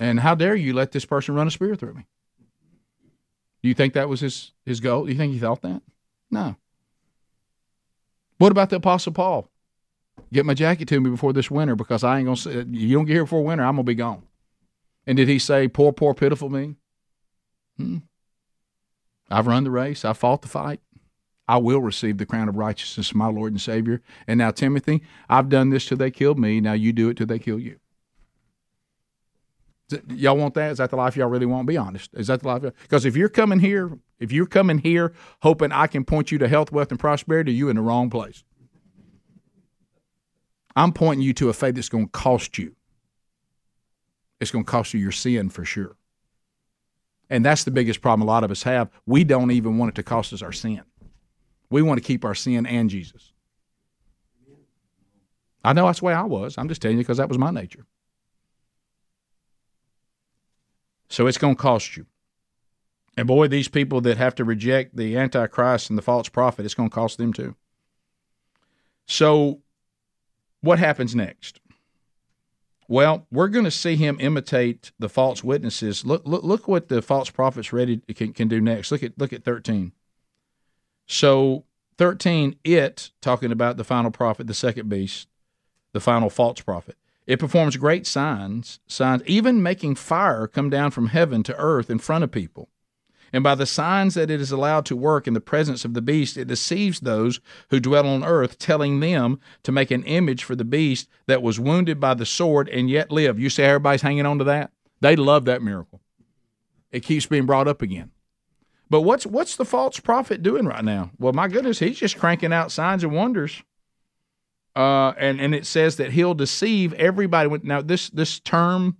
And 0.00 0.20
how 0.20 0.34
dare 0.34 0.56
you 0.56 0.72
let 0.72 0.92
this 0.92 1.04
person 1.04 1.36
run 1.36 1.46
a 1.46 1.50
spear 1.52 1.76
through 1.76 1.94
me? 1.94 2.06
You 3.68 3.74
think 3.74 3.92
that 3.92 4.08
was 4.08 4.20
his 4.20 4.52
his 4.64 4.80
goal? 4.80 5.04
Do 5.04 5.12
you 5.12 5.18
think 5.18 5.34
he 5.34 5.38
thought 5.38 5.60
that? 5.60 5.82
No. 6.30 6.56
What 8.38 8.50
about 8.50 8.70
the 8.70 8.76
Apostle 8.76 9.12
Paul? 9.12 9.50
Get 10.32 10.46
my 10.46 10.54
jacket 10.54 10.88
to 10.88 11.00
me 11.00 11.10
before 11.10 11.34
this 11.34 11.50
winter 11.50 11.76
because 11.76 12.02
I 12.02 12.18
ain't 12.18 12.26
gonna. 12.26 12.64
You 12.70 12.96
don't 12.96 13.04
get 13.04 13.12
here 13.12 13.24
before 13.24 13.44
winter, 13.44 13.64
I'm 13.64 13.74
gonna 13.74 13.82
be 13.84 13.94
gone. 13.94 14.22
And 15.06 15.16
did 15.16 15.28
he 15.28 15.38
say, 15.38 15.68
Poor, 15.68 15.92
poor, 15.92 16.14
pitiful 16.14 16.48
me? 16.48 16.76
Hmm. 17.76 17.98
I've 19.30 19.46
run 19.46 19.64
the 19.64 19.70
race, 19.70 20.02
I 20.02 20.14
fought 20.14 20.40
the 20.40 20.48
fight. 20.48 20.80
I 21.46 21.58
will 21.58 21.80
receive 21.80 22.16
the 22.16 22.26
crown 22.26 22.48
of 22.48 22.56
righteousness, 22.56 23.14
my 23.14 23.28
Lord 23.28 23.52
and 23.52 23.60
Savior. 23.60 24.02
And 24.26 24.38
now, 24.38 24.50
Timothy, 24.50 25.02
I've 25.28 25.48
done 25.48 25.70
this 25.70 25.86
till 25.86 25.96
they 25.98 26.10
killed 26.10 26.38
me. 26.38 26.60
Now 26.60 26.74
you 26.74 26.92
do 26.92 27.10
it 27.10 27.18
till 27.18 27.26
they 27.26 27.38
kill 27.38 27.58
you. 27.58 27.80
Y'all 30.08 30.36
want 30.36 30.54
that? 30.54 30.72
Is 30.72 30.78
that 30.78 30.90
the 30.90 30.96
life 30.96 31.16
y'all 31.16 31.28
really 31.28 31.46
want? 31.46 31.66
Be 31.66 31.76
honest. 31.76 32.10
Is 32.14 32.26
that 32.26 32.42
the 32.42 32.48
life? 32.48 32.62
Because 32.82 33.04
if 33.04 33.16
you're 33.16 33.28
coming 33.28 33.58
here, 33.58 33.98
if 34.18 34.32
you're 34.32 34.46
coming 34.46 34.78
here 34.78 35.14
hoping 35.42 35.72
I 35.72 35.86
can 35.86 36.04
point 36.04 36.30
you 36.30 36.38
to 36.38 36.48
health, 36.48 36.70
wealth, 36.72 36.90
and 36.90 37.00
prosperity, 37.00 37.52
you 37.52 37.68
in 37.68 37.76
the 37.76 37.82
wrong 37.82 38.10
place. 38.10 38.44
I'm 40.76 40.92
pointing 40.92 41.24
you 41.24 41.32
to 41.34 41.48
a 41.48 41.52
faith 41.52 41.74
that's 41.74 41.88
going 41.88 42.06
to 42.06 42.12
cost 42.12 42.58
you 42.58 42.76
it's 44.40 44.50
going 44.50 44.64
to 44.64 44.70
cost 44.70 44.94
you 44.94 45.00
your 45.00 45.12
sin 45.12 45.48
for 45.48 45.64
sure. 45.64 45.96
And 47.30 47.44
that's 47.44 47.64
the 47.64 47.70
biggest 47.70 48.00
problem 48.00 48.26
a 48.26 48.30
lot 48.30 48.44
of 48.44 48.50
us 48.50 48.62
have. 48.62 48.90
We 49.04 49.24
don't 49.24 49.50
even 49.50 49.78
want 49.78 49.90
it 49.90 49.94
to 49.96 50.02
cost 50.02 50.32
us 50.32 50.42
our 50.42 50.52
sin. 50.52 50.82
We 51.70 51.82
want 51.82 51.98
to 51.98 52.06
keep 52.06 52.24
our 52.24 52.34
sin 52.34 52.64
and 52.64 52.88
Jesus. 52.88 53.32
I 55.64 55.72
know 55.72 55.86
that's 55.86 55.98
the 55.98 56.06
way 56.06 56.14
I 56.14 56.22
was. 56.22 56.56
I'm 56.56 56.68
just 56.68 56.80
telling 56.80 56.96
you 56.96 57.02
because 57.02 57.18
that 57.18 57.28
was 57.28 57.36
my 57.36 57.50
nature. 57.50 57.84
So 61.08 61.26
it's 61.26 61.38
going 61.38 61.56
to 61.56 61.62
cost 61.62 61.96
you. 61.96 62.06
And 63.16 63.26
boy, 63.26 63.48
these 63.48 63.68
people 63.68 64.00
that 64.02 64.16
have 64.16 64.34
to 64.36 64.44
reject 64.44 64.96
the 64.96 65.16
Antichrist 65.16 65.90
and 65.90 65.98
the 65.98 66.02
false 66.02 66.28
prophet, 66.28 66.64
it's 66.64 66.74
going 66.74 66.88
to 66.88 66.94
cost 66.94 67.18
them 67.18 67.32
too. 67.32 67.56
So, 69.06 69.60
what 70.60 70.78
happens 70.78 71.14
next? 71.14 71.60
Well, 72.86 73.26
we're 73.30 73.48
going 73.48 73.64
to 73.64 73.70
see 73.70 73.96
him 73.96 74.18
imitate 74.20 74.92
the 74.98 75.08
false 75.08 75.42
witnesses. 75.42 76.06
Look, 76.06 76.22
look, 76.26 76.42
look 76.44 76.68
what 76.68 76.88
the 76.88 77.02
false 77.02 77.28
prophets 77.28 77.72
ready 77.72 77.98
can, 78.14 78.32
can 78.32 78.48
do 78.48 78.60
next. 78.60 78.90
Look 78.92 79.02
at 79.02 79.18
look 79.18 79.32
at 79.32 79.44
thirteen. 79.44 79.92
So 81.06 81.64
thirteen, 81.96 82.56
it 82.64 83.10
talking 83.20 83.52
about 83.52 83.76
the 83.76 83.84
final 83.84 84.10
prophet, 84.10 84.46
the 84.46 84.54
second 84.54 84.88
beast, 84.88 85.28
the 85.92 86.00
final 86.00 86.30
false 86.30 86.60
prophet. 86.60 86.96
It 87.28 87.38
performs 87.38 87.76
great 87.76 88.06
signs, 88.06 88.80
signs, 88.86 89.22
even 89.26 89.62
making 89.62 89.96
fire 89.96 90.46
come 90.46 90.70
down 90.70 90.92
from 90.92 91.08
heaven 91.08 91.42
to 91.42 91.56
earth 91.56 91.90
in 91.90 91.98
front 91.98 92.24
of 92.24 92.32
people. 92.32 92.70
And 93.34 93.44
by 93.44 93.54
the 93.54 93.66
signs 93.66 94.14
that 94.14 94.30
it 94.30 94.40
is 94.40 94.50
allowed 94.50 94.86
to 94.86 94.96
work 94.96 95.26
in 95.26 95.34
the 95.34 95.40
presence 95.42 95.84
of 95.84 95.92
the 95.92 96.00
beast, 96.00 96.38
it 96.38 96.48
deceives 96.48 97.00
those 97.00 97.38
who 97.68 97.80
dwell 97.80 98.06
on 98.06 98.24
earth, 98.24 98.58
telling 98.58 99.00
them 99.00 99.40
to 99.64 99.70
make 99.70 99.90
an 99.90 100.04
image 100.04 100.42
for 100.42 100.56
the 100.56 100.64
beast 100.64 101.06
that 101.26 101.42
was 101.42 101.60
wounded 101.60 102.00
by 102.00 102.14
the 102.14 102.24
sword 102.24 102.66
and 102.70 102.88
yet 102.88 103.12
live. 103.12 103.38
You 103.38 103.50
see, 103.50 103.62
everybody's 103.62 104.00
hanging 104.00 104.24
on 104.24 104.38
to 104.38 104.44
that. 104.44 104.72
They 105.02 105.14
love 105.14 105.44
that 105.44 105.60
miracle. 105.60 106.00
It 106.90 107.00
keeps 107.00 107.26
being 107.26 107.44
brought 107.44 107.68
up 107.68 107.82
again. 107.82 108.10
But 108.88 109.02
what's 109.02 109.26
what's 109.26 109.54
the 109.54 109.66
false 109.66 110.00
prophet 110.00 110.42
doing 110.42 110.64
right 110.64 110.82
now? 110.82 111.10
Well, 111.18 111.34
my 111.34 111.48
goodness, 111.48 111.80
he's 111.80 111.98
just 111.98 112.18
cranking 112.18 112.54
out 112.54 112.72
signs 112.72 113.04
and 113.04 113.12
wonders. 113.12 113.62
Uh, 114.78 115.12
and 115.18 115.40
and 115.40 115.56
it 115.56 115.66
says 115.66 115.96
that 115.96 116.12
he'll 116.12 116.34
deceive 116.34 116.92
everybody. 116.92 117.50
Now 117.64 117.82
this 117.82 118.10
this 118.10 118.38
term, 118.38 118.96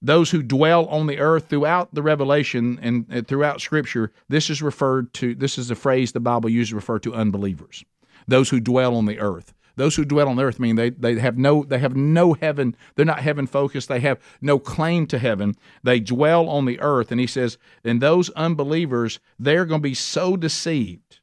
those 0.00 0.30
who 0.30 0.40
dwell 0.40 0.86
on 0.86 1.08
the 1.08 1.18
earth 1.18 1.48
throughout 1.48 1.92
the 1.92 2.00
Revelation 2.00 2.78
and, 2.80 3.06
and 3.10 3.26
throughout 3.26 3.60
Scripture, 3.60 4.12
this 4.28 4.48
is 4.50 4.62
referred 4.62 5.12
to. 5.14 5.34
This 5.34 5.58
is 5.58 5.68
a 5.68 5.74
phrase 5.74 6.12
the 6.12 6.20
Bible 6.20 6.48
uses 6.48 6.70
to 6.70 6.76
refer 6.76 7.00
to 7.00 7.12
unbelievers, 7.12 7.84
those 8.28 8.50
who 8.50 8.60
dwell 8.60 8.94
on 8.94 9.06
the 9.06 9.18
earth. 9.18 9.52
Those 9.74 9.96
who 9.96 10.04
dwell 10.04 10.28
on 10.28 10.36
the 10.36 10.44
earth 10.44 10.60
mean 10.60 10.76
they, 10.76 10.90
they 10.90 11.18
have 11.18 11.36
no 11.36 11.64
they 11.64 11.80
have 11.80 11.96
no 11.96 12.34
heaven. 12.34 12.76
They're 12.94 13.04
not 13.04 13.18
heaven 13.18 13.48
focused. 13.48 13.88
They 13.88 14.00
have 14.00 14.20
no 14.40 14.60
claim 14.60 15.08
to 15.08 15.18
heaven. 15.18 15.56
They 15.82 15.98
dwell 15.98 16.48
on 16.48 16.66
the 16.66 16.78
earth. 16.80 17.10
And 17.10 17.20
he 17.20 17.26
says, 17.26 17.58
and 17.82 18.00
those 18.00 18.30
unbelievers, 18.30 19.18
they're 19.40 19.64
going 19.64 19.80
to 19.80 19.88
be 19.88 19.94
so 19.94 20.36
deceived. 20.36 21.18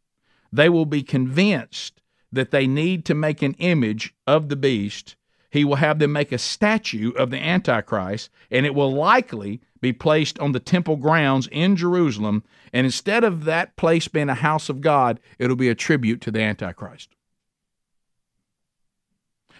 They 0.52 0.68
will 0.68 0.86
be 0.86 1.04
convinced 1.04 2.02
that 2.32 2.52
they 2.52 2.68
need 2.68 3.06
to 3.06 3.14
make 3.14 3.42
an 3.42 3.54
image 3.60 4.14
of 4.26 4.50
the 4.50 4.56
beast. 4.56 5.16
He 5.50 5.64
will 5.64 5.76
have 5.78 6.00
them 6.00 6.12
make 6.12 6.32
a 6.32 6.38
statue 6.38 7.12
of 7.12 7.30
the 7.30 7.42
Antichrist, 7.42 8.30
and 8.52 8.66
it 8.66 8.76
will 8.76 8.94
likely 8.94 9.62
be 9.80 9.94
placed 9.94 10.38
on 10.40 10.52
the 10.52 10.60
temple 10.60 10.98
grounds 10.98 11.48
in 11.52 11.76
Jerusalem. 11.76 12.44
And 12.74 12.86
instead 12.86 13.24
of 13.24 13.46
that 13.46 13.76
place 13.76 14.08
being 14.08 14.30
a 14.30 14.36
house 14.36 14.70
of 14.70 14.82
God, 14.82 15.20
it'll 15.40 15.56
be 15.56 15.70
a 15.70 15.76
tribute 15.76 16.22
to 16.22 16.32
the 16.32 16.42
Antichrist. 16.42 17.10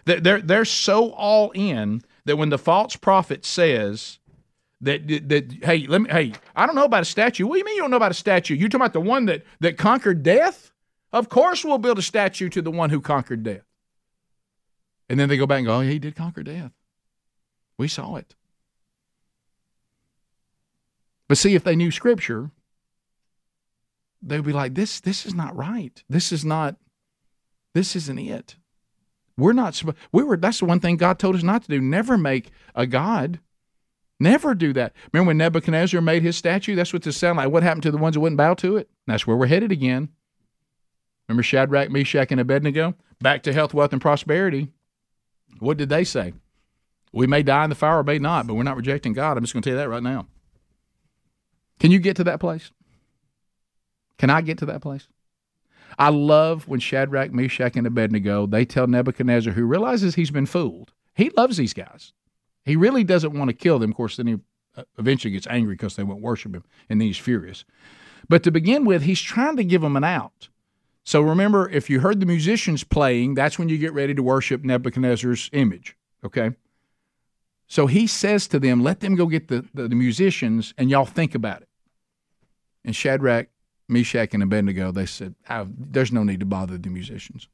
They're, 0.06 0.42
they're 0.42 0.66
so 0.66 1.12
all 1.12 1.52
in 1.52 2.02
that 2.26 2.38
when 2.38 2.50
the 2.50 2.58
false 2.58 2.96
prophet 2.96 3.46
says 3.46 4.20
that, 4.82 5.08
that 5.08 5.52
hey, 5.64 5.86
let 5.88 6.02
me, 6.02 6.10
hey, 6.10 6.34
I 6.56 6.66
don't 6.66 6.76
know 6.76 6.86
about 6.86 7.02
a 7.02 7.06
statue. 7.06 7.46
What 7.46 7.56
do 7.56 7.60
you 7.60 7.66
mean 7.66 7.76
you 7.76 7.82
don't 7.82 7.92
know 7.92 7.98
about 7.98 8.12
a 8.12 8.16
statue? 8.16 8.56
You 8.56 8.70
talking 8.70 8.82
about 8.82 8.94
the 8.94 9.02
one 9.02 9.26
that, 9.26 9.44
that 9.60 9.78
conquered 9.78 10.24
death? 10.24 10.72
Of 11.18 11.30
course 11.30 11.66
we'll 11.66 11.80
build 11.80 11.98
a 11.98 12.04
statue 12.04 12.48
to 12.50 12.62
the 12.62 12.70
one 12.70 12.92
who 12.92 13.02
conquered 13.02 13.42
death. 13.42 13.66
And 15.10 15.20
then 15.20 15.30
they 15.30 15.38
go 15.38 15.48
back 15.48 15.58
and 15.58 15.66
go, 15.66 15.78
oh, 15.78 15.82
yeah, 15.82 15.90
he 15.90 15.98
did 15.98 16.16
conquer 16.16 16.44
death. 16.44 16.72
We 17.76 17.88
saw 17.88 18.18
it. 18.18 18.36
But 21.28 21.40
see, 21.40 21.56
if 21.56 21.64
they 21.64 21.76
knew 21.76 21.90
Scripture, 21.90 22.52
they'd 24.22 24.46
be 24.46 24.54
like, 24.54 24.76
this, 24.76 25.00
this 25.00 25.26
is 25.26 25.34
not 25.34 25.56
right. 25.56 26.04
This 26.08 26.32
is 26.32 26.46
not, 26.46 26.76
this 27.74 27.96
isn't 27.96 28.20
it. 28.20 28.58
We're 29.40 29.54
not 29.54 29.82
we 30.12 30.24
were 30.24 30.38
that's 30.38 30.60
the 30.60 30.66
one 30.66 30.80
thing 30.80 30.98
God 30.98 31.18
told 31.18 31.36
us 31.36 31.44
not 31.44 31.64
to 31.64 31.70
do. 31.70 31.82
Never 31.82 32.16
make 32.16 32.52
a 32.76 32.86
god. 32.86 33.40
Never 34.20 34.54
do 34.54 34.72
that. 34.74 34.94
Remember 35.12 35.30
when 35.30 35.38
Nebuchadnezzar 35.38 36.02
made 36.02 36.24
his 36.24 36.36
statue? 36.36 36.76
That's 36.76 36.94
what 36.94 37.04
this 37.04 37.18
sounded 37.18 37.44
like. 37.44 37.52
What 37.52 37.62
happened 37.64 37.84
to 37.84 37.92
the 37.92 38.00
ones 38.00 38.16
that 38.16 38.20
wouldn't 38.20 38.38
bow 38.38 38.54
to 38.56 38.78
it? 38.78 38.90
That's 39.06 39.28
where 39.28 39.38
we're 39.38 39.48
headed 39.48 39.72
again. 39.72 40.10
Remember 41.28 41.44
Shadrach, 41.44 41.90
Meshach, 41.90 42.32
and 42.32 42.40
Abednego? 42.40 42.96
Back 43.20 43.44
to 43.44 43.54
health, 43.54 43.74
wealth, 43.74 43.94
and 43.94 44.02
prosperity. 44.02 44.70
What 45.60 45.78
did 45.78 45.90
they 45.90 46.04
say? 46.04 46.34
We 47.12 47.28
may 47.28 47.44
die 47.44 47.64
in 47.64 47.70
the 47.70 47.76
fire 47.76 48.00
or 48.00 48.04
may 48.04 48.20
not, 48.20 48.48
but 48.48 48.54
we're 48.54 48.64
not 48.64 48.78
rejecting 48.78 49.14
God. 49.14 49.38
I'm 49.38 49.44
just 49.44 49.54
going 49.54 49.64
to 49.64 49.70
tell 49.70 49.78
you 49.78 49.82
that 49.82 49.90
right 49.90 50.04
now. 50.04 50.28
Can 51.80 51.92
you 51.92 52.00
get 52.00 52.16
to 52.18 52.24
that 52.26 52.40
place? 52.40 52.72
Can 54.18 54.30
I 54.30 54.42
get 54.42 54.58
to 54.60 54.66
that 54.68 54.82
place? 54.82 55.08
I 56.00 56.10
love 56.10 56.68
when 56.68 56.80
Shadrach, 56.80 57.32
Meshach, 57.32 57.76
and 57.76 57.88
Abednego 57.88 58.46
they 58.46 58.66
tell 58.66 58.88
Nebuchadnezzar, 58.88 59.54
who 59.54 59.66
realizes 59.66 60.16
he's 60.16 60.32
been 60.32 60.46
fooled. 60.46 60.94
He 61.16 61.32
loves 61.32 61.58
these 61.58 61.74
guys. 61.74 62.14
He 62.66 62.76
really 62.76 63.04
doesn't 63.04 63.34
want 63.34 63.50
to 63.50 63.56
kill 63.56 63.80
them. 63.80 63.92
Of 63.92 63.98
course, 63.98 64.18
then 64.18 64.28
he 64.28 64.36
uh, 64.76 64.84
eventually 65.00 65.32
gets 65.32 65.48
angry 65.48 65.74
because 65.74 65.96
they 65.96 66.04
won't 66.04 66.22
worship 66.22 66.54
him, 66.54 66.64
and 66.90 67.00
then 67.00 67.08
he's 67.08 67.18
furious. 67.18 67.66
But 68.30 68.44
to 68.44 68.52
begin 68.52 68.86
with, 68.86 69.04
he's 69.04 69.22
trying 69.22 69.56
to 69.58 69.64
give 69.64 69.82
them 69.82 69.96
an 69.96 70.04
out. 70.04 70.50
So 71.08 71.22
remember, 71.22 71.70
if 71.70 71.90
you 71.90 72.02
heard 72.02 72.20
the 72.20 72.26
musicians 72.26 72.84
playing, 72.84 73.36
that's 73.36 73.58
when 73.58 73.70
you 73.70 73.78
get 73.78 73.94
ready 73.94 74.14
to 74.14 74.22
worship 74.22 74.66
Nebuchadnezzar's 74.66 75.50
image. 75.54 75.96
Okay. 76.22 76.52
So 77.66 77.88
he 77.88 78.08
says 78.08 78.46
to 78.50 78.60
them, 78.60 78.84
"Let 78.84 79.00
them 79.00 79.16
go 79.16 79.28
get 79.28 79.48
the, 79.48 79.66
the, 79.74 79.88
the 79.88 79.96
musicians, 79.96 80.74
and 80.78 80.90
y'all 80.90 81.06
think 81.06 81.34
about 81.34 81.62
it." 81.62 81.70
And 82.84 82.94
Shadrach, 82.94 83.48
Meshach 83.88 84.34
and 84.34 84.44
Abednego, 84.44 84.92
they 84.92 85.06
said, 85.06 85.36
"There's 85.50 86.12
no 86.12 86.26
need 86.26 86.42
to 86.42 86.46
bother 86.46 86.78
the 86.78 86.90
musicians. 86.90 87.48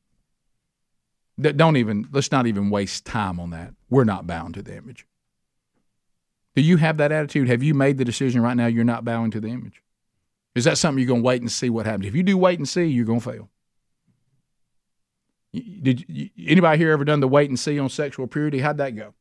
Don't 1.40 1.78
even 1.78 2.10
let's 2.12 2.32
not 2.32 2.48
even 2.48 2.72
waste 2.72 3.06
time 3.06 3.40
on 3.40 3.52
that. 3.52 3.76
We're 3.88 4.04
not 4.04 4.26
bound 4.26 4.56
to 4.56 4.64
the 4.64 4.76
image." 4.76 5.06
Do 6.56 6.64
you 6.64 6.78
have 6.78 6.98
that 6.98 7.12
attitude? 7.12 7.50
Have 7.50 7.62
you 7.62 7.76
made 7.76 8.00
the 8.00 8.06
decision 8.06 8.42
right 8.42 8.58
now 8.58 8.66
you're 8.66 8.84
not 8.84 9.06
bowing 9.06 9.30
to 9.30 9.40
the 9.40 9.50
image? 9.50 9.84
Is 10.56 10.66
that 10.66 10.78
something 10.78 11.00
you're 11.00 11.08
going 11.08 11.22
to 11.22 11.26
wait 11.26 11.42
and 11.42 11.52
see 11.52 11.70
what 11.70 11.86
happens? 11.86 12.08
If 12.08 12.16
you 12.16 12.24
do 12.24 12.38
wait 12.38 12.60
and 12.60 12.70
see, 12.70 12.86
you're 12.86 13.06
going 13.06 13.20
to 13.20 13.32
fail. 13.32 13.50
Did 15.54 16.06
you, 16.08 16.30
anybody 16.48 16.78
here 16.78 16.92
ever 16.92 17.06
done 17.06 17.20
the 17.20 17.28
wait 17.28 17.50
and 17.50 17.60
see 17.60 17.78
on 17.80 17.90
sexual 17.90 18.28
purity? 18.28 18.60
How'd 18.60 18.78
that 18.78 18.96
go? 18.96 19.14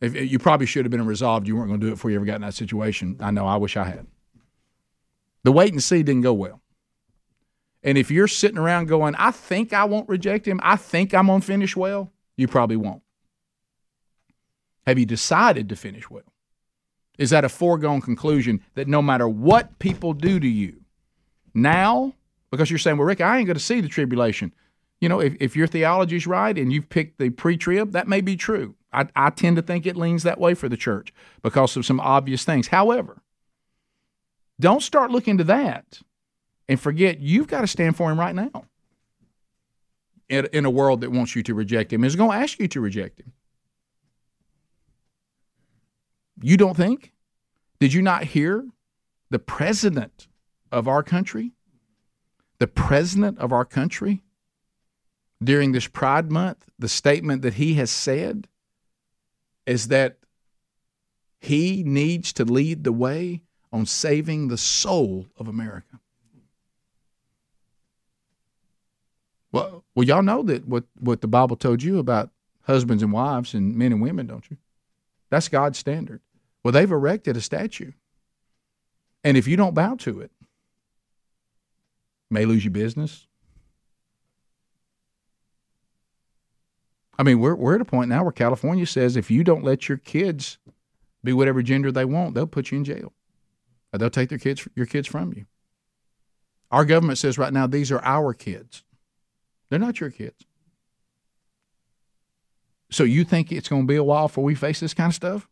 If, 0.00 0.14
you 0.14 0.38
probably 0.38 0.66
should 0.66 0.84
have 0.84 0.90
been 0.90 1.04
resolved. 1.04 1.46
You 1.46 1.56
weren't 1.56 1.68
going 1.68 1.80
to 1.80 1.86
do 1.86 1.92
it 1.92 1.96
before 1.96 2.10
you 2.10 2.16
ever 2.16 2.24
got 2.24 2.36
in 2.36 2.42
that 2.42 2.54
situation. 2.54 3.16
I 3.20 3.30
know. 3.30 3.46
I 3.46 3.56
wish 3.56 3.76
I 3.76 3.84
had. 3.84 4.06
The 5.42 5.52
wait 5.52 5.72
and 5.72 5.82
see 5.82 6.02
didn't 6.02 6.22
go 6.22 6.32
well. 6.32 6.60
And 7.82 7.96
if 7.96 8.10
you're 8.10 8.28
sitting 8.28 8.58
around 8.58 8.88
going, 8.88 9.14
I 9.14 9.30
think 9.30 9.72
I 9.72 9.84
won't 9.84 10.08
reject 10.08 10.46
him, 10.46 10.60
I 10.62 10.76
think 10.76 11.14
I'm 11.14 11.26
going 11.26 11.40
to 11.40 11.46
finish 11.46 11.76
well, 11.76 12.12
you 12.36 12.46
probably 12.46 12.76
won't. 12.76 13.02
Have 14.86 14.98
you 14.98 15.06
decided 15.06 15.68
to 15.70 15.76
finish 15.76 16.10
well? 16.10 16.29
Is 17.20 17.30
that 17.30 17.44
a 17.44 17.50
foregone 17.50 18.00
conclusion 18.00 18.62
that 18.74 18.88
no 18.88 19.02
matter 19.02 19.28
what 19.28 19.78
people 19.78 20.14
do 20.14 20.40
to 20.40 20.48
you 20.48 20.80
now, 21.52 22.14
because 22.50 22.70
you're 22.70 22.78
saying, 22.78 22.96
well, 22.96 23.06
Rick, 23.06 23.20
I 23.20 23.36
ain't 23.36 23.46
going 23.46 23.58
to 23.58 23.62
see 23.62 23.82
the 23.82 23.88
tribulation. 23.88 24.54
You 25.02 25.10
know, 25.10 25.20
if, 25.20 25.36
if 25.38 25.54
your 25.54 25.66
theology's 25.66 26.26
right 26.26 26.56
and 26.56 26.72
you've 26.72 26.88
picked 26.88 27.18
the 27.18 27.28
pre 27.28 27.58
trib, 27.58 27.92
that 27.92 28.08
may 28.08 28.22
be 28.22 28.36
true. 28.36 28.74
I, 28.90 29.06
I 29.14 29.28
tend 29.28 29.56
to 29.56 29.62
think 29.62 29.84
it 29.84 29.98
leans 29.98 30.22
that 30.22 30.40
way 30.40 30.54
for 30.54 30.66
the 30.66 30.78
church 30.78 31.12
because 31.42 31.76
of 31.76 31.84
some 31.84 32.00
obvious 32.00 32.44
things. 32.44 32.68
However, 32.68 33.20
don't 34.58 34.82
start 34.82 35.10
looking 35.10 35.36
to 35.36 35.44
that 35.44 36.00
and 36.70 36.80
forget 36.80 37.20
you've 37.20 37.48
got 37.48 37.60
to 37.60 37.66
stand 37.66 37.96
for 37.98 38.10
him 38.10 38.18
right 38.18 38.34
now 38.34 38.64
in, 40.30 40.46
in 40.54 40.64
a 40.64 40.70
world 40.70 41.02
that 41.02 41.12
wants 41.12 41.36
you 41.36 41.42
to 41.42 41.54
reject 41.54 41.92
him, 41.92 42.02
is 42.02 42.16
going 42.16 42.30
to 42.30 42.36
ask 42.36 42.58
you 42.58 42.68
to 42.68 42.80
reject 42.80 43.20
him. 43.20 43.32
You 46.42 46.56
don't 46.56 46.76
think? 46.76 47.12
Did 47.78 47.92
you 47.92 48.02
not 48.02 48.24
hear 48.24 48.66
the 49.30 49.38
president 49.38 50.28
of 50.72 50.88
our 50.88 51.02
country? 51.02 51.52
The 52.58 52.66
president 52.66 53.38
of 53.38 53.52
our 53.52 53.64
country 53.64 54.22
during 55.42 55.72
this 55.72 55.86
Pride 55.86 56.30
Month, 56.30 56.66
the 56.78 56.88
statement 56.88 57.42
that 57.42 57.54
he 57.54 57.74
has 57.74 57.90
said 57.90 58.48
is 59.66 59.88
that 59.88 60.18
he 61.40 61.82
needs 61.82 62.32
to 62.34 62.44
lead 62.44 62.84
the 62.84 62.92
way 62.92 63.42
on 63.72 63.86
saving 63.86 64.48
the 64.48 64.58
soul 64.58 65.26
of 65.38 65.48
America. 65.48 66.00
Well, 69.52 69.84
well, 69.94 70.06
y'all 70.06 70.22
know 70.22 70.42
that 70.42 70.66
what, 70.66 70.84
what 70.98 71.22
the 71.22 71.28
Bible 71.28 71.56
told 71.56 71.82
you 71.82 71.98
about 71.98 72.30
husbands 72.62 73.02
and 73.02 73.12
wives 73.12 73.54
and 73.54 73.74
men 73.74 73.92
and 73.92 74.02
women, 74.02 74.26
don't 74.26 74.48
you? 74.50 74.58
That's 75.30 75.48
God's 75.48 75.78
standard. 75.78 76.20
Well, 76.62 76.72
they've 76.72 76.90
erected 76.90 77.36
a 77.36 77.40
statue. 77.40 77.92
And 79.24 79.36
if 79.36 79.46
you 79.46 79.56
don't 79.56 79.74
bow 79.74 79.96
to 79.96 80.20
it, 80.20 80.30
may 82.30 82.44
lose 82.44 82.64
your 82.64 82.72
business. 82.72 83.26
I 87.18 87.22
mean, 87.22 87.38
we're, 87.38 87.54
we're 87.54 87.74
at 87.74 87.82
a 87.82 87.84
point 87.84 88.08
now 88.08 88.22
where 88.22 88.32
California 88.32 88.86
says 88.86 89.14
if 89.14 89.30
you 89.30 89.44
don't 89.44 89.62
let 89.62 89.90
your 89.90 89.98
kids 89.98 90.58
be 91.22 91.34
whatever 91.34 91.60
gender 91.62 91.92
they 91.92 92.06
want, 92.06 92.34
they'll 92.34 92.46
put 92.46 92.70
you 92.70 92.78
in 92.78 92.84
jail. 92.84 93.12
Or 93.92 93.98
they'll 93.98 94.08
take 94.08 94.30
their 94.30 94.38
kids, 94.38 94.66
your 94.74 94.86
kids 94.86 95.06
from 95.06 95.34
you. 95.34 95.44
Our 96.70 96.86
government 96.86 97.18
says 97.18 97.36
right 97.36 97.52
now 97.52 97.66
these 97.66 97.92
are 97.92 98.02
our 98.04 98.32
kids. 98.32 98.84
They're 99.68 99.78
not 99.78 100.00
your 100.00 100.10
kids. 100.10 100.46
So 102.90 103.04
you 103.04 103.24
think 103.24 103.52
it's 103.52 103.68
going 103.68 103.82
to 103.82 103.86
be 103.86 103.96
a 103.96 104.04
while 104.04 104.28
before 104.28 104.44
we 104.44 104.54
face 104.54 104.80
this 104.80 104.94
kind 104.94 105.10
of 105.10 105.14
stuff? 105.14 105.48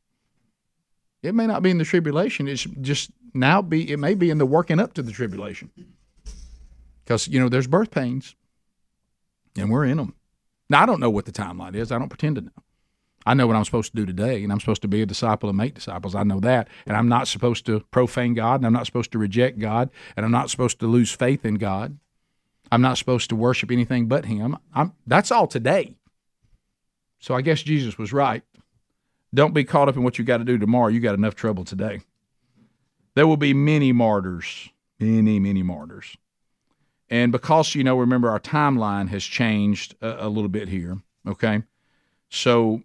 It 1.22 1.34
may 1.34 1.46
not 1.46 1.62
be 1.62 1.70
in 1.70 1.78
the 1.78 1.84
tribulation. 1.84 2.46
It's 2.46 2.64
just 2.80 3.10
now 3.34 3.62
be. 3.62 3.90
It 3.90 3.98
may 3.98 4.14
be 4.14 4.30
in 4.30 4.38
the 4.38 4.46
working 4.46 4.80
up 4.80 4.94
to 4.94 5.02
the 5.02 5.12
tribulation. 5.12 5.70
Because 7.04 7.28
you 7.28 7.40
know 7.40 7.48
there's 7.48 7.66
birth 7.66 7.90
pains, 7.90 8.36
and 9.56 9.70
we're 9.70 9.84
in 9.84 9.96
them. 9.96 10.14
Now 10.70 10.82
I 10.82 10.86
don't 10.86 11.00
know 11.00 11.10
what 11.10 11.24
the 11.24 11.32
timeline 11.32 11.74
is. 11.74 11.90
I 11.90 11.98
don't 11.98 12.08
pretend 12.08 12.36
to 12.36 12.42
know. 12.42 12.50
I 13.26 13.34
know 13.34 13.46
what 13.46 13.56
I'm 13.56 13.64
supposed 13.64 13.92
to 13.92 13.96
do 13.96 14.06
today, 14.06 14.42
and 14.42 14.52
I'm 14.52 14.60
supposed 14.60 14.82
to 14.82 14.88
be 14.88 15.02
a 15.02 15.06
disciple 15.06 15.48
and 15.48 15.58
make 15.58 15.74
disciples. 15.74 16.14
I 16.14 16.22
know 16.22 16.40
that, 16.40 16.68
and 16.86 16.96
I'm 16.96 17.08
not 17.08 17.28
supposed 17.28 17.66
to 17.66 17.80
profane 17.90 18.34
God, 18.34 18.60
and 18.60 18.66
I'm 18.66 18.72
not 18.72 18.86
supposed 18.86 19.12
to 19.12 19.18
reject 19.18 19.58
God, 19.58 19.90
and 20.16 20.24
I'm 20.24 20.32
not 20.32 20.50
supposed 20.50 20.78
to 20.80 20.86
lose 20.86 21.10
faith 21.10 21.44
in 21.44 21.56
God. 21.56 21.98
I'm 22.70 22.80
not 22.80 22.96
supposed 22.96 23.28
to 23.30 23.36
worship 23.36 23.70
anything 23.70 24.06
but 24.06 24.26
Him. 24.26 24.56
I'm, 24.74 24.92
that's 25.06 25.30
all 25.30 25.46
today. 25.46 25.96
So 27.18 27.34
I 27.34 27.42
guess 27.42 27.62
Jesus 27.62 27.98
was 27.98 28.12
right 28.12 28.44
don't 29.34 29.54
be 29.54 29.64
caught 29.64 29.88
up 29.88 29.96
in 29.96 30.02
what 30.02 30.18
you 30.18 30.24
got 30.24 30.38
to 30.38 30.44
do 30.44 30.58
tomorrow. 30.58 30.88
You 30.88 31.00
got 31.00 31.14
enough 31.14 31.34
trouble 31.34 31.64
today. 31.64 32.00
There 33.14 33.26
will 33.26 33.36
be 33.36 33.52
many 33.52 33.92
martyrs, 33.92 34.70
many, 34.98 35.38
many 35.38 35.62
martyrs. 35.62 36.16
And 37.10 37.32
because, 37.32 37.74
you 37.74 37.84
know, 37.84 37.98
remember 37.98 38.30
our 38.30 38.40
timeline 38.40 39.08
has 39.08 39.24
changed 39.24 39.94
a, 40.00 40.26
a 40.26 40.28
little 40.28 40.48
bit 40.48 40.68
here, 40.68 40.98
okay? 41.26 41.62
So 42.28 42.82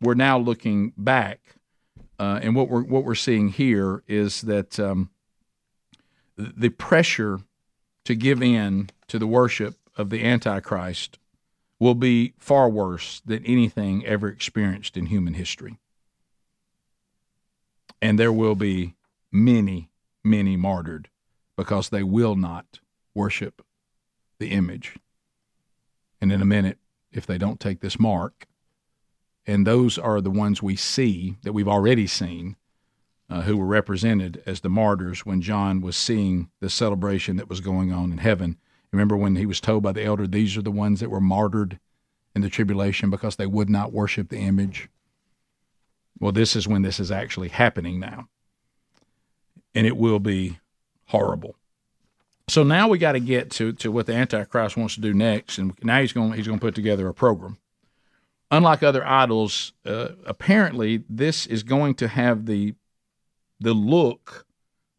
we're 0.00 0.14
now 0.14 0.38
looking 0.38 0.92
back, 0.96 1.40
uh, 2.18 2.40
and 2.42 2.54
what 2.54 2.68
we're, 2.68 2.82
what 2.82 3.04
we're 3.04 3.14
seeing 3.14 3.48
here 3.48 4.02
is 4.06 4.42
that 4.42 4.78
um, 4.78 5.10
the 6.36 6.70
pressure 6.70 7.40
to 8.04 8.14
give 8.14 8.42
in 8.42 8.90
to 9.08 9.18
the 9.18 9.26
worship 9.26 9.76
of 9.96 10.10
the 10.10 10.24
Antichrist 10.24 11.18
will 11.80 11.94
be 11.94 12.34
far 12.38 12.68
worse 12.68 13.22
than 13.24 13.44
anything 13.44 14.04
ever 14.04 14.28
experienced 14.28 14.96
in 14.96 15.06
human 15.06 15.34
history. 15.34 15.78
And 18.00 18.18
there 18.18 18.32
will 18.32 18.54
be 18.54 18.94
many, 19.30 19.90
many 20.24 20.56
martyred 20.56 21.08
because 21.56 21.88
they 21.88 22.02
will 22.02 22.36
not 22.36 22.80
worship 23.14 23.64
the 24.38 24.50
image. 24.50 24.96
And 26.20 26.32
in 26.32 26.42
a 26.42 26.46
minute, 26.46 26.78
if 27.12 27.26
they 27.26 27.38
don't 27.38 27.60
take 27.60 27.80
this 27.80 27.98
mark, 27.98 28.46
and 29.46 29.66
those 29.66 29.98
are 29.98 30.20
the 30.20 30.30
ones 30.30 30.62
we 30.62 30.76
see 30.76 31.36
that 31.42 31.52
we've 31.52 31.68
already 31.68 32.06
seen, 32.06 32.56
uh, 33.30 33.42
who 33.42 33.56
were 33.56 33.66
represented 33.66 34.42
as 34.46 34.60
the 34.60 34.68
martyrs 34.68 35.26
when 35.26 35.42
John 35.42 35.80
was 35.80 35.96
seeing 35.96 36.50
the 36.60 36.70
celebration 36.70 37.36
that 37.36 37.48
was 37.48 37.60
going 37.60 37.92
on 37.92 38.12
in 38.12 38.18
heaven. 38.18 38.58
Remember 38.92 39.16
when 39.16 39.36
he 39.36 39.46
was 39.46 39.60
told 39.60 39.82
by 39.82 39.92
the 39.92 40.04
elder, 40.04 40.26
These 40.26 40.56
are 40.56 40.62
the 40.62 40.70
ones 40.70 41.00
that 41.00 41.10
were 41.10 41.20
martyred 41.20 41.78
in 42.34 42.42
the 42.42 42.48
tribulation 42.48 43.10
because 43.10 43.36
they 43.36 43.46
would 43.46 43.68
not 43.68 43.92
worship 43.92 44.28
the 44.28 44.38
image? 44.38 44.88
Well, 46.18 46.32
this 46.32 46.56
is 46.56 46.66
when 46.66 46.82
this 46.82 46.98
is 46.98 47.10
actually 47.10 47.48
happening 47.48 48.00
now. 48.00 48.28
And 49.74 49.86
it 49.86 49.96
will 49.96 50.18
be 50.18 50.58
horrible. 51.06 51.56
So 52.48 52.62
now 52.62 52.88
we 52.88 52.98
got 52.98 53.12
to 53.12 53.20
get 53.20 53.50
to, 53.52 53.72
to 53.74 53.92
what 53.92 54.06
the 54.06 54.14
Antichrist 54.14 54.76
wants 54.76 54.94
to 54.94 55.00
do 55.00 55.12
next, 55.12 55.58
and 55.58 55.74
now 55.82 56.00
he's 56.00 56.14
going 56.14 56.32
he's 56.32 56.46
going 56.46 56.58
to 56.58 56.64
put 56.64 56.74
together 56.74 57.06
a 57.06 57.14
program. 57.14 57.58
Unlike 58.50 58.82
other 58.82 59.06
idols, 59.06 59.74
uh, 59.84 60.08
apparently 60.24 61.04
this 61.10 61.46
is 61.46 61.62
going 61.62 61.94
to 61.96 62.08
have 62.08 62.46
the 62.46 62.74
the 63.60 63.74
look 63.74 64.46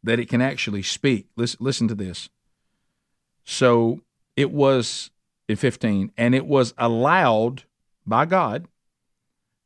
that 0.04 0.20
it 0.20 0.30
can 0.30 0.42
actually 0.42 0.84
speak. 0.84 1.28
Listen, 1.36 1.58
listen 1.60 1.88
to 1.88 1.96
this. 1.96 2.30
So 3.50 4.02
it 4.36 4.52
was 4.52 5.12
in 5.48 5.56
15, 5.56 6.12
and 6.18 6.36
it 6.36 6.46
was 6.46 6.74
allowed 6.78 7.64
by 8.06 8.26
God 8.26 8.68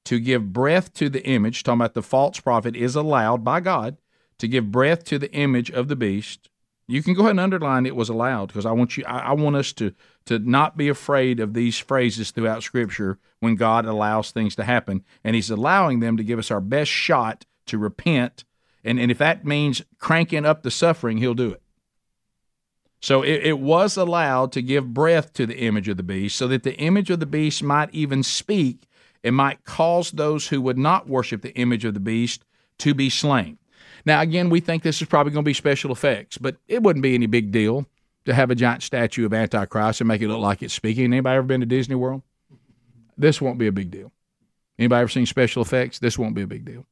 to 0.06 0.20
give 0.20 0.54
breath 0.54 0.94
to 0.94 1.10
the 1.10 1.24
image, 1.26 1.64
talking 1.64 1.82
about 1.82 1.94
the 1.94 2.02
false 2.02 2.40
prophet 2.40 2.76
is 2.76 2.96
allowed 2.96 3.44
by 3.44 3.60
God 3.60 3.98
to 4.38 4.48
give 4.48 4.72
breath 4.72 5.04
to 5.06 5.20
the 5.20 5.32
image 5.34 5.70
of 5.72 5.88
the 5.88 5.96
beast 5.96 6.50
you 6.88 7.02
can 7.02 7.14
go 7.14 7.22
ahead 7.22 7.32
and 7.32 7.40
underline 7.40 7.86
it 7.86 7.96
was 7.96 8.10
allowed 8.10 8.48
because 8.48 8.66
I 8.66 8.72
want 8.72 8.98
you 8.98 9.06
I, 9.06 9.20
I, 9.20 9.32
want 9.34 9.56
us 9.56 9.72
to 9.74 9.94
to 10.26 10.40
not 10.40 10.78
be 10.78 10.90
afraid 10.90 11.40
of 11.40 11.54
these 11.54 11.78
phrases 11.78 12.32
throughout 12.32 12.64
scripture 12.64 13.20
when 13.40 13.56
God 13.56 13.86
allows 13.86 14.32
things 14.32 14.56
to 14.56 14.64
happen. 14.64 15.04
And 15.24 15.36
He's 15.36 15.50
allowing 15.50 16.00
them 16.00 16.18
to 16.18 16.24
give 16.24 16.40
us 16.40 16.52
our 16.52 16.62
best 16.62 16.92
shot 16.92 17.46
to 17.68 17.78
repent. 17.78 18.44
And, 18.84 19.00
and 19.00 19.10
if 19.10 19.18
that 19.18 19.46
means 19.46 19.82
cranking 19.98 20.46
up 20.46 20.64
the 20.64 20.72
suffering, 20.72 21.18
he'll 21.18 21.34
do 21.34 21.52
it. 21.52 21.63
So 23.04 23.22
it, 23.22 23.42
it 23.44 23.60
was 23.60 23.98
allowed 23.98 24.54
to 24.54 24.62
give 24.62 24.94
breath 24.94 25.34
to 25.34 25.46
the 25.46 25.58
image 25.58 25.90
of 25.90 25.98
the 25.98 26.04
beast, 26.04 26.38
so 26.38 26.48
that 26.48 26.64
the 26.64 26.78
image 26.78 27.10
of 27.10 27.20
the 27.20 27.26
beast 27.26 27.62
might 27.62 27.94
even 27.94 28.24
speak 28.24 28.88
and 29.26 29.36
might 29.36 29.66
cause 29.66 30.12
those 30.12 30.48
who 30.48 30.62
would 30.62 30.78
not 30.78 31.10
worship 31.10 31.42
the 31.42 31.54
image 31.56 31.84
of 31.84 31.96
the 31.96 32.00
beast 32.00 32.46
to 32.78 32.94
be 32.94 33.10
slain. 33.10 33.58
Now, 34.06 34.22
again, 34.22 34.50
we 34.50 34.62
think 34.62 34.84
this 34.84 35.02
is 35.02 35.10
probably 35.10 35.34
going 35.34 35.44
to 35.44 35.50
be 35.50 35.54
special 35.54 35.92
effects, 35.92 36.38
but 36.38 36.56
it 36.70 36.82
wouldn't 36.82 37.04
be 37.04 37.14
any 37.14 37.26
big 37.26 37.52
deal 37.52 37.86
to 38.24 38.34
have 38.34 38.50
a 38.50 38.56
giant 38.56 38.84
statue 38.84 39.26
of 39.26 39.34
Antichrist 39.34 40.00
and 40.00 40.08
make 40.08 40.22
it 40.22 40.30
look 40.30 40.40
like 40.40 40.64
it's 40.64 40.74
speaking. 40.74 41.06
Anybody 41.06 41.36
ever 41.36 41.46
been 41.46 41.60
to 41.60 41.66
Disney 41.66 41.96
World? 41.96 42.22
This 43.18 43.42
won't 43.42 43.60
be 43.60 43.68
a 43.68 43.74
big 43.74 43.92
deal. 43.92 44.14
Anybody 44.80 45.02
ever 45.02 45.10
seen 45.10 45.26
special 45.26 45.62
effects? 45.62 46.00
This 46.00 46.18
won't 46.18 46.36
be 46.36 46.44
a 46.44 46.48
big 46.48 46.64
deal. 46.64 46.86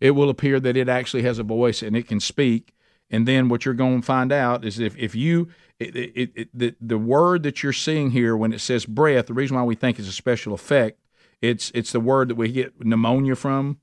It 0.00 0.10
will 0.12 0.30
appear 0.30 0.58
that 0.58 0.76
it 0.76 0.88
actually 0.88 1.22
has 1.22 1.38
a 1.38 1.44
voice 1.44 1.80
and 1.80 1.96
it 1.96 2.08
can 2.08 2.18
speak. 2.18 2.74
And 3.10 3.26
then 3.26 3.48
what 3.48 3.64
you're 3.64 3.74
going 3.74 4.00
to 4.00 4.06
find 4.06 4.32
out 4.32 4.64
is 4.64 4.78
if, 4.78 4.96
if 4.96 5.14
you, 5.14 5.48
it, 5.78 5.96
it, 5.96 6.32
it, 6.34 6.48
the, 6.52 6.74
the 6.80 6.98
word 6.98 7.42
that 7.44 7.62
you're 7.62 7.72
seeing 7.72 8.10
here 8.10 8.36
when 8.36 8.52
it 8.52 8.60
says 8.60 8.84
breath, 8.84 9.26
the 9.26 9.34
reason 9.34 9.56
why 9.56 9.62
we 9.62 9.74
think 9.74 9.98
it's 9.98 10.08
a 10.08 10.12
special 10.12 10.52
effect, 10.52 11.00
it's, 11.40 11.70
it's 11.74 11.92
the 11.92 12.00
word 12.00 12.28
that 12.28 12.34
we 12.34 12.52
get 12.52 12.84
pneumonia 12.84 13.34
from. 13.34 13.78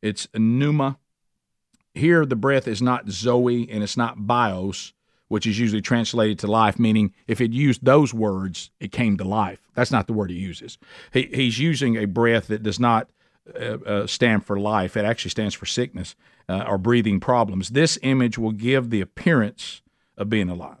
It's 0.00 0.28
pneuma 0.34 0.98
here 1.94 2.26
the 2.26 2.36
breath 2.36 2.66
is 2.66 2.82
not 2.82 3.08
Zoe 3.08 3.68
and 3.70 3.82
it's 3.82 3.96
not 3.96 4.26
bios, 4.26 4.92
which 5.28 5.46
is 5.46 5.58
usually 5.58 5.80
translated 5.80 6.38
to 6.40 6.46
life, 6.46 6.78
meaning 6.78 7.14
if 7.26 7.40
it 7.40 7.52
used 7.52 7.84
those 7.84 8.12
words, 8.12 8.70
it 8.80 8.92
came 8.92 9.16
to 9.16 9.24
life. 9.24 9.60
That's 9.74 9.92
not 9.92 10.06
the 10.06 10.12
word 10.12 10.30
he 10.30 10.36
uses. 10.36 10.76
He, 11.12 11.30
he's 11.32 11.58
using 11.58 11.96
a 11.96 12.06
breath 12.06 12.48
that 12.48 12.62
does 12.62 12.80
not 12.80 13.10
uh, 13.58 13.78
uh, 13.86 14.06
stand 14.06 14.44
for 14.44 14.58
life, 14.58 14.96
it 14.96 15.04
actually 15.04 15.30
stands 15.30 15.54
for 15.54 15.66
sickness 15.66 16.16
uh, 16.48 16.64
or 16.66 16.78
breathing 16.78 17.20
problems. 17.20 17.70
This 17.70 17.98
image 18.02 18.38
will 18.38 18.52
give 18.52 18.90
the 18.90 19.00
appearance 19.00 19.82
of 20.16 20.28
being 20.28 20.48
alive. 20.48 20.78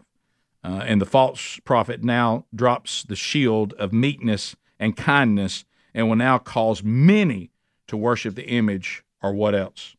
Uh, 0.62 0.82
and 0.86 1.00
the 1.00 1.06
false 1.06 1.60
prophet 1.64 2.02
now 2.02 2.46
drops 2.54 3.02
the 3.02 3.16
shield 3.16 3.74
of 3.74 3.92
meekness 3.92 4.56
and 4.78 4.96
kindness 4.96 5.64
and 5.92 6.08
will 6.08 6.16
now 6.16 6.38
cause 6.38 6.82
many 6.82 7.50
to 7.86 7.96
worship 7.96 8.34
the 8.34 8.48
image 8.48 9.04
or 9.22 9.32
what 9.32 9.54
else? 9.54 9.96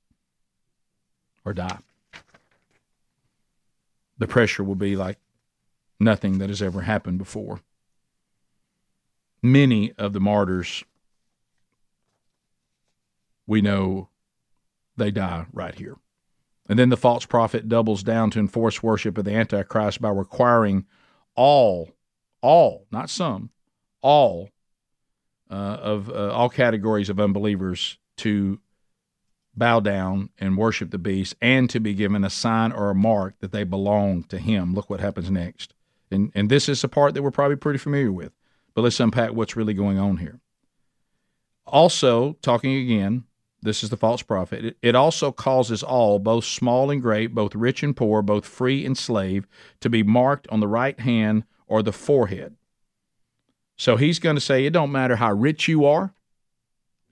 or 1.46 1.54
die. 1.54 1.78
The 4.18 4.28
pressure 4.28 4.64
will 4.64 4.76
be 4.76 4.96
like 4.96 5.20
nothing 6.00 6.40
that 6.40 6.50
has 6.50 6.62
ever 6.62 6.82
happened 6.82 7.20
before. 7.20 7.62
Many 9.42 9.94
of 9.94 10.14
the 10.14 10.20
martyrs, 10.20 10.84
we 13.46 13.62
know 13.62 14.10
they 14.98 15.12
die 15.12 15.46
right 15.54 15.76
here. 15.76 15.98
And 16.68 16.80
then 16.80 16.90
the 16.90 16.98
false 16.98 17.26
prophet 17.26 17.70
doubles 17.70 18.04
down 18.04 18.32
to 18.32 18.40
enforce 18.40 18.82
worship 18.82 19.18
of 19.18 19.26
the 19.26 19.34
Antichrist 19.34 20.02
by 20.02 20.10
requiring 20.10 20.86
all, 21.36 21.92
all, 22.42 22.88
not 22.92 23.10
some, 23.10 23.52
all 24.02 24.50
uh, 25.50 25.54
of 25.54 26.10
uh, 26.10 26.32
all 26.32 26.50
categories 26.50 27.10
of 27.10 27.20
unbelievers 27.20 27.98
to 28.18 28.60
bow 29.56 29.80
down 29.80 30.30
and 30.40 30.58
worship 30.58 30.92
the 30.92 30.98
beast 30.98 31.36
and 31.42 31.70
to 31.70 31.80
be 31.80 31.94
given 31.94 32.24
a 32.24 32.30
sign 32.30 32.72
or 32.72 32.90
a 32.90 32.96
mark 32.96 33.36
that 33.40 33.52
they 33.52 33.64
belong 33.64 34.24
to 34.24 34.38
him. 34.38 34.74
Look 34.74 34.90
what 34.90 35.00
happens 35.00 35.30
next. 35.30 35.74
And, 36.12 36.32
and 36.36 36.50
this 36.50 36.68
is 36.68 36.84
a 36.84 36.88
part 36.88 37.14
that 37.14 37.24
we're 37.24 37.32
probably 37.32 37.56
pretty 37.56 37.80
familiar 37.80 38.12
with. 38.12 38.32
But 38.74 38.82
let's 38.82 39.00
unpack 39.00 39.32
what's 39.32 39.56
really 39.56 39.74
going 39.74 39.98
on 39.98 40.18
here. 40.18 40.40
Also, 41.66 42.34
talking 42.42 42.76
again, 42.76 43.24
this 43.66 43.84
is 43.84 43.90
the 43.90 43.98
false 43.98 44.22
prophet. 44.22 44.78
It, 44.82 44.96
also 44.96 45.32
causes 45.32 45.84
all, 45.84 46.20
both 46.20 46.46
small 46.46 46.90
and 46.90 47.02
great, 47.02 47.36
both 47.36 47.54
rich 47.56 47.84
and 47.84 47.96
poor, 47.96 48.22
both 48.22 48.46
free 48.46 48.86
and 48.86 48.98
slave, 48.98 49.48
to 49.82 49.90
be 49.90 50.04
marked 50.04 50.48
on 50.50 50.60
the 50.60 50.68
right 50.68 51.00
hand 51.00 51.44
or 51.68 51.84
the 51.84 51.92
forehead. 51.92 52.56
So 53.78 53.98
he's 53.98 54.20
going 54.20 54.36
to 54.36 54.42
say, 54.42 54.66
it 54.66 54.72
don't 54.72 54.92
matter 54.92 55.18
how 55.18 55.34
rich 55.34 55.68
you 55.68 55.86
are, 55.86 56.14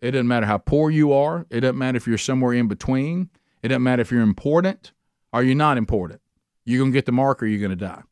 it 0.04 0.12
doesn't 0.12 0.28
matter 0.28 0.46
how 0.46 0.58
poor 0.58 0.92
you 0.92 1.14
are. 1.14 1.46
It 1.50 1.62
doesn't 1.62 1.78
matter 1.78 1.96
if 1.96 2.08
you're 2.08 2.18
somewhere 2.18 2.52
in 2.52 2.68
between. 2.68 3.30
It 3.62 3.70
doesn't 3.70 3.84
matter 3.84 4.02
if 4.02 4.12
you're 4.12 4.22
important 4.22 4.92
or 5.32 5.44
you're 5.44 5.56
not 5.56 5.78
important. 5.78 6.20
You're 6.66 6.80
going 6.80 6.92
to 6.92 6.98
get 6.98 7.06
the 7.06 7.14
mark 7.14 7.42
or 7.42 7.46
you're 7.46 7.62
going 7.62 7.78
to 7.78 7.78
die. 7.78 8.04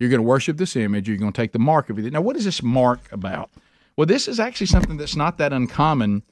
You're 0.00 0.10
going 0.10 0.18
to 0.18 0.26
worship 0.26 0.56
this 0.56 0.74
image. 0.74 1.08
You're 1.08 1.18
going 1.18 1.32
to 1.32 1.40
take 1.40 1.52
the 1.52 1.60
mark 1.60 1.88
of 1.88 2.00
it. 2.00 2.12
Now, 2.12 2.20
what 2.20 2.36
is 2.36 2.44
this 2.44 2.64
mark 2.64 3.00
about? 3.12 3.52
Well, 3.96 4.08
this 4.08 4.26
is 4.26 4.40
actually 4.40 4.66
something 4.66 4.96
that's 4.96 5.14
not 5.14 5.38
that 5.38 5.52
uncommon 5.52 6.24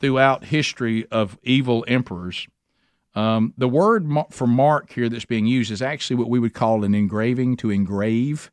throughout 0.00 0.44
history 0.44 1.06
of 1.10 1.38
evil 1.42 1.84
emperors. 1.88 2.46
Um, 3.14 3.54
the 3.56 3.68
word 3.68 4.08
for 4.30 4.46
mark 4.46 4.90
here 4.92 5.08
that's 5.08 5.24
being 5.24 5.46
used 5.46 5.70
is 5.70 5.80
actually 5.80 6.16
what 6.16 6.28
we 6.28 6.40
would 6.40 6.54
call 6.54 6.84
an 6.84 6.94
engraving 6.94 7.56
to 7.58 7.70
engrave. 7.70 8.50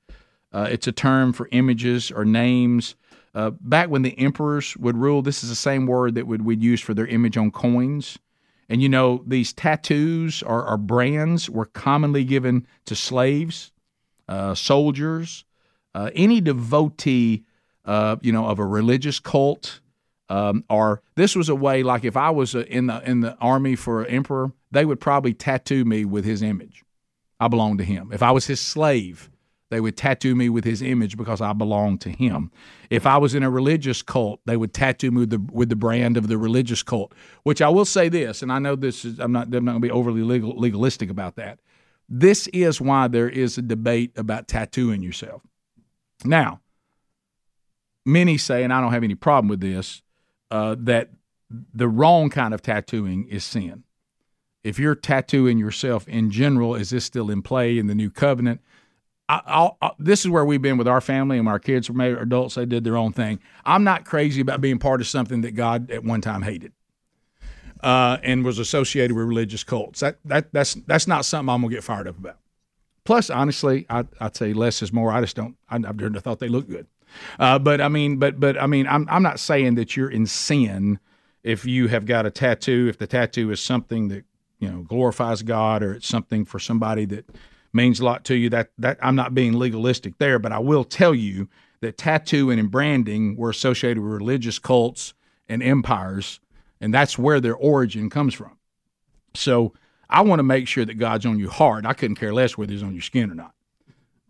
Uh, 0.54 0.68
it's 0.70 0.88
a 0.88 0.92
term 0.92 1.34
for 1.34 1.50
images 1.52 2.12
or 2.12 2.26
names 2.26 2.96
uh, 3.34 3.52
back 3.62 3.90
when 3.90 4.02
the 4.02 4.18
emperors 4.20 4.76
would 4.78 4.98
rule, 4.98 5.22
this 5.22 5.44
is 5.44 5.50
the 5.50 5.56
same 5.56 5.86
word 5.86 6.16
that 6.16 6.28
would, 6.28 6.44
we'd 6.44 6.62
use 6.62 6.82
for 6.82 6.94
their 6.94 7.08
image 7.08 7.38
on 7.38 7.52
coins. 7.52 8.20
And 8.68 8.82
you 8.82 8.90
know, 8.90 9.24
these 9.26 9.54
tattoos 9.54 10.44
or, 10.44 10.68
or 10.68 10.78
brands 10.78 11.50
were 11.50 11.66
commonly 11.66 12.24
given 12.24 12.68
to 12.86 12.96
slaves, 12.96 13.72
uh, 14.28 14.56
soldiers, 14.56 15.46
uh, 15.94 16.10
any 16.14 16.42
devotee, 16.42 17.44
uh, 17.86 18.18
you 18.22 18.32
know, 18.32 18.48
of 18.48 18.60
a 18.60 18.66
religious 18.66 19.20
cult. 19.20 19.82
Um, 20.32 20.64
or 20.70 21.02
this 21.16 21.36
was 21.36 21.50
a 21.50 21.56
way, 21.56 21.84
like 21.84 22.06
if 22.06 22.16
I 22.16 22.30
was 22.30 22.56
uh, 22.56 22.60
in 22.62 22.88
the 22.88 23.02
in 23.02 23.20
the 23.20 23.36
army 23.42 23.76
for 23.76 24.06
emperor, 24.06 24.54
they 24.72 24.86
would 24.86 25.02
probably 25.02 25.34
tattoo 25.34 25.84
me 25.84 26.06
with 26.06 26.24
his 26.24 26.42
image. 26.42 26.86
I 27.42 27.50
belong 27.50 27.78
to 27.80 27.84
him. 27.84 28.12
If 28.14 28.24
I 28.24 28.32
was 28.32 28.48
his 28.48 28.62
slave, 28.62 29.30
they 29.72 29.82
would 29.82 29.98
tattoo 29.98 30.34
me 30.34 30.48
with 30.48 30.64
his 30.64 30.82
image 30.82 31.18
because 31.18 31.42
I 31.42 31.52
belong 31.52 31.98
to 32.00 32.10
him. 32.10 32.50
If 32.90 33.06
I 33.06 33.18
was 33.18 33.36
in 33.36 33.44
a 33.44 33.50
religious 33.50 34.02
cult, 34.02 34.40
they 34.46 34.56
would 34.56 34.74
tattoo 34.74 35.12
me 35.12 35.20
with 35.20 35.32
the 35.32 35.46
with 35.52 35.68
the 35.68 35.76
brand 35.76 36.16
of 36.16 36.30
the 36.30 36.38
religious 36.38 36.82
cult. 36.82 37.14
Which 37.44 37.62
I 37.62 37.68
will 37.68 37.84
say 37.84 38.08
this, 38.08 38.42
and 38.42 38.54
I 38.54 38.60
know 38.60 38.78
this 38.78 39.04
is 39.04 39.20
I'm 39.20 39.34
not 39.34 39.54
I'm 39.54 39.66
not 39.66 39.74
going 39.74 39.82
to 39.82 39.88
be 39.88 39.92
overly 39.92 40.24
legal, 40.24 40.58
legalistic 40.58 41.10
about 41.10 41.36
that. 41.36 41.60
This 42.08 42.48
is 42.54 42.80
why 42.80 43.10
there 43.10 43.28
is 43.28 43.58
a 43.58 43.62
debate 43.62 44.14
about 44.16 44.48
tattooing 44.48 45.04
yourself. 45.04 45.42
Now, 46.24 46.62
many 48.06 48.38
say, 48.38 48.64
and 48.64 48.72
I 48.72 48.80
don't 48.80 48.94
have 48.94 49.04
any 49.04 49.16
problem 49.16 49.50
with 49.50 49.60
this, 49.60 50.02
uh, 50.52 50.76
that 50.80 51.10
the 51.74 51.88
wrong 51.88 52.30
kind 52.30 52.54
of 52.54 52.62
tattooing 52.62 53.28
is 53.28 53.44
sin. 53.44 53.84
If 54.64 54.78
you're 54.78 54.96
tattooing 54.96 55.58
yourself 55.58 56.08
in 56.08 56.30
general, 56.30 56.76
is 56.76 56.92
this 56.92 57.04
still 57.04 57.32
in 57.32 57.42
play 57.42 57.78
in 57.78 57.88
the 57.88 57.96
new 57.96 58.12
covenant? 58.12 58.62
I, 59.28 59.72
I, 59.82 59.92
this 59.98 60.26
is 60.26 60.30
where 60.30 60.46
we've 60.46 60.62
been 60.62 60.78
with 60.78 60.88
our 60.88 61.02
family 61.02 61.40
and 61.40 61.48
our 61.48 61.58
kids 61.58 61.90
were 61.90 61.96
made 61.96 62.18
adults. 62.18 62.56
They 62.56 62.66
did 62.66 62.84
their 62.84 62.98
own 62.98 63.14
thing. 63.14 63.40
I'm 63.66 63.84
not 63.84 64.04
crazy 64.04 64.42
about 64.42 64.60
being 64.62 64.78
part 64.78 65.00
of 65.00 65.08
something 65.08 65.42
that 65.42 65.52
God 65.52 65.90
at 65.90 66.04
one 66.04 66.20
time 66.20 66.42
hated 66.42 66.74
uh, 67.82 68.18
and 68.24 68.44
was 68.44 68.60
associated 68.60 69.16
with 69.16 69.26
religious 69.26 69.64
cults. 69.64 70.02
That, 70.02 70.18
that 70.26 70.52
that's 70.52 70.76
that's 70.86 71.08
not 71.08 71.26
something 71.26 71.50
I'm 71.50 71.62
gonna 71.62 71.74
get 71.74 71.84
fired 71.84 72.08
up 72.08 72.18
about. 72.18 72.38
Plus, 73.04 73.30
honestly, 73.30 73.86
I, 73.90 74.06
would 74.20 74.36
say 74.36 74.54
less 74.54 74.82
is 74.82 74.94
more. 74.94 75.12
I 75.12 75.22
just 75.22 75.36
don't. 75.36 75.56
I, 75.70 75.76
have 75.76 76.00
never 76.00 76.20
thought 76.20 76.40
they 76.40 76.50
look 76.50 76.68
good. 76.68 76.88
Uh, 77.40 77.60
but 77.60 77.82
I 77.82 77.88
mean, 77.88 78.18
but 78.18 78.40
but 78.40 78.62
I 78.62 78.68
mean, 78.68 78.88
I'm 78.88 79.08
I'm 79.10 79.24
not 79.24 79.40
saying 79.40 79.76
that 79.76 79.96
you're 79.96 80.10
in 80.10 80.26
sin 80.26 81.00
if 81.44 81.66
you 81.66 81.88
have 81.88 82.06
got 82.06 82.26
a 82.26 82.32
tattoo. 82.32 82.88
If 82.90 82.98
the 82.98 83.08
tattoo 83.08 83.52
is 83.52 83.60
something 83.60 84.10
that 84.10 84.26
you 84.60 84.70
know 84.70 84.84
glorifies 84.84 85.42
God 85.44 85.84
or 85.84 85.94
it's 85.94 86.08
something 86.08 86.46
for 86.46 86.60
somebody 86.60 87.06
that 87.06 87.26
means 87.74 88.00
a 88.00 88.06
lot 88.06 88.24
to 88.26 88.36
you. 88.36 88.50
That 88.50 88.72
that 88.78 88.98
I'm 89.02 89.16
not 89.16 89.34
being 89.34 89.54
legalistic 89.54 90.18
there, 90.18 90.40
but 90.40 90.52
I 90.52 90.60
will 90.60 90.84
tell 90.84 91.16
you 91.16 91.48
that 91.82 91.98
tattooing 91.98 92.60
and 92.60 92.72
branding 92.72 93.36
were 93.36 93.50
associated 93.50 94.02
with 94.02 94.12
religious 94.12 94.60
cults 94.60 95.14
and 95.50 95.62
empires, 95.64 96.40
and 96.80 96.94
that's 96.94 97.18
where 97.18 97.40
their 97.40 97.56
origin 97.56 98.10
comes 98.10 98.34
from. 98.34 98.58
So 99.34 99.74
I 100.10 100.22
want 100.22 100.40
to 100.40 100.44
make 100.44 100.68
sure 100.68 100.86
that 100.86 100.96
God's 100.96 101.26
on 101.26 101.40
your 101.40 101.52
heart. 101.52 101.86
I 101.86 101.94
couldn't 101.94 102.18
care 102.18 102.34
less 102.34 102.58
whether 102.58 102.72
He's 102.72 102.84
on 102.84 102.94
your 102.94 103.02
skin 103.02 103.32
or 103.32 103.36
not, 103.36 103.54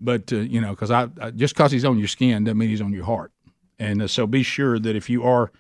but 0.02 0.34
uh, 0.34 0.38
you 0.38 0.60
know, 0.60 0.72
because 0.72 0.92
I, 0.92 1.08
I, 1.22 1.32
just 1.32 1.56
because 1.56 1.72
He's 1.72 1.86
on 1.86 1.98
your 1.98 2.08
skin 2.08 2.44
doesn't 2.44 2.58
mean 2.58 2.70
He's 2.70 2.82
on 2.82 2.92
your 2.92 3.06
heart. 3.06 3.32
And 3.80 4.02
uh, 4.02 4.08
so 4.08 4.28
be 4.28 4.44
sure 4.44 4.80
that 4.80 4.96
if 4.96 5.10
you 5.10 5.24
are 5.24 5.52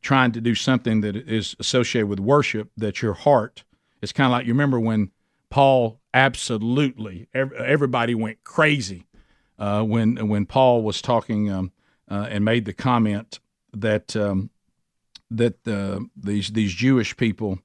trying 0.00 0.32
to 0.32 0.40
do 0.40 0.54
something 0.54 1.00
that 1.02 1.14
is 1.14 1.54
associated 1.60 2.08
with 2.08 2.18
worship, 2.18 2.70
that 2.76 3.02
your 3.02 3.14
heart 3.14 3.64
is 4.00 4.12
kind 4.12 4.26
of 4.26 4.32
like 4.32 4.46
you 4.46 4.52
remember 4.52 4.80
when 4.80 5.10
Paul 5.50 6.00
absolutely 6.14 7.28
everybody 7.34 8.14
went 8.14 8.42
crazy 8.44 9.06
uh, 9.58 9.82
when 9.82 10.28
when 10.28 10.46
Paul 10.46 10.82
was 10.82 11.00
talking 11.00 11.50
um, 11.50 11.72
uh, 12.10 12.26
and 12.28 12.44
made 12.44 12.64
the 12.64 12.72
comment 12.72 13.38
that 13.72 14.16
um, 14.16 14.50
that 15.30 15.66
uh, 15.66 16.00
these 16.16 16.50
these 16.52 16.74
Jewish 16.74 17.16
people. 17.16 17.58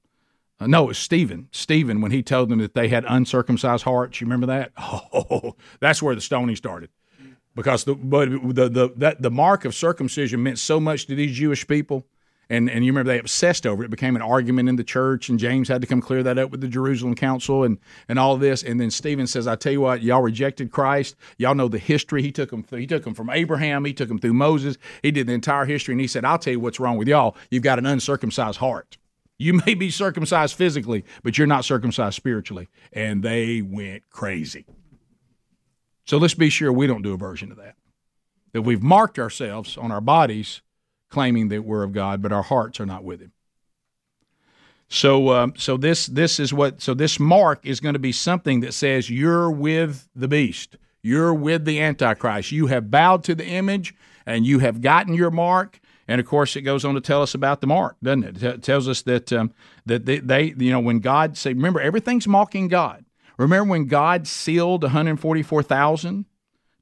Uh, 0.60 0.66
no, 0.66 0.84
it 0.84 0.88
was 0.88 0.98
Stephen. 0.98 1.48
Stephen, 1.52 2.00
when 2.00 2.10
he 2.10 2.22
told 2.22 2.48
them 2.48 2.58
that 2.58 2.74
they 2.74 2.88
had 2.88 3.04
uncircumcised 3.08 3.84
hearts, 3.84 4.20
you 4.20 4.26
remember 4.26 4.46
that? 4.46 4.72
Oh, 5.12 5.56
that's 5.80 6.02
where 6.02 6.14
the 6.14 6.20
stoning 6.20 6.56
started, 6.56 6.90
because 7.54 7.84
the 7.84 7.94
but 7.94 8.30
the 8.30 8.68
the 8.68 8.92
that 8.96 9.22
the 9.22 9.30
mark 9.30 9.64
of 9.64 9.74
circumcision 9.74 10.42
meant 10.42 10.58
so 10.58 10.80
much 10.80 11.06
to 11.06 11.14
these 11.14 11.36
Jewish 11.36 11.66
people. 11.66 12.06
And 12.50 12.70
and 12.70 12.84
you 12.84 12.92
remember 12.92 13.12
they 13.12 13.18
obsessed 13.18 13.66
over 13.66 13.82
it. 13.82 13.86
it. 13.86 13.90
became 13.90 14.16
an 14.16 14.22
argument 14.22 14.68
in 14.68 14.76
the 14.76 14.84
church 14.84 15.28
and 15.28 15.38
James 15.38 15.68
had 15.68 15.82
to 15.82 15.86
come 15.86 16.00
clear 16.00 16.22
that 16.22 16.38
up 16.38 16.50
with 16.50 16.60
the 16.60 16.68
Jerusalem 16.68 17.14
council 17.14 17.64
and 17.64 17.78
and 18.08 18.18
all 18.18 18.36
this. 18.36 18.62
And 18.62 18.80
then 18.80 18.90
Stephen 18.90 19.26
says 19.26 19.46
I 19.46 19.56
tell 19.56 19.72
you 19.72 19.82
what 19.82 20.02
y'all 20.02 20.22
rejected 20.22 20.70
Christ. 20.70 21.14
Y'all 21.36 21.54
know 21.54 21.68
the 21.68 21.78
history. 21.78 22.22
He 22.22 22.32
took 22.32 22.50
them 22.50 22.62
through, 22.62 22.80
he 22.80 22.86
took 22.86 23.04
them 23.04 23.14
from 23.14 23.30
Abraham. 23.30 23.84
He 23.84 23.92
took 23.92 24.08
them 24.08 24.18
through 24.18 24.34
Moses. 24.34 24.76
He 25.02 25.10
did 25.10 25.26
the 25.26 25.34
entire 25.34 25.66
history. 25.66 25.92
And 25.92 26.00
he 26.00 26.06
said 26.06 26.24
I'll 26.24 26.38
tell 26.38 26.54
you 26.54 26.60
what's 26.60 26.80
wrong 26.80 26.96
with 26.96 27.08
y'all. 27.08 27.36
You've 27.50 27.62
got 27.62 27.78
an 27.78 27.86
uncircumcised 27.86 28.58
heart 28.58 28.96
you 29.38 29.54
may 29.66 29.74
be 29.74 29.90
circumcised 29.90 30.54
physically 30.54 31.04
but 31.22 31.38
you're 31.38 31.46
not 31.46 31.64
circumcised 31.64 32.16
spiritually 32.16 32.68
and 32.92 33.22
they 33.22 33.62
went 33.62 34.02
crazy 34.10 34.64
so 36.04 36.18
let's 36.18 36.34
be 36.34 36.50
sure 36.50 36.72
we 36.72 36.86
don't 36.86 37.02
do 37.02 37.14
a 37.14 37.18
version 37.18 37.50
of 37.50 37.58
that 37.58 37.74
that 38.52 38.62
we've 38.62 38.82
marked 38.82 39.18
ourselves 39.18 39.76
on 39.76 39.92
our 39.92 40.00
bodies 40.00 40.62
claiming 41.08 41.48
that 41.48 41.64
we're 41.64 41.82
of 41.82 41.92
God, 41.92 42.22
but 42.22 42.32
our 42.32 42.42
hearts 42.42 42.80
are 42.80 42.86
not 42.86 43.04
with 43.04 43.20
Him. 43.20 43.32
So, 44.88 45.30
um, 45.30 45.54
so 45.56 45.76
this 45.76 46.06
this 46.06 46.40
is 46.40 46.52
what. 46.52 46.80
So 46.80 46.94
this 46.94 47.20
mark 47.20 47.60
is 47.64 47.80
going 47.80 47.92
to 47.92 47.98
be 47.98 48.12
something 48.12 48.60
that 48.60 48.72
says 48.72 49.10
you're 49.10 49.50
with 49.50 50.08
the 50.14 50.28
beast. 50.28 50.76
You're 51.02 51.34
with 51.34 51.64
the 51.64 51.80
Antichrist. 51.80 52.52
You 52.52 52.66
have 52.68 52.90
bowed 52.90 53.22
to 53.24 53.34
the 53.34 53.46
image, 53.46 53.94
and 54.24 54.46
you 54.46 54.60
have 54.60 54.80
gotten 54.80 55.14
your 55.14 55.30
mark. 55.30 55.78
And 56.08 56.20
of 56.20 56.26
course, 56.26 56.56
it 56.56 56.62
goes 56.62 56.86
on 56.86 56.94
to 56.94 57.00
tell 57.02 57.20
us 57.22 57.34
about 57.34 57.60
the 57.60 57.66
mark, 57.66 57.96
doesn't 58.02 58.24
it? 58.24 58.42
It 58.42 58.62
tells 58.62 58.88
us 58.88 59.02
that 59.02 59.30
um, 59.32 59.52
that 59.84 60.06
they, 60.06 60.18
they, 60.18 60.54
you 60.56 60.72
know, 60.72 60.80
when 60.80 61.00
God 61.00 61.36
say, 61.36 61.52
remember, 61.52 61.80
everything's 61.80 62.26
mocking 62.26 62.68
God. 62.68 63.04
Remember 63.36 63.70
when 63.70 63.86
God 63.86 64.26
sealed 64.26 64.82
144,000 64.82 66.24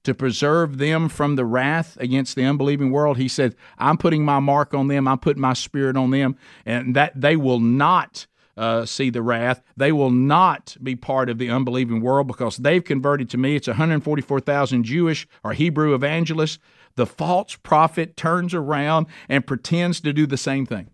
to 0.05 0.15
preserve 0.15 0.79
them 0.79 1.09
from 1.09 1.35
the 1.35 1.45
wrath 1.45 1.97
against 2.01 2.37
the 2.37 2.45
unbelieving 2.45 2.93
world. 2.93 3.19
He 3.19 3.29
said, 3.29 3.57
I'm 3.77 3.99
putting 3.99 4.25
my 4.25 4.39
mark 4.39 4.73
on 4.73 4.87
them, 4.87 5.09
I'm 5.09 5.19
putting 5.19 5.43
my 5.43 5.53
spirit 5.53 5.97
on 5.97 6.13
them, 6.13 6.37
and 6.65 6.95
that 6.95 7.21
they 7.21 7.37
will 7.37 7.61
not. 7.61 8.27
Uh, 8.59 8.87
see 8.87 9.11
the 9.11 9.21
wrath. 9.21 9.61
They 9.77 9.93
will 9.93 10.11
not 10.11 10.79
be 10.83 10.97
part 10.97 11.29
of 11.29 11.37
the 11.37 11.51
unbelieving 11.51 12.01
world 12.01 12.27
because 12.27 12.57
they've 12.57 12.83
converted 12.83 13.29
to 13.29 13.37
me. 13.37 13.55
It's 13.55 13.69
144,000 13.69 14.83
Jewish 14.83 15.29
or 15.45 15.53
Hebrew 15.53 15.95
evangelists. 15.95 16.59
The 16.97 17.07
false 17.07 17.57
prophet 17.57 18.17
turns 18.17 18.55
around 18.55 19.07
and 19.29 19.47
pretends 19.47 20.01
to 20.01 20.13
do 20.13 20.27
the 20.27 20.37
same 20.37 20.67
thing. 20.67 20.91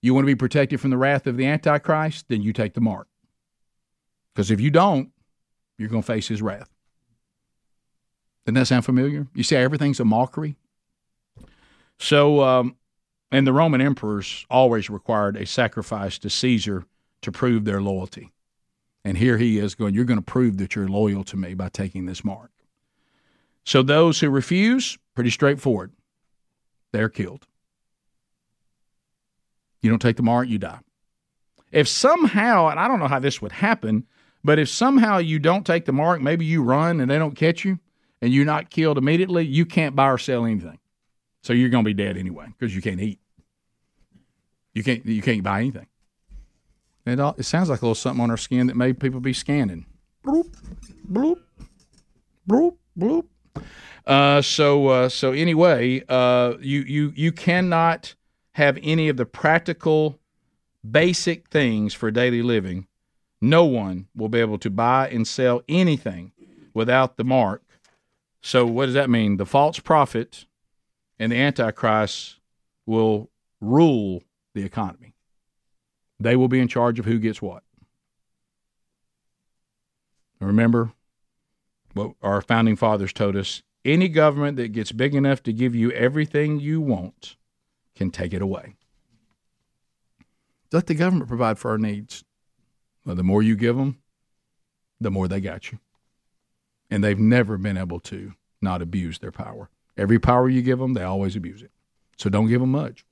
You 0.00 0.14
want 0.14 0.24
to 0.24 0.32
be 0.32 0.34
protected 0.34 0.80
from 0.80 0.90
the 0.90 0.96
wrath 0.96 1.26
of 1.26 1.36
the 1.36 1.46
Antichrist? 1.46 2.26
Then 2.28 2.42
you 2.42 2.52
take 2.52 2.74
the 2.74 2.80
mark. 2.80 3.08
Because 4.34 4.50
if 4.50 4.60
you 4.60 4.70
don't, 4.70 5.10
you're 5.76 5.88
going 5.88 6.02
to 6.02 6.06
face 6.06 6.28
his 6.28 6.40
wrath. 6.40 6.70
Doesn't 8.46 8.54
that 8.54 8.66
sound 8.66 8.84
familiar? 8.84 9.26
You 9.34 9.42
say 9.42 9.56
everything's 9.56 10.00
a 10.00 10.04
mockery. 10.04 10.56
So, 11.98 12.42
um, 12.42 12.76
and 13.30 13.46
the 13.46 13.52
Roman 13.52 13.80
emperors 13.80 14.46
always 14.48 14.88
required 14.88 15.36
a 15.36 15.44
sacrifice 15.44 16.18
to 16.20 16.30
Caesar 16.30 16.84
to 17.20 17.32
prove 17.32 17.64
their 17.64 17.82
loyalty. 17.82 18.32
And 19.04 19.18
here 19.18 19.36
he 19.36 19.58
is 19.58 19.74
going, 19.74 19.94
You're 19.94 20.04
going 20.04 20.18
to 20.18 20.24
prove 20.24 20.56
that 20.58 20.74
you're 20.74 20.88
loyal 20.88 21.24
to 21.24 21.36
me 21.36 21.54
by 21.54 21.68
taking 21.68 22.06
this 22.06 22.24
mark. 22.24 22.50
So, 23.68 23.82
those 23.82 24.18
who 24.18 24.30
refuse, 24.30 24.96
pretty 25.14 25.28
straightforward, 25.28 25.92
they're 26.90 27.10
killed. 27.10 27.46
You 29.82 29.90
don't 29.90 29.98
take 29.98 30.16
the 30.16 30.22
mark, 30.22 30.48
you 30.48 30.56
die. 30.56 30.78
If 31.70 31.86
somehow, 31.86 32.68
and 32.68 32.80
I 32.80 32.88
don't 32.88 32.98
know 32.98 33.08
how 33.08 33.18
this 33.18 33.42
would 33.42 33.52
happen, 33.52 34.06
but 34.42 34.58
if 34.58 34.70
somehow 34.70 35.18
you 35.18 35.38
don't 35.38 35.66
take 35.66 35.84
the 35.84 35.92
mark, 35.92 36.22
maybe 36.22 36.46
you 36.46 36.62
run 36.62 36.98
and 36.98 37.10
they 37.10 37.18
don't 37.18 37.34
catch 37.34 37.62
you, 37.62 37.78
and 38.22 38.32
you're 38.32 38.46
not 38.46 38.70
killed 38.70 38.96
immediately, 38.96 39.44
you 39.44 39.66
can't 39.66 39.94
buy 39.94 40.08
or 40.08 40.16
sell 40.16 40.46
anything. 40.46 40.78
So 41.42 41.52
you're 41.52 41.68
going 41.68 41.84
to 41.84 41.88
be 41.88 41.92
dead 41.92 42.16
anyway 42.16 42.46
because 42.58 42.74
you 42.74 42.80
can't 42.80 43.02
eat. 43.02 43.20
You 44.72 44.82
can't 44.82 45.04
you 45.04 45.20
can't 45.20 45.42
buy 45.42 45.60
anything. 45.60 45.88
It, 47.04 47.20
all, 47.20 47.34
it 47.36 47.42
sounds 47.42 47.68
like 47.68 47.82
a 47.82 47.84
little 47.84 47.94
something 47.94 48.22
on 48.22 48.30
our 48.30 48.38
skin 48.38 48.68
that 48.68 48.76
made 48.76 48.98
people 48.98 49.20
be 49.20 49.34
scanning. 49.34 49.84
Bloop, 50.24 50.56
bloop, 51.06 51.40
bloop, 52.48 52.76
bloop. 52.98 53.26
Uh, 54.06 54.40
so 54.40 54.88
uh, 54.88 55.08
so 55.08 55.32
anyway, 55.32 56.02
uh, 56.08 56.54
you 56.60 56.80
you 56.80 57.12
you 57.14 57.32
cannot 57.32 58.14
have 58.52 58.78
any 58.82 59.08
of 59.08 59.16
the 59.16 59.26
practical, 59.26 60.18
basic 60.88 61.48
things 61.48 61.94
for 61.94 62.10
daily 62.10 62.42
living. 62.42 62.86
No 63.40 63.64
one 63.64 64.08
will 64.16 64.28
be 64.28 64.40
able 64.40 64.58
to 64.58 64.70
buy 64.70 65.08
and 65.08 65.26
sell 65.26 65.62
anything 65.68 66.32
without 66.74 67.16
the 67.16 67.24
mark 67.24 67.62
so 68.40 68.64
what 68.66 68.86
does 68.86 68.94
that 68.94 69.10
mean? 69.10 69.36
The 69.36 69.46
false 69.46 69.78
prophet 69.78 70.46
and 71.18 71.32
the 71.32 71.36
antichrist 71.36 72.36
will 72.86 73.30
rule 73.60 74.22
the 74.54 74.64
economy. 74.64 75.14
They 76.20 76.36
will 76.36 76.48
be 76.48 76.60
in 76.60 76.68
charge 76.68 76.98
of 76.98 77.04
who 77.04 77.18
gets 77.18 77.42
what. 77.42 77.62
Remember 80.40 80.92
what 81.98 82.12
our 82.22 82.40
founding 82.40 82.76
fathers 82.76 83.12
told 83.12 83.36
us 83.36 83.62
any 83.84 84.08
government 84.08 84.56
that 84.56 84.72
gets 84.72 84.92
big 84.92 85.14
enough 85.14 85.42
to 85.42 85.52
give 85.52 85.74
you 85.74 85.90
everything 85.92 86.60
you 86.60 86.80
want 86.80 87.36
can 87.94 88.10
take 88.10 88.32
it 88.32 88.42
away. 88.42 88.76
Let 90.72 90.86
the 90.86 90.94
government 90.94 91.28
provide 91.28 91.58
for 91.58 91.70
our 91.70 91.78
needs. 91.78 92.24
Well, 93.04 93.16
the 93.16 93.22
more 93.22 93.42
you 93.42 93.56
give 93.56 93.76
them, 93.76 93.98
the 95.00 95.10
more 95.10 95.28
they 95.28 95.40
got 95.40 95.72
you 95.72 95.78
and 96.90 97.02
they've 97.02 97.18
never 97.18 97.58
been 97.58 97.76
able 97.76 98.00
to 98.00 98.32
not 98.60 98.82
abuse 98.82 99.18
their 99.18 99.32
power. 99.32 99.70
Every 99.96 100.18
power 100.18 100.48
you 100.48 100.62
give 100.62 100.78
them, 100.78 100.94
they 100.94 101.02
always 101.02 101.36
abuse 101.36 101.62
it. 101.62 101.70
So 102.16 102.30
don't 102.30 102.48
give 102.48 102.60
them 102.60 102.70
much. 102.70 103.04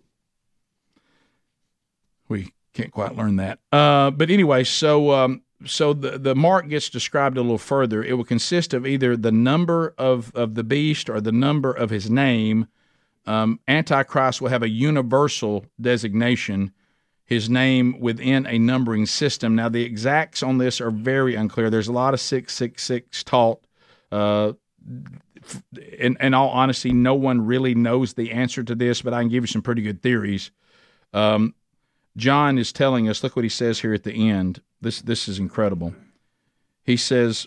We 2.28 2.53
can't 2.72 2.91
quite 2.91 3.16
learn 3.16 3.37
that. 3.37 3.61
Uh, 3.72 4.11
but 4.11 4.30
anyway, 4.30 4.64
so 4.64 5.12
um, 5.12 5.43
so 5.65 5.93
the 5.93 6.19
the 6.19 6.35
mark 6.35 6.69
gets 6.69 6.91
described 6.91 7.39
a 7.39 7.43
little 7.43 7.59
further. 7.59 8.03
It 8.03 8.15
will 8.15 8.25
consist 8.25 8.75
of 8.75 8.87
either 8.87 9.17
the 9.17 9.33
number 9.33 9.95
of 9.97 10.31
of 10.35 10.55
the 10.55 10.65
beast 10.65 11.09
or 11.09 11.21
the 11.21 11.33
number 11.33 11.73
of 11.73 11.91
his 11.91 12.11
name. 12.11 12.67
Um, 13.27 13.59
Antichrist 13.67 14.41
will 14.41 14.51
have 14.51 14.63
a 14.63 14.69
universal 14.69 15.67
designation, 15.81 16.73
his 17.25 17.51
name 17.51 17.99
within 17.99 18.47
a 18.47 18.59
numbering 18.59 19.07
system. 19.07 19.57
Now 19.57 19.69
the 19.69 19.83
exacts 19.83 20.43
on 20.43 20.59
this 20.59 20.81
are 20.81 20.93
very 20.93 21.35
unclear. 21.35 21.71
There's 21.71 21.89
a 21.89 21.93
lot 21.93 22.15
of 22.15 22.21
six 22.21 22.55
six 22.55 22.83
six 22.83 23.25
taught. 23.25 23.61
Uh, 24.13 24.53
in, 25.99 26.17
in 26.21 26.35
all 26.35 26.51
honesty, 26.51 26.93
no 26.93 27.15
one 27.15 27.47
really 27.47 27.75
knows 27.75 28.15
the 28.15 28.33
answer 28.33 28.63
to 28.65 28.75
this, 28.75 29.03
but 29.03 29.15
I 29.15 29.23
can 29.23 29.29
give 29.29 29.45
you 29.45 29.49
some 29.49 29.63
pretty 29.63 29.83
good 29.83 30.03
theories. 30.03 30.51
Um, 31.13 31.55
John 32.17 32.59
is 32.59 32.73
telling 32.73 33.09
us. 33.09 33.23
Look 33.23 33.37
what 33.37 33.45
he 33.45 33.49
says 33.49 33.81
here 33.81 33.95
at 33.95 34.03
the 34.03 34.31
end. 34.31 34.61
This 34.81 35.01
this 35.01 35.29
is 35.29 35.39
incredible. 35.39 35.95
He 36.85 36.97
says, 36.97 37.47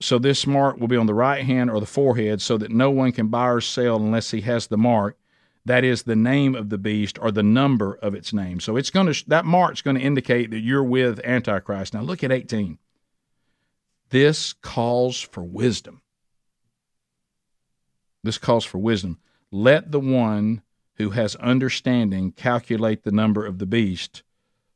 "So 0.00 0.18
this 0.18 0.46
mark 0.46 0.78
will 0.78 0.88
be 0.88 0.96
on 0.96 1.06
the 1.06 1.14
right 1.14 1.44
hand 1.44 1.70
or 1.70 1.80
the 1.80 1.86
forehead, 1.86 2.40
so 2.42 2.58
that 2.58 2.70
no 2.70 2.90
one 2.90 3.12
can 3.12 3.28
buy 3.28 3.48
or 3.48 3.60
sell 3.60 3.96
unless 3.96 4.30
he 4.30 4.42
has 4.42 4.66
the 4.66 4.78
mark." 4.78 5.18
That 5.64 5.84
is 5.84 6.04
the 6.04 6.16
name 6.16 6.54
of 6.54 6.70
the 6.70 6.78
beast 6.78 7.18
or 7.20 7.30
the 7.30 7.42
number 7.42 7.94
of 7.94 8.14
its 8.14 8.32
name. 8.32 8.58
So 8.58 8.76
it's 8.76 8.90
going 8.90 9.12
to 9.12 9.28
that 9.28 9.44
mark's 9.44 9.82
going 9.82 9.96
to 9.96 10.02
indicate 10.02 10.50
that 10.50 10.60
you're 10.60 10.82
with 10.82 11.20
Antichrist. 11.24 11.94
Now 11.94 12.00
look 12.00 12.24
at 12.24 12.32
18. 12.32 12.78
This 14.10 14.54
calls 14.54 15.20
for 15.20 15.44
wisdom. 15.44 16.00
This 18.22 18.38
calls 18.38 18.64
for 18.64 18.78
wisdom. 18.78 19.18
Let 19.50 19.92
the 19.92 20.00
one 20.00 20.62
who 20.94 21.10
has 21.10 21.36
understanding 21.36 22.32
calculate 22.32 23.04
the 23.04 23.12
number 23.12 23.44
of 23.44 23.58
the 23.58 23.66
beast, 23.66 24.22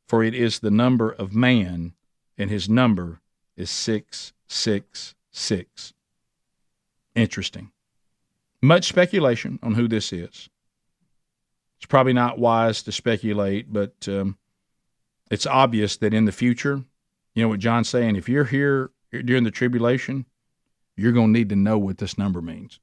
for 0.07 0.23
it 0.23 0.33
is 0.33 0.59
the 0.59 0.71
number 0.71 1.11
of 1.11 1.35
man, 1.35 1.93
and 2.37 2.49
his 2.49 2.69
number 2.69 3.19
is 3.55 3.69
666. 3.69 5.93
Interesting. 7.15 7.71
Much 8.61 8.87
speculation 8.87 9.59
on 9.61 9.75
who 9.75 9.87
this 9.87 10.11
is. 10.13 10.49
It's 11.77 11.85
probably 11.85 12.13
not 12.13 12.39
wise 12.39 12.81
to 12.83 12.91
speculate, 12.91 13.73
but 13.73 13.93
um, 14.07 14.37
it's 15.29 15.45
obvious 15.45 15.97
that 15.97 16.13
in 16.13 16.25
the 16.25 16.31
future, 16.31 16.83
you 17.35 17.43
know 17.43 17.49
what 17.49 17.59
John's 17.59 17.89
saying? 17.89 18.15
If 18.15 18.29
you're 18.29 18.45
here 18.45 18.91
during 19.11 19.43
the 19.43 19.51
tribulation, 19.51 20.25
you're 20.95 21.11
going 21.11 21.33
to 21.33 21.39
need 21.39 21.49
to 21.49 21.55
know 21.55 21.77
what 21.77 21.97
this 21.97 22.17
number 22.17 22.41
means. 22.41 22.79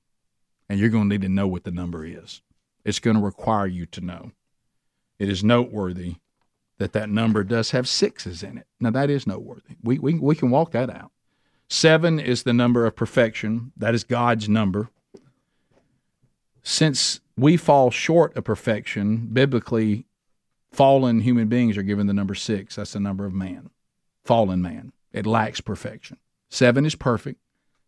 And 0.68 0.78
you're 0.78 0.90
going 0.90 1.08
to 1.08 1.14
need 1.14 1.22
to 1.22 1.28
know 1.28 1.48
what 1.48 1.64
the 1.64 1.70
number 1.70 2.04
is 2.04 2.42
it's 2.84 2.98
going 2.98 3.16
to 3.16 3.22
require 3.22 3.66
you 3.66 3.86
to 3.86 4.00
know. 4.00 4.32
It 5.18 5.28
is 5.28 5.44
noteworthy 5.44 6.16
that 6.80 6.94
that 6.94 7.10
number 7.10 7.44
does 7.44 7.72
have 7.72 7.86
sixes 7.86 8.42
in 8.42 8.56
it. 8.56 8.66
Now, 8.80 8.90
that 8.92 9.10
is 9.10 9.26
noteworthy. 9.26 9.76
We, 9.82 9.98
we, 9.98 10.14
we 10.14 10.34
can 10.34 10.48
walk 10.48 10.72
that 10.72 10.88
out. 10.88 11.12
Seven 11.68 12.18
is 12.18 12.42
the 12.42 12.54
number 12.54 12.86
of 12.86 12.96
perfection, 12.96 13.72
that 13.76 13.94
is 13.94 14.02
God's 14.02 14.48
number. 14.48 14.88
Since 16.62 17.20
we 17.36 17.58
fall 17.58 17.90
short 17.90 18.34
of 18.34 18.44
perfection, 18.44 19.28
biblically, 19.30 20.06
fallen 20.72 21.20
human 21.20 21.48
beings 21.48 21.76
are 21.76 21.82
given 21.82 22.06
the 22.06 22.14
number 22.14 22.34
six. 22.34 22.76
That's 22.76 22.94
the 22.94 23.00
number 23.00 23.26
of 23.26 23.34
man, 23.34 23.68
fallen 24.24 24.62
man. 24.62 24.92
It 25.12 25.26
lacks 25.26 25.60
perfection. 25.60 26.16
Seven 26.48 26.86
is 26.86 26.94
perfect, 26.94 27.40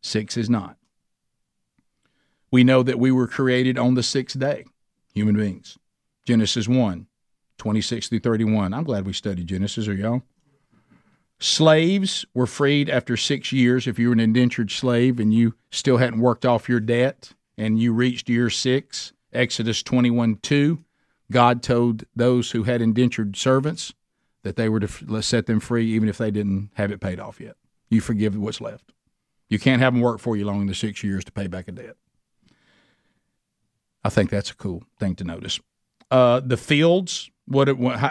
six 0.03 0.37
is 0.37 0.51
not. 0.51 0.77
We 2.51 2.63
know 2.63 2.83
that 2.83 2.99
we 2.99 3.11
were 3.11 3.27
created 3.27 3.79
on 3.79 3.95
the 3.95 4.03
sixth 4.03 4.39
day 4.39 4.67
human 5.15 5.35
beings. 5.35 5.79
Genesis 6.27 6.69
1, 6.69 7.07
26 7.63 8.09
through 8.09 8.19
31. 8.19 8.75
I'm 8.75 8.83
glad 8.83 9.07
we 9.07 9.13
studied 9.13 9.47
Genesis, 9.47 9.87
are 9.87 9.95
y'all? 9.95 10.23
Slaves 11.39 12.25
were 12.35 12.49
freed 12.49 12.91
after 12.91 13.17
six 13.17 13.53
years. 13.53 13.87
If 13.87 14.01
you 14.01 14.09
were 14.09 14.15
an 14.15 14.19
indentured 14.19 14.73
slave 14.73 15.21
and 15.21 15.33
you 15.33 15.55
still 15.71 15.99
hadn't 15.99 16.19
worked 16.19 16.45
off 16.45 16.69
your 16.69 16.81
debt 16.81 17.35
and 17.57 17.79
you 17.79 17.93
reached 17.93 18.29
year 18.29 18.51
six, 18.51 19.13
Exodus 19.33 19.81
21 19.85 20.39
2, 20.43 20.83
God 21.31 21.63
told 21.63 22.05
those 22.17 22.51
who 22.51 22.65
had 22.65 22.83
indentured 22.83 23.37
servants 23.37 23.95
that 24.43 24.57
they 24.57 24.69
were 24.69 24.81
to 24.81 25.23
set 25.23 25.47
them 25.47 25.61
free 25.61 25.87
even 25.87 26.09
if 26.09 26.19
they 26.19 26.33
didn't 26.33 26.71
have 26.75 26.91
it 26.91 27.01
paid 27.01 27.21
off 27.21 27.41
yet. 27.41 27.55
You 27.91 28.01
forgive 28.01 28.37
what's 28.37 28.61
left. 28.61 28.93
You 29.49 29.61
can't 29.61 29.81
have 29.81 29.95
them 29.95 30.03
work 30.03 30.19
for 30.19 30.37
you 30.37 30.45
long 30.45 30.63
in 30.63 30.67
the 30.67 30.75
six 30.75 31.05
years 31.05 31.25
to 31.27 31.31
pay 31.31 31.47
back 31.47 31.69
a 31.69 31.73
debt. 31.73 31.95
I 34.03 34.09
think 34.09 34.31
that's 34.31 34.51
a 34.51 34.57
cool 34.57 34.83
thing 34.99 35.15
to 35.15 35.23
notice. 35.23 35.61
Uh, 36.11 36.41
the 36.41 36.57
fields. 36.57 37.31
What? 37.47 37.69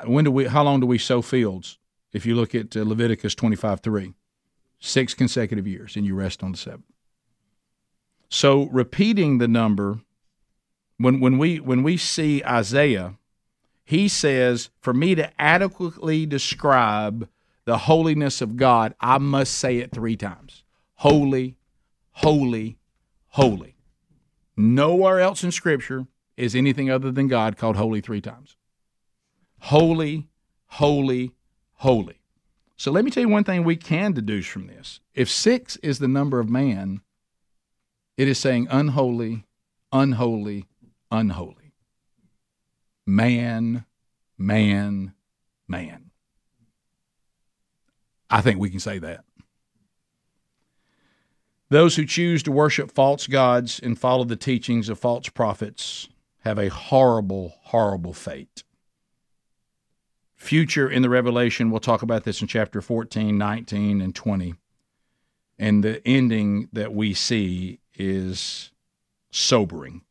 When 0.08 0.26
do 0.26 0.32
we? 0.32 0.46
How 0.46 0.64
long 0.64 0.80
do 0.80 0.86
we 0.86 0.98
sow 0.98 1.22
fields? 1.22 1.78
If 2.14 2.26
you 2.26 2.36
look 2.36 2.54
at 2.54 2.76
uh, 2.76 2.84
Leviticus 2.84 3.36
twenty 3.36 3.56
five 3.56 3.80
three, 3.80 4.14
six 4.80 5.14
consecutive 5.14 5.68
years, 5.68 5.96
and 5.96 6.06
you 6.06 6.16
rest 6.16 6.44
on 6.44 6.52
the 6.52 6.58
seventh. 6.58 6.86
So 8.30 8.68
repeating 8.72 9.38
the 9.38 9.48
number, 9.48 10.02
when 10.98 11.20
when 11.20 11.38
we 11.38 11.60
when 11.60 11.84
we 11.84 11.98
see 11.98 12.44
Isaiah, 12.44 13.18
he 13.84 14.08
says, 14.08 14.70
for 14.80 14.94
me 14.94 15.16
to 15.16 15.32
adequately 15.42 16.26
describe 16.26 17.28
the 17.66 17.78
holiness 17.80 18.42
of 18.42 18.58
God, 18.58 18.96
I 19.00 19.18
must 19.18 19.54
say 19.54 19.78
it 19.78 19.92
three 19.92 20.18
times: 20.18 20.64
holy, 20.96 21.56
holy, 22.12 22.78
holy. 23.30 23.76
Nowhere 24.58 25.20
else 25.20 25.44
in 25.44 25.52
Scripture 25.52 26.08
is 26.36 26.56
anything 26.56 26.90
other 26.92 27.12
than 27.12 27.28
God 27.28 27.58
called 27.58 27.78
holy 27.78 28.02
three 28.02 28.22
times. 28.22 28.58
Holy, 29.62 30.28
holy, 30.66 31.34
holy. 31.76 32.20
So 32.78 32.92
let 32.92 33.06
me 33.06 33.12
tell 33.12 33.22
you 33.22 33.30
one 33.30 33.44
thing 33.44 33.64
we 33.64 33.76
can 33.76 34.12
deduce 34.12 34.48
from 34.48 34.68
this. 34.68 35.00
If 35.14 35.30
six 35.30 35.78
is 35.78 36.00
the 36.00 36.08
number 36.08 36.40
of 36.40 36.50
man, 36.50 37.02
it 38.18 38.28
is 38.28 38.40
saying 38.40 38.68
unholy, 38.72 39.46
unholy, 39.92 40.66
unholy. 41.12 41.74
Man, 43.06 43.86
man, 44.38 45.14
man. 45.68 46.10
I 48.32 48.42
think 48.42 48.60
we 48.60 48.72
can 48.72 48.80
say 48.80 48.98
that. 48.98 49.24
Those 51.70 51.96
who 51.96 52.06
choose 52.06 52.42
to 52.44 52.52
worship 52.52 52.92
false 52.92 53.28
gods 53.28 53.80
and 53.80 53.98
follow 53.98 54.24
the 54.24 54.36
teachings 54.36 54.90
of 54.90 54.98
false 54.98 55.30
prophets 55.30 56.10
have 56.40 56.58
a 56.58 56.70
horrible, 56.70 57.54
horrible 57.62 58.14
fate. 58.14 58.64
Future 60.42 60.90
in 60.90 61.04
the 61.04 61.10
Revelation, 61.10 61.70
we'll 61.70 61.80
talk 61.80 62.02
about 62.02 62.24
this 62.24 62.42
in 62.42 62.48
chapter 62.48 62.82
14, 62.82 63.38
19, 63.38 64.02
and 64.02 64.16
20. 64.16 64.56
And 65.60 65.84
the 65.84 66.06
ending 66.06 66.68
that 66.74 66.96
we 66.96 67.14
see 67.14 67.80
is 67.94 68.72
sobering. 69.30 70.02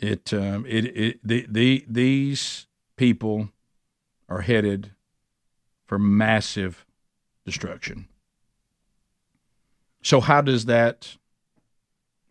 It, 0.00 0.34
um, 0.34 0.66
it, 0.66 0.84
it 0.96 1.20
the, 1.22 1.46
the, 1.48 1.84
these 1.88 2.66
people 2.96 3.50
are 4.28 4.40
headed 4.40 4.90
for 5.86 5.96
massive 5.96 6.84
destruction. 7.46 8.08
So, 10.02 10.20
how 10.20 10.40
does 10.40 10.64
that 10.64 11.16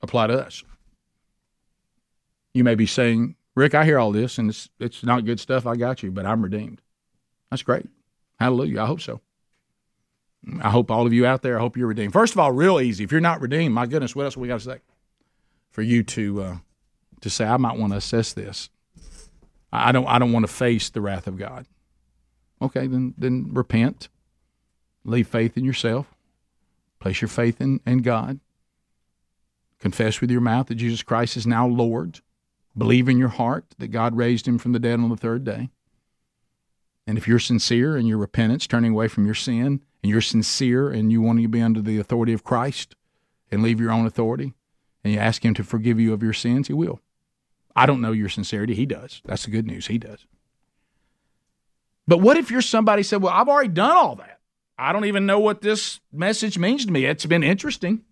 apply 0.02 0.28
to 0.28 0.34
us? 0.34 0.66
You 2.54 2.66
may 2.66 2.76
be 2.76 2.86
saying, 2.86 3.38
Rick, 3.56 3.76
I 3.76 3.86
hear 3.86 3.99
all 3.99 4.12
this 4.12 4.38
and 4.38 4.49
it's, 4.49 4.70
it's 4.80 5.04
not 5.04 5.26
good 5.26 5.39
stuff. 5.39 5.66
I 5.66 5.76
got 5.76 6.04
you, 6.04 6.12
but 6.12 6.26
I'm 6.26 6.41
redeemed. 6.41 6.82
That's 7.49 7.64
great. 7.64 7.88
Hallelujah. 8.39 8.82
I 8.82 8.86
hope 8.86 9.01
so. 9.01 9.22
I 10.62 10.70
hope 10.70 10.91
all 10.91 11.06
of 11.06 11.14
you 11.14 11.26
out 11.26 11.41
there, 11.41 11.58
I 11.58 11.62
hope 11.62 11.78
you're 11.78 11.88
redeemed. 11.88 12.14
First 12.14 12.34
of 12.34 12.39
all, 12.39 12.51
real 12.51 12.82
easy. 12.82 13.04
If 13.04 13.12
you're 13.12 13.22
not 13.22 13.41
redeemed, 13.41 13.74
my 13.74 13.86
goodness, 13.86 14.16
what 14.16 14.26
else 14.26 14.36
we 14.36 14.47
got 14.47 14.60
to 14.60 14.66
say? 14.66 14.80
For 15.72 15.82
you 15.82 16.04
to 16.04 16.41
uh, 16.41 16.58
to 17.22 17.30
say, 17.30 17.45
I 17.45 17.58
might 17.58 17.78
want 17.78 17.93
to 17.93 17.97
assess 17.97 18.34
this. 18.34 18.70
I 19.72 19.91
don't 19.91 20.06
I 20.06 20.20
don't 20.20 20.34
want 20.34 20.45
to 20.45 20.51
face 20.51 20.89
the 20.89 21.01
wrath 21.01 21.28
of 21.28 21.38
God. 21.38 21.66
Okay, 22.62 22.88
then 22.88 23.14
then 23.18 23.49
repent 23.54 24.10
leave 25.06 25.28
faith 25.28 25.58
in 25.58 25.66
yourself, 25.66 26.14
place 26.99 27.22
your 27.22 27.30
faith 27.30 27.60
in, 27.62 27.80
in 27.86 27.99
God, 27.99 28.39
confess 29.80 30.22
with 30.22 30.32
your 30.32 30.41
mouth 30.41 30.68
that 30.68 30.76
Jesus 30.76 31.04
Christ 31.04 31.38
is 31.38 31.45
now 31.45 31.68
Lord, 31.68 32.22
believe 32.78 33.07
in 33.07 33.17
your 33.17 33.30
heart 33.30 33.65
that 33.78 33.89
God 33.89 34.15
raised 34.15 34.47
him 34.47 34.57
from 34.57 34.71
the 34.71 34.80
dead 34.80 34.99
on 34.99 35.09
the 35.09 35.17
third 35.17 35.43
day. 35.43 35.69
And 37.05 37.17
if 37.17 37.28
you're 37.28 37.39
sincere 37.39 37.97
in 37.97 38.05
your 38.05 38.17
repentance, 38.17 38.65
turning 38.65 38.91
away 38.91 39.07
from 39.07 39.26
your 39.26 39.36
sin, 39.36 39.82
and 40.01 40.09
you're 40.09 40.21
sincere 40.21 40.89
and 40.89 41.11
you 41.11 41.21
want 41.21 41.41
to 41.41 41.47
be 41.47 41.61
under 41.61 41.82
the 41.82 41.99
authority 41.99 42.34
of 42.34 42.43
Christ 42.43 42.95
and 43.51 43.61
leave 43.61 43.80
your 43.80 43.91
own 43.91 44.05
authority, 44.05 44.53
and 45.03 45.13
you 45.13 45.19
ask 45.19 45.43
Him 45.43 45.53
to 45.55 45.63
forgive 45.63 45.99
you 45.99 46.13
of 46.13 46.24
your 46.24 46.34
sins, 46.34 46.67
He 46.67 46.74
will. 46.74 47.01
I 47.76 47.86
don't 47.86 48.01
know 48.01 48.11
your 48.11 48.30
sincerity. 48.30 48.76
He 48.76 48.86
does. 48.86 49.21
That's 49.26 49.45
the 49.45 49.51
good 49.51 49.67
news. 49.67 49.88
He 49.88 49.97
does. 49.97 50.26
But 52.07 52.19
what 52.19 52.38
if 52.38 52.51
you're 52.51 52.61
somebody 52.61 53.03
said, 53.03 53.21
Well, 53.21 53.34
I've 53.34 53.49
already 53.49 53.69
done 53.69 53.95
all 53.95 54.15
that? 54.15 54.39
I 54.78 54.91
don't 54.91 55.05
even 55.05 55.26
know 55.26 55.39
what 55.39 55.61
this 55.61 55.99
message 56.11 56.57
means 56.57 56.86
to 56.86 56.91
me. 56.91 57.05
It's 57.05 57.26
been 57.26 57.43
interesting. 57.43 58.03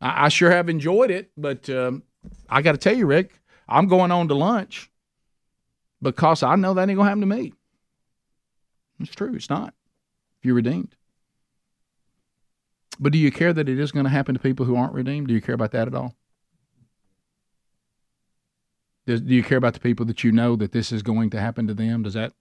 I, 0.00 0.26
I 0.26 0.28
sure 0.28 0.50
have 0.50 0.68
enjoyed 0.68 1.10
it, 1.10 1.30
but 1.36 1.68
um, 1.70 2.02
I 2.48 2.62
got 2.62 2.72
to 2.72 2.78
tell 2.78 2.96
you, 2.96 3.06
Rick, 3.06 3.40
I'm 3.68 3.86
going 3.86 4.10
on 4.10 4.28
to 4.28 4.34
lunch 4.34 4.90
because 6.02 6.42
I 6.42 6.56
know 6.56 6.74
that 6.74 6.88
ain't 6.88 6.96
gonna 6.96 7.08
happen 7.08 7.20
to 7.20 7.26
me. 7.26 7.52
It's 9.00 9.14
true. 9.14 9.34
It's 9.34 9.50
not. 9.50 9.74
If 10.38 10.46
you're 10.46 10.54
redeemed. 10.54 10.94
But 12.98 13.12
do 13.12 13.18
you 13.18 13.32
care 13.32 13.52
that 13.52 13.68
it 13.68 13.78
is 13.78 13.92
going 13.92 14.04
to 14.04 14.10
happen 14.10 14.34
to 14.34 14.40
people 14.40 14.66
who 14.66 14.76
aren't 14.76 14.92
redeemed? 14.92 15.28
Do 15.28 15.34
you 15.34 15.40
care 15.40 15.54
about 15.54 15.72
that 15.72 15.88
at 15.88 15.94
all? 15.94 16.14
Does, 19.06 19.20
do 19.20 19.34
you 19.34 19.42
care 19.42 19.58
about 19.58 19.74
the 19.74 19.80
people 19.80 20.06
that 20.06 20.24
you 20.24 20.32
know 20.32 20.56
that 20.56 20.72
this 20.72 20.92
is 20.92 21.02
going 21.02 21.30
to 21.30 21.40
happen 21.40 21.66
to 21.66 21.74
them? 21.74 22.02
Does 22.02 22.14
that 22.14 22.32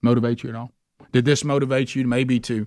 motivate 0.00 0.42
you 0.42 0.50
at 0.50 0.56
all? 0.56 0.72
Did 1.10 1.24
this 1.24 1.44
motivate 1.44 1.94
you 1.94 2.06
maybe 2.06 2.40
to? 2.40 2.66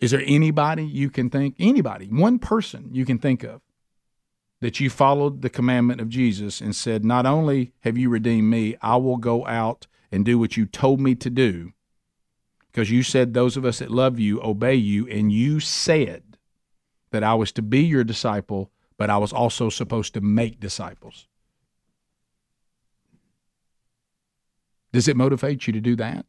Is 0.00 0.12
there 0.12 0.22
anybody 0.24 0.84
you 0.84 1.10
can 1.10 1.30
think, 1.30 1.56
anybody, 1.58 2.06
one 2.06 2.38
person 2.38 2.90
you 2.92 3.04
can 3.04 3.18
think 3.18 3.42
of 3.42 3.60
that 4.60 4.80
you 4.80 4.90
followed 4.90 5.42
the 5.42 5.50
commandment 5.50 6.00
of 6.00 6.08
Jesus 6.08 6.60
and 6.60 6.74
said, 6.74 7.04
Not 7.04 7.26
only 7.26 7.72
have 7.80 7.96
you 7.96 8.08
redeemed 8.08 8.50
me, 8.50 8.76
I 8.82 8.96
will 8.96 9.16
go 9.16 9.46
out 9.46 9.86
and 10.10 10.24
do 10.24 10.38
what 10.38 10.56
you 10.56 10.66
told 10.66 11.00
me 11.00 11.14
to 11.16 11.30
do 11.30 11.72
because 12.78 12.92
you 12.92 13.02
said 13.02 13.34
those 13.34 13.56
of 13.56 13.64
us 13.64 13.80
that 13.80 13.90
love 13.90 14.20
you 14.20 14.40
obey 14.40 14.76
you, 14.76 15.08
and 15.08 15.32
you 15.32 15.58
said 15.58 16.22
that 17.10 17.24
I 17.24 17.34
was 17.34 17.50
to 17.52 17.62
be 17.62 17.80
your 17.80 18.04
disciple, 18.04 18.70
but 18.96 19.10
I 19.10 19.16
was 19.16 19.32
also 19.32 19.68
supposed 19.68 20.14
to 20.14 20.20
make 20.20 20.60
disciples. 20.60 21.26
Does 24.92 25.08
it 25.08 25.16
motivate 25.16 25.66
you 25.66 25.72
to 25.72 25.80
do 25.80 25.96
that? 25.96 26.24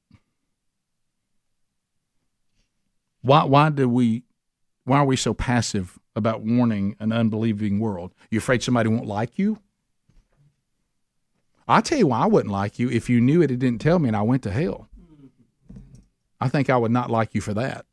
Why 3.22 3.44
why 3.44 3.70
do 3.70 3.88
we 3.88 4.24
why 4.86 4.98
are 4.98 5.06
we 5.06 5.18
so 5.18 5.36
passive 5.36 5.99
about 6.16 6.42
warning 6.42 6.96
an 7.00 7.12
unbelieving 7.12 7.80
world? 7.80 8.14
You 8.30 8.40
afraid 8.40 8.64
somebody 8.64 8.90
won't 8.90 9.06
like 9.06 9.38
you? 9.38 9.60
I 11.68 11.82
tell 11.82 12.00
you 12.00 12.08
why 12.08 12.22
I 12.22 12.26
wouldn't 12.26 12.52
like 12.52 12.80
you 12.80 12.90
if 12.90 13.10
you 13.10 13.22
knew 13.22 13.42
it 13.42 13.52
and 13.52 13.60
didn't 13.60 13.82
tell 13.82 14.00
me 14.00 14.10
and 14.10 14.18
I 14.18 14.24
went 14.24 14.44
to 14.44 14.52
hell. 14.52 14.90
I 16.42 16.50
think 16.50 16.70
I 16.70 16.78
would 16.78 16.92
not 16.92 17.12
like 17.12 17.36
you 17.36 17.42
for 17.42 17.54
that. 17.54 17.86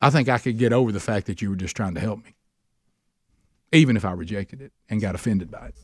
I 0.00 0.10
think 0.10 0.28
I 0.28 0.38
could 0.38 0.58
get 0.58 0.72
over 0.72 0.92
the 0.92 1.00
fact 1.00 1.26
that 1.26 1.42
you 1.42 1.50
were 1.50 1.56
just 1.56 1.76
trying 1.76 1.94
to 1.94 2.00
help 2.00 2.24
me, 2.24 2.34
even 3.72 3.96
if 3.96 4.04
I 4.04 4.12
rejected 4.12 4.62
it 4.62 4.72
and 4.88 5.00
got 5.00 5.14
offended 5.14 5.50
by 5.50 5.66
it. 5.66 5.74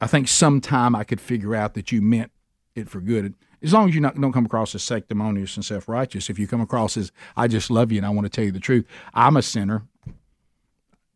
I 0.00 0.06
think 0.06 0.28
sometime 0.28 0.94
I 0.94 1.04
could 1.04 1.20
figure 1.20 1.54
out 1.54 1.74
that 1.74 1.92
you 1.92 2.00
meant 2.00 2.30
it 2.74 2.88
for 2.88 3.00
good. 3.00 3.34
As 3.62 3.72
long 3.72 3.88
as 3.88 3.94
you 3.94 4.00
not, 4.00 4.20
don't 4.20 4.32
come 4.32 4.46
across 4.46 4.74
as 4.74 4.82
sanctimonious 4.82 5.56
and 5.56 5.64
self 5.64 5.88
righteous, 5.88 6.28
if 6.28 6.38
you 6.38 6.46
come 6.46 6.60
across 6.60 6.96
as 6.96 7.12
I 7.36 7.48
just 7.48 7.70
love 7.70 7.92
you 7.92 7.98
and 7.98 8.06
I 8.06 8.10
want 8.10 8.24
to 8.24 8.30
tell 8.30 8.44
you 8.44 8.52
the 8.52 8.60
truth, 8.60 8.86
I'm 9.14 9.36
a 9.36 9.42
sinner. 9.42 9.86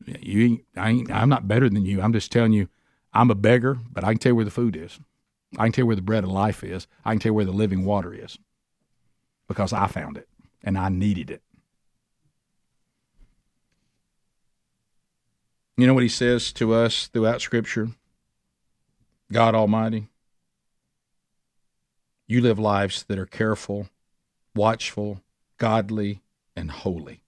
You, 0.07 0.61
I 0.77 0.91
ain't, 0.91 1.11
I'm 1.11 1.29
not 1.29 1.49
better 1.49 1.69
than 1.69 1.85
you. 1.85 2.01
I'm 2.01 2.13
just 2.13 2.31
telling 2.31 2.53
you, 2.53 2.69
I'm 3.13 3.31
a 3.31 3.35
beggar, 3.35 3.79
but 3.91 4.05
I 4.05 4.13
can 4.13 4.19
tell 4.19 4.31
you 4.31 4.37
where 4.37 4.45
the 4.45 4.51
food 4.51 4.77
is. 4.77 5.01
I 5.59 5.65
can 5.65 5.73
tell 5.73 5.83
you 5.83 5.87
where 5.87 5.97
the 5.97 6.03
bread 6.03 6.23
of 6.23 6.31
life 6.31 6.63
is. 6.63 6.87
I 7.05 7.13
can 7.13 7.19
tell 7.19 7.31
you 7.31 7.35
where 7.35 7.45
the 7.45 7.53
living 7.53 7.85
water 7.85 8.15
is 8.15 8.39
because 9.49 9.73
I 9.73 9.87
found 9.89 10.17
it 10.17 10.29
and 10.63 10.79
I 10.79 10.89
needed 10.89 11.31
it. 11.31 11.43
You 15.77 15.87
know 15.87 15.95
what 15.95 16.03
he 16.03 16.09
says 16.09 16.53
to 16.55 16.75
us 16.75 17.09
throughout 17.09 17.43
Scripture? 17.43 17.89
God 19.33 19.55
Almighty, 19.55 20.09
you 22.27 22.41
live 22.41 22.59
lives 22.59 23.05
that 23.05 23.19
are 23.19 23.27
careful, 23.27 23.89
watchful, 24.55 25.21
godly, 25.59 26.21
and 26.57 26.71
holy. 26.71 27.21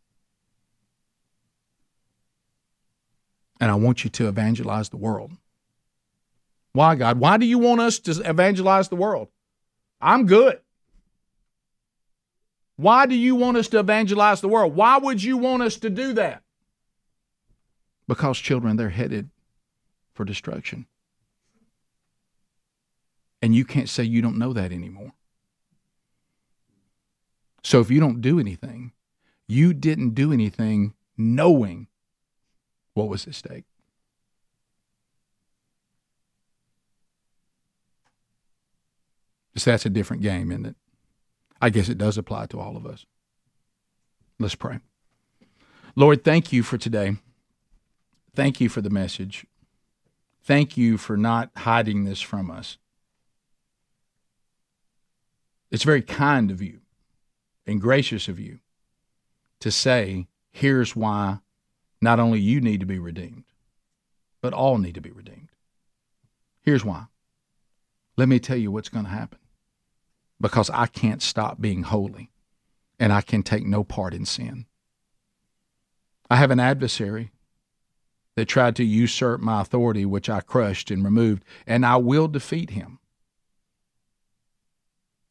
And 3.60 3.70
I 3.70 3.74
want 3.74 4.04
you 4.04 4.10
to 4.10 4.28
evangelize 4.28 4.88
the 4.88 4.96
world. 4.96 5.32
Why, 6.72 6.94
God? 6.94 7.18
Why 7.18 7.38
do 7.38 7.46
you 7.46 7.58
want 7.58 7.80
us 7.80 7.98
to 8.00 8.20
evangelize 8.28 8.88
the 8.88 8.96
world? 8.96 9.28
I'm 10.00 10.26
good. 10.26 10.60
Why 12.76 13.06
do 13.06 13.16
you 13.16 13.34
want 13.34 13.56
us 13.56 13.66
to 13.68 13.80
evangelize 13.80 14.40
the 14.40 14.48
world? 14.48 14.76
Why 14.76 14.98
would 14.98 15.22
you 15.22 15.36
want 15.36 15.62
us 15.62 15.76
to 15.78 15.90
do 15.90 16.12
that? 16.12 16.42
Because, 18.06 18.38
children, 18.38 18.76
they're 18.76 18.90
headed 18.90 19.30
for 20.14 20.24
destruction. 20.24 20.86
And 23.40 23.54
you 23.54 23.64
can't 23.64 23.88
say 23.88 24.02
you 24.02 24.20
don't 24.20 24.38
know 24.38 24.52
that 24.52 24.72
anymore. 24.72 25.12
So 27.62 27.80
if 27.80 27.90
you 27.90 28.00
don't 28.00 28.20
do 28.20 28.40
anything, 28.40 28.92
you 29.46 29.74
didn't 29.74 30.10
do 30.10 30.32
anything 30.32 30.94
knowing 31.16 31.88
what 32.94 33.08
was 33.08 33.26
at 33.26 33.34
stake. 33.34 33.64
So 39.56 39.70
that's 39.70 39.86
a 39.86 39.90
different 39.90 40.22
game, 40.22 40.50
isn't 40.52 40.66
it? 40.66 40.76
I 41.60 41.70
guess 41.70 41.88
it 41.88 41.98
does 41.98 42.16
apply 42.16 42.46
to 42.46 42.60
all 42.60 42.76
of 42.76 42.86
us. 42.86 43.06
Let's 44.38 44.54
pray. 44.54 44.78
Lord, 45.96 46.22
thank 46.22 46.52
you 46.52 46.62
for 46.62 46.78
today. 46.78 47.16
Thank 48.36 48.60
you 48.60 48.68
for 48.68 48.80
the 48.80 48.90
message. 48.90 49.46
Thank 50.44 50.76
you 50.76 50.96
for 50.96 51.16
not 51.16 51.50
hiding 51.56 52.04
this 52.04 52.20
from 52.20 52.50
us. 52.50 52.78
It's 55.70 55.84
very 55.84 56.02
kind 56.02 56.50
of 56.50 56.62
you 56.62 56.80
and 57.66 57.80
gracious 57.80 58.28
of 58.28 58.38
you 58.38 58.60
to 59.60 59.70
say, 59.70 60.28
here's 60.50 60.96
why 60.96 61.38
not 62.00 62.20
only 62.20 62.40
you 62.40 62.60
need 62.60 62.80
to 62.80 62.86
be 62.86 62.98
redeemed, 62.98 63.44
but 64.40 64.52
all 64.52 64.78
need 64.78 64.94
to 64.94 65.00
be 65.00 65.10
redeemed. 65.10 65.48
Here's 66.62 66.84
why. 66.84 67.06
Let 68.16 68.28
me 68.28 68.38
tell 68.38 68.56
you 68.56 68.70
what's 68.70 68.88
going 68.88 69.04
to 69.04 69.10
happen 69.10 69.38
because 70.40 70.70
I 70.70 70.86
can't 70.86 71.22
stop 71.22 71.60
being 71.60 71.82
holy 71.82 72.30
and 72.98 73.12
I 73.12 73.20
can 73.20 73.42
take 73.42 73.66
no 73.66 73.84
part 73.84 74.14
in 74.14 74.24
sin. 74.24 74.66
I 76.30 76.36
have 76.36 76.50
an 76.50 76.60
adversary 76.60 77.32
that 78.36 78.46
tried 78.46 78.76
to 78.76 78.84
usurp 78.84 79.40
my 79.40 79.60
authority, 79.60 80.04
which 80.04 80.28
I 80.30 80.40
crushed 80.40 80.90
and 80.90 81.04
removed, 81.04 81.44
and 81.66 81.84
I 81.84 81.96
will 81.96 82.28
defeat 82.28 82.70
him. 82.70 83.00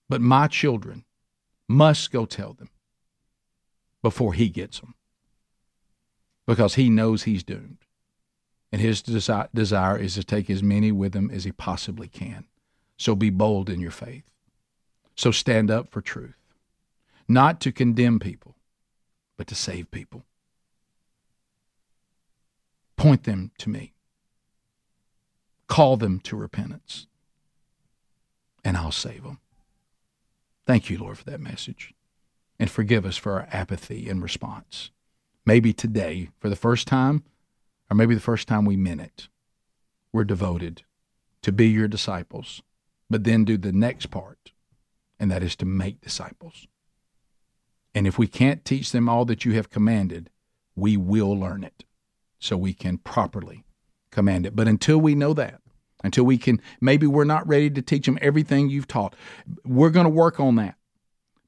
But 0.09 0.21
my 0.21 0.47
children 0.47 1.05
must 1.67 2.11
go 2.11 2.25
tell 2.25 2.53
them 2.53 2.69
before 4.01 4.33
he 4.33 4.49
gets 4.49 4.79
them 4.79 4.95
because 6.45 6.75
he 6.75 6.89
knows 6.89 7.23
he's 7.23 7.43
doomed. 7.43 7.79
And 8.71 8.81
his 8.81 9.01
desi- 9.01 9.49
desire 9.53 9.97
is 9.97 10.15
to 10.15 10.23
take 10.23 10.49
as 10.49 10.63
many 10.63 10.91
with 10.91 11.13
him 11.13 11.29
as 11.31 11.43
he 11.43 11.51
possibly 11.51 12.07
can. 12.07 12.45
So 12.97 13.15
be 13.15 13.29
bold 13.29 13.69
in 13.69 13.79
your 13.79 13.91
faith. 13.91 14.29
So 15.15 15.31
stand 15.31 15.71
up 15.71 15.89
for 15.89 16.01
truth, 16.01 16.37
not 17.27 17.59
to 17.61 17.71
condemn 17.71 18.19
people, 18.19 18.55
but 19.37 19.47
to 19.47 19.55
save 19.55 19.89
people. 19.89 20.25
Point 22.97 23.23
them 23.23 23.51
to 23.59 23.69
me. 23.69 23.93
Call 25.67 25.97
them 25.97 26.19
to 26.21 26.35
repentance, 26.35 27.07
and 28.63 28.77
I'll 28.77 28.91
save 28.91 29.23
them. 29.23 29.39
Thank 30.67 30.89
you, 30.89 30.99
Lord, 30.99 31.17
for 31.17 31.23
that 31.23 31.39
message. 31.39 31.93
And 32.59 32.69
forgive 32.69 33.05
us 33.05 33.17
for 33.17 33.33
our 33.33 33.47
apathy 33.51 34.07
in 34.07 34.21
response. 34.21 34.91
Maybe 35.45 35.73
today, 35.73 36.29
for 36.39 36.49
the 36.49 36.55
first 36.55 36.87
time, 36.87 37.23
or 37.89 37.95
maybe 37.95 38.13
the 38.13 38.21
first 38.21 38.47
time 38.47 38.65
we 38.65 38.75
meant 38.75 39.01
it, 39.01 39.29
we're 40.11 40.25
devoted 40.25 40.83
to 41.41 41.51
be 41.51 41.67
your 41.67 41.87
disciples, 41.87 42.61
but 43.09 43.23
then 43.23 43.45
do 43.45 43.57
the 43.57 43.71
next 43.71 44.07
part 44.07 44.51
and 45.19 45.31
that 45.31 45.43
is 45.43 45.55
to 45.57 45.65
make 45.65 46.01
disciples. 46.01 46.67
And 47.95 48.05
if 48.05 48.17
we 48.17 48.27
can't 48.27 48.65
teach 48.65 48.91
them 48.91 49.09
all 49.09 49.25
that 49.25 49.45
you 49.45 49.53
have 49.53 49.69
commanded, 49.69 50.29
we 50.75 50.97
will 50.97 51.37
learn 51.37 51.63
it 51.63 51.85
so 52.39 52.55
we 52.55 52.73
can 52.73 52.97
properly 52.99 53.65
command 54.11 54.45
it. 54.45 54.55
But 54.55 54.67
until 54.67 54.99
we 54.99 55.15
know 55.15 55.33
that, 55.33 55.61
until 56.03 56.23
we 56.23 56.37
can, 56.37 56.61
maybe 56.79 57.07
we're 57.07 57.23
not 57.23 57.47
ready 57.47 57.69
to 57.69 57.81
teach 57.81 58.05
them 58.05 58.19
everything 58.21 58.69
you've 58.69 58.87
taught, 58.87 59.15
we're 59.65 59.89
going 59.89 60.05
to 60.05 60.09
work 60.09 60.39
on 60.39 60.55
that. 60.55 60.75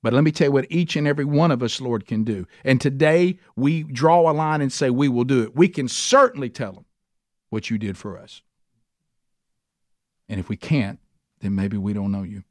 But 0.01 0.13
let 0.13 0.23
me 0.23 0.31
tell 0.31 0.47
you 0.47 0.51
what 0.51 0.65
each 0.69 0.95
and 0.95 1.07
every 1.07 1.25
one 1.25 1.51
of 1.51 1.61
us, 1.61 1.81
Lord, 1.81 2.07
can 2.07 2.23
do. 2.23 2.47
And 2.63 2.79
today 2.79 3.37
we 3.55 3.83
draw 3.83 4.29
a 4.29 4.33
line 4.33 4.61
and 4.61 4.71
say 4.71 4.89
we 4.89 5.09
will 5.09 5.25
do 5.25 5.43
it. 5.43 5.55
We 5.55 5.67
can 5.67 5.87
certainly 5.87 6.49
tell 6.49 6.71
them 6.71 6.85
what 7.49 7.69
you 7.69 7.77
did 7.77 7.97
for 7.97 8.17
us. 8.17 8.41
And 10.29 10.39
if 10.39 10.47
we 10.47 10.55
can't, 10.55 10.99
then 11.41 11.55
maybe 11.55 11.77
we 11.77 11.93
don't 11.93 12.11
know 12.11 12.23
you. 12.23 12.43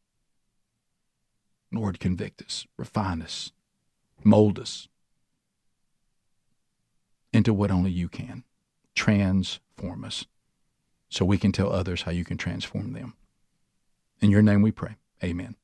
Lord, 1.72 2.00
convict 2.00 2.42
us, 2.42 2.66
refine 2.76 3.22
us, 3.22 3.52
mold 4.24 4.58
us 4.58 4.88
into 7.32 7.52
what 7.52 7.70
only 7.70 7.90
you 7.90 8.08
can. 8.08 8.44
Transform 8.94 10.04
us 10.04 10.26
so 11.08 11.24
we 11.24 11.38
can 11.38 11.52
tell 11.52 11.72
others 11.72 12.02
how 12.02 12.10
you 12.10 12.24
can 12.24 12.36
transform 12.36 12.92
them. 12.92 13.14
In 14.20 14.30
your 14.30 14.42
name 14.42 14.62
we 14.62 14.72
pray. 14.72 14.96
Amen. 15.22 15.56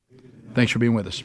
Thanks 0.53 0.71
for 0.71 0.79
being 0.79 0.93
with 0.93 1.07
us. 1.07 1.23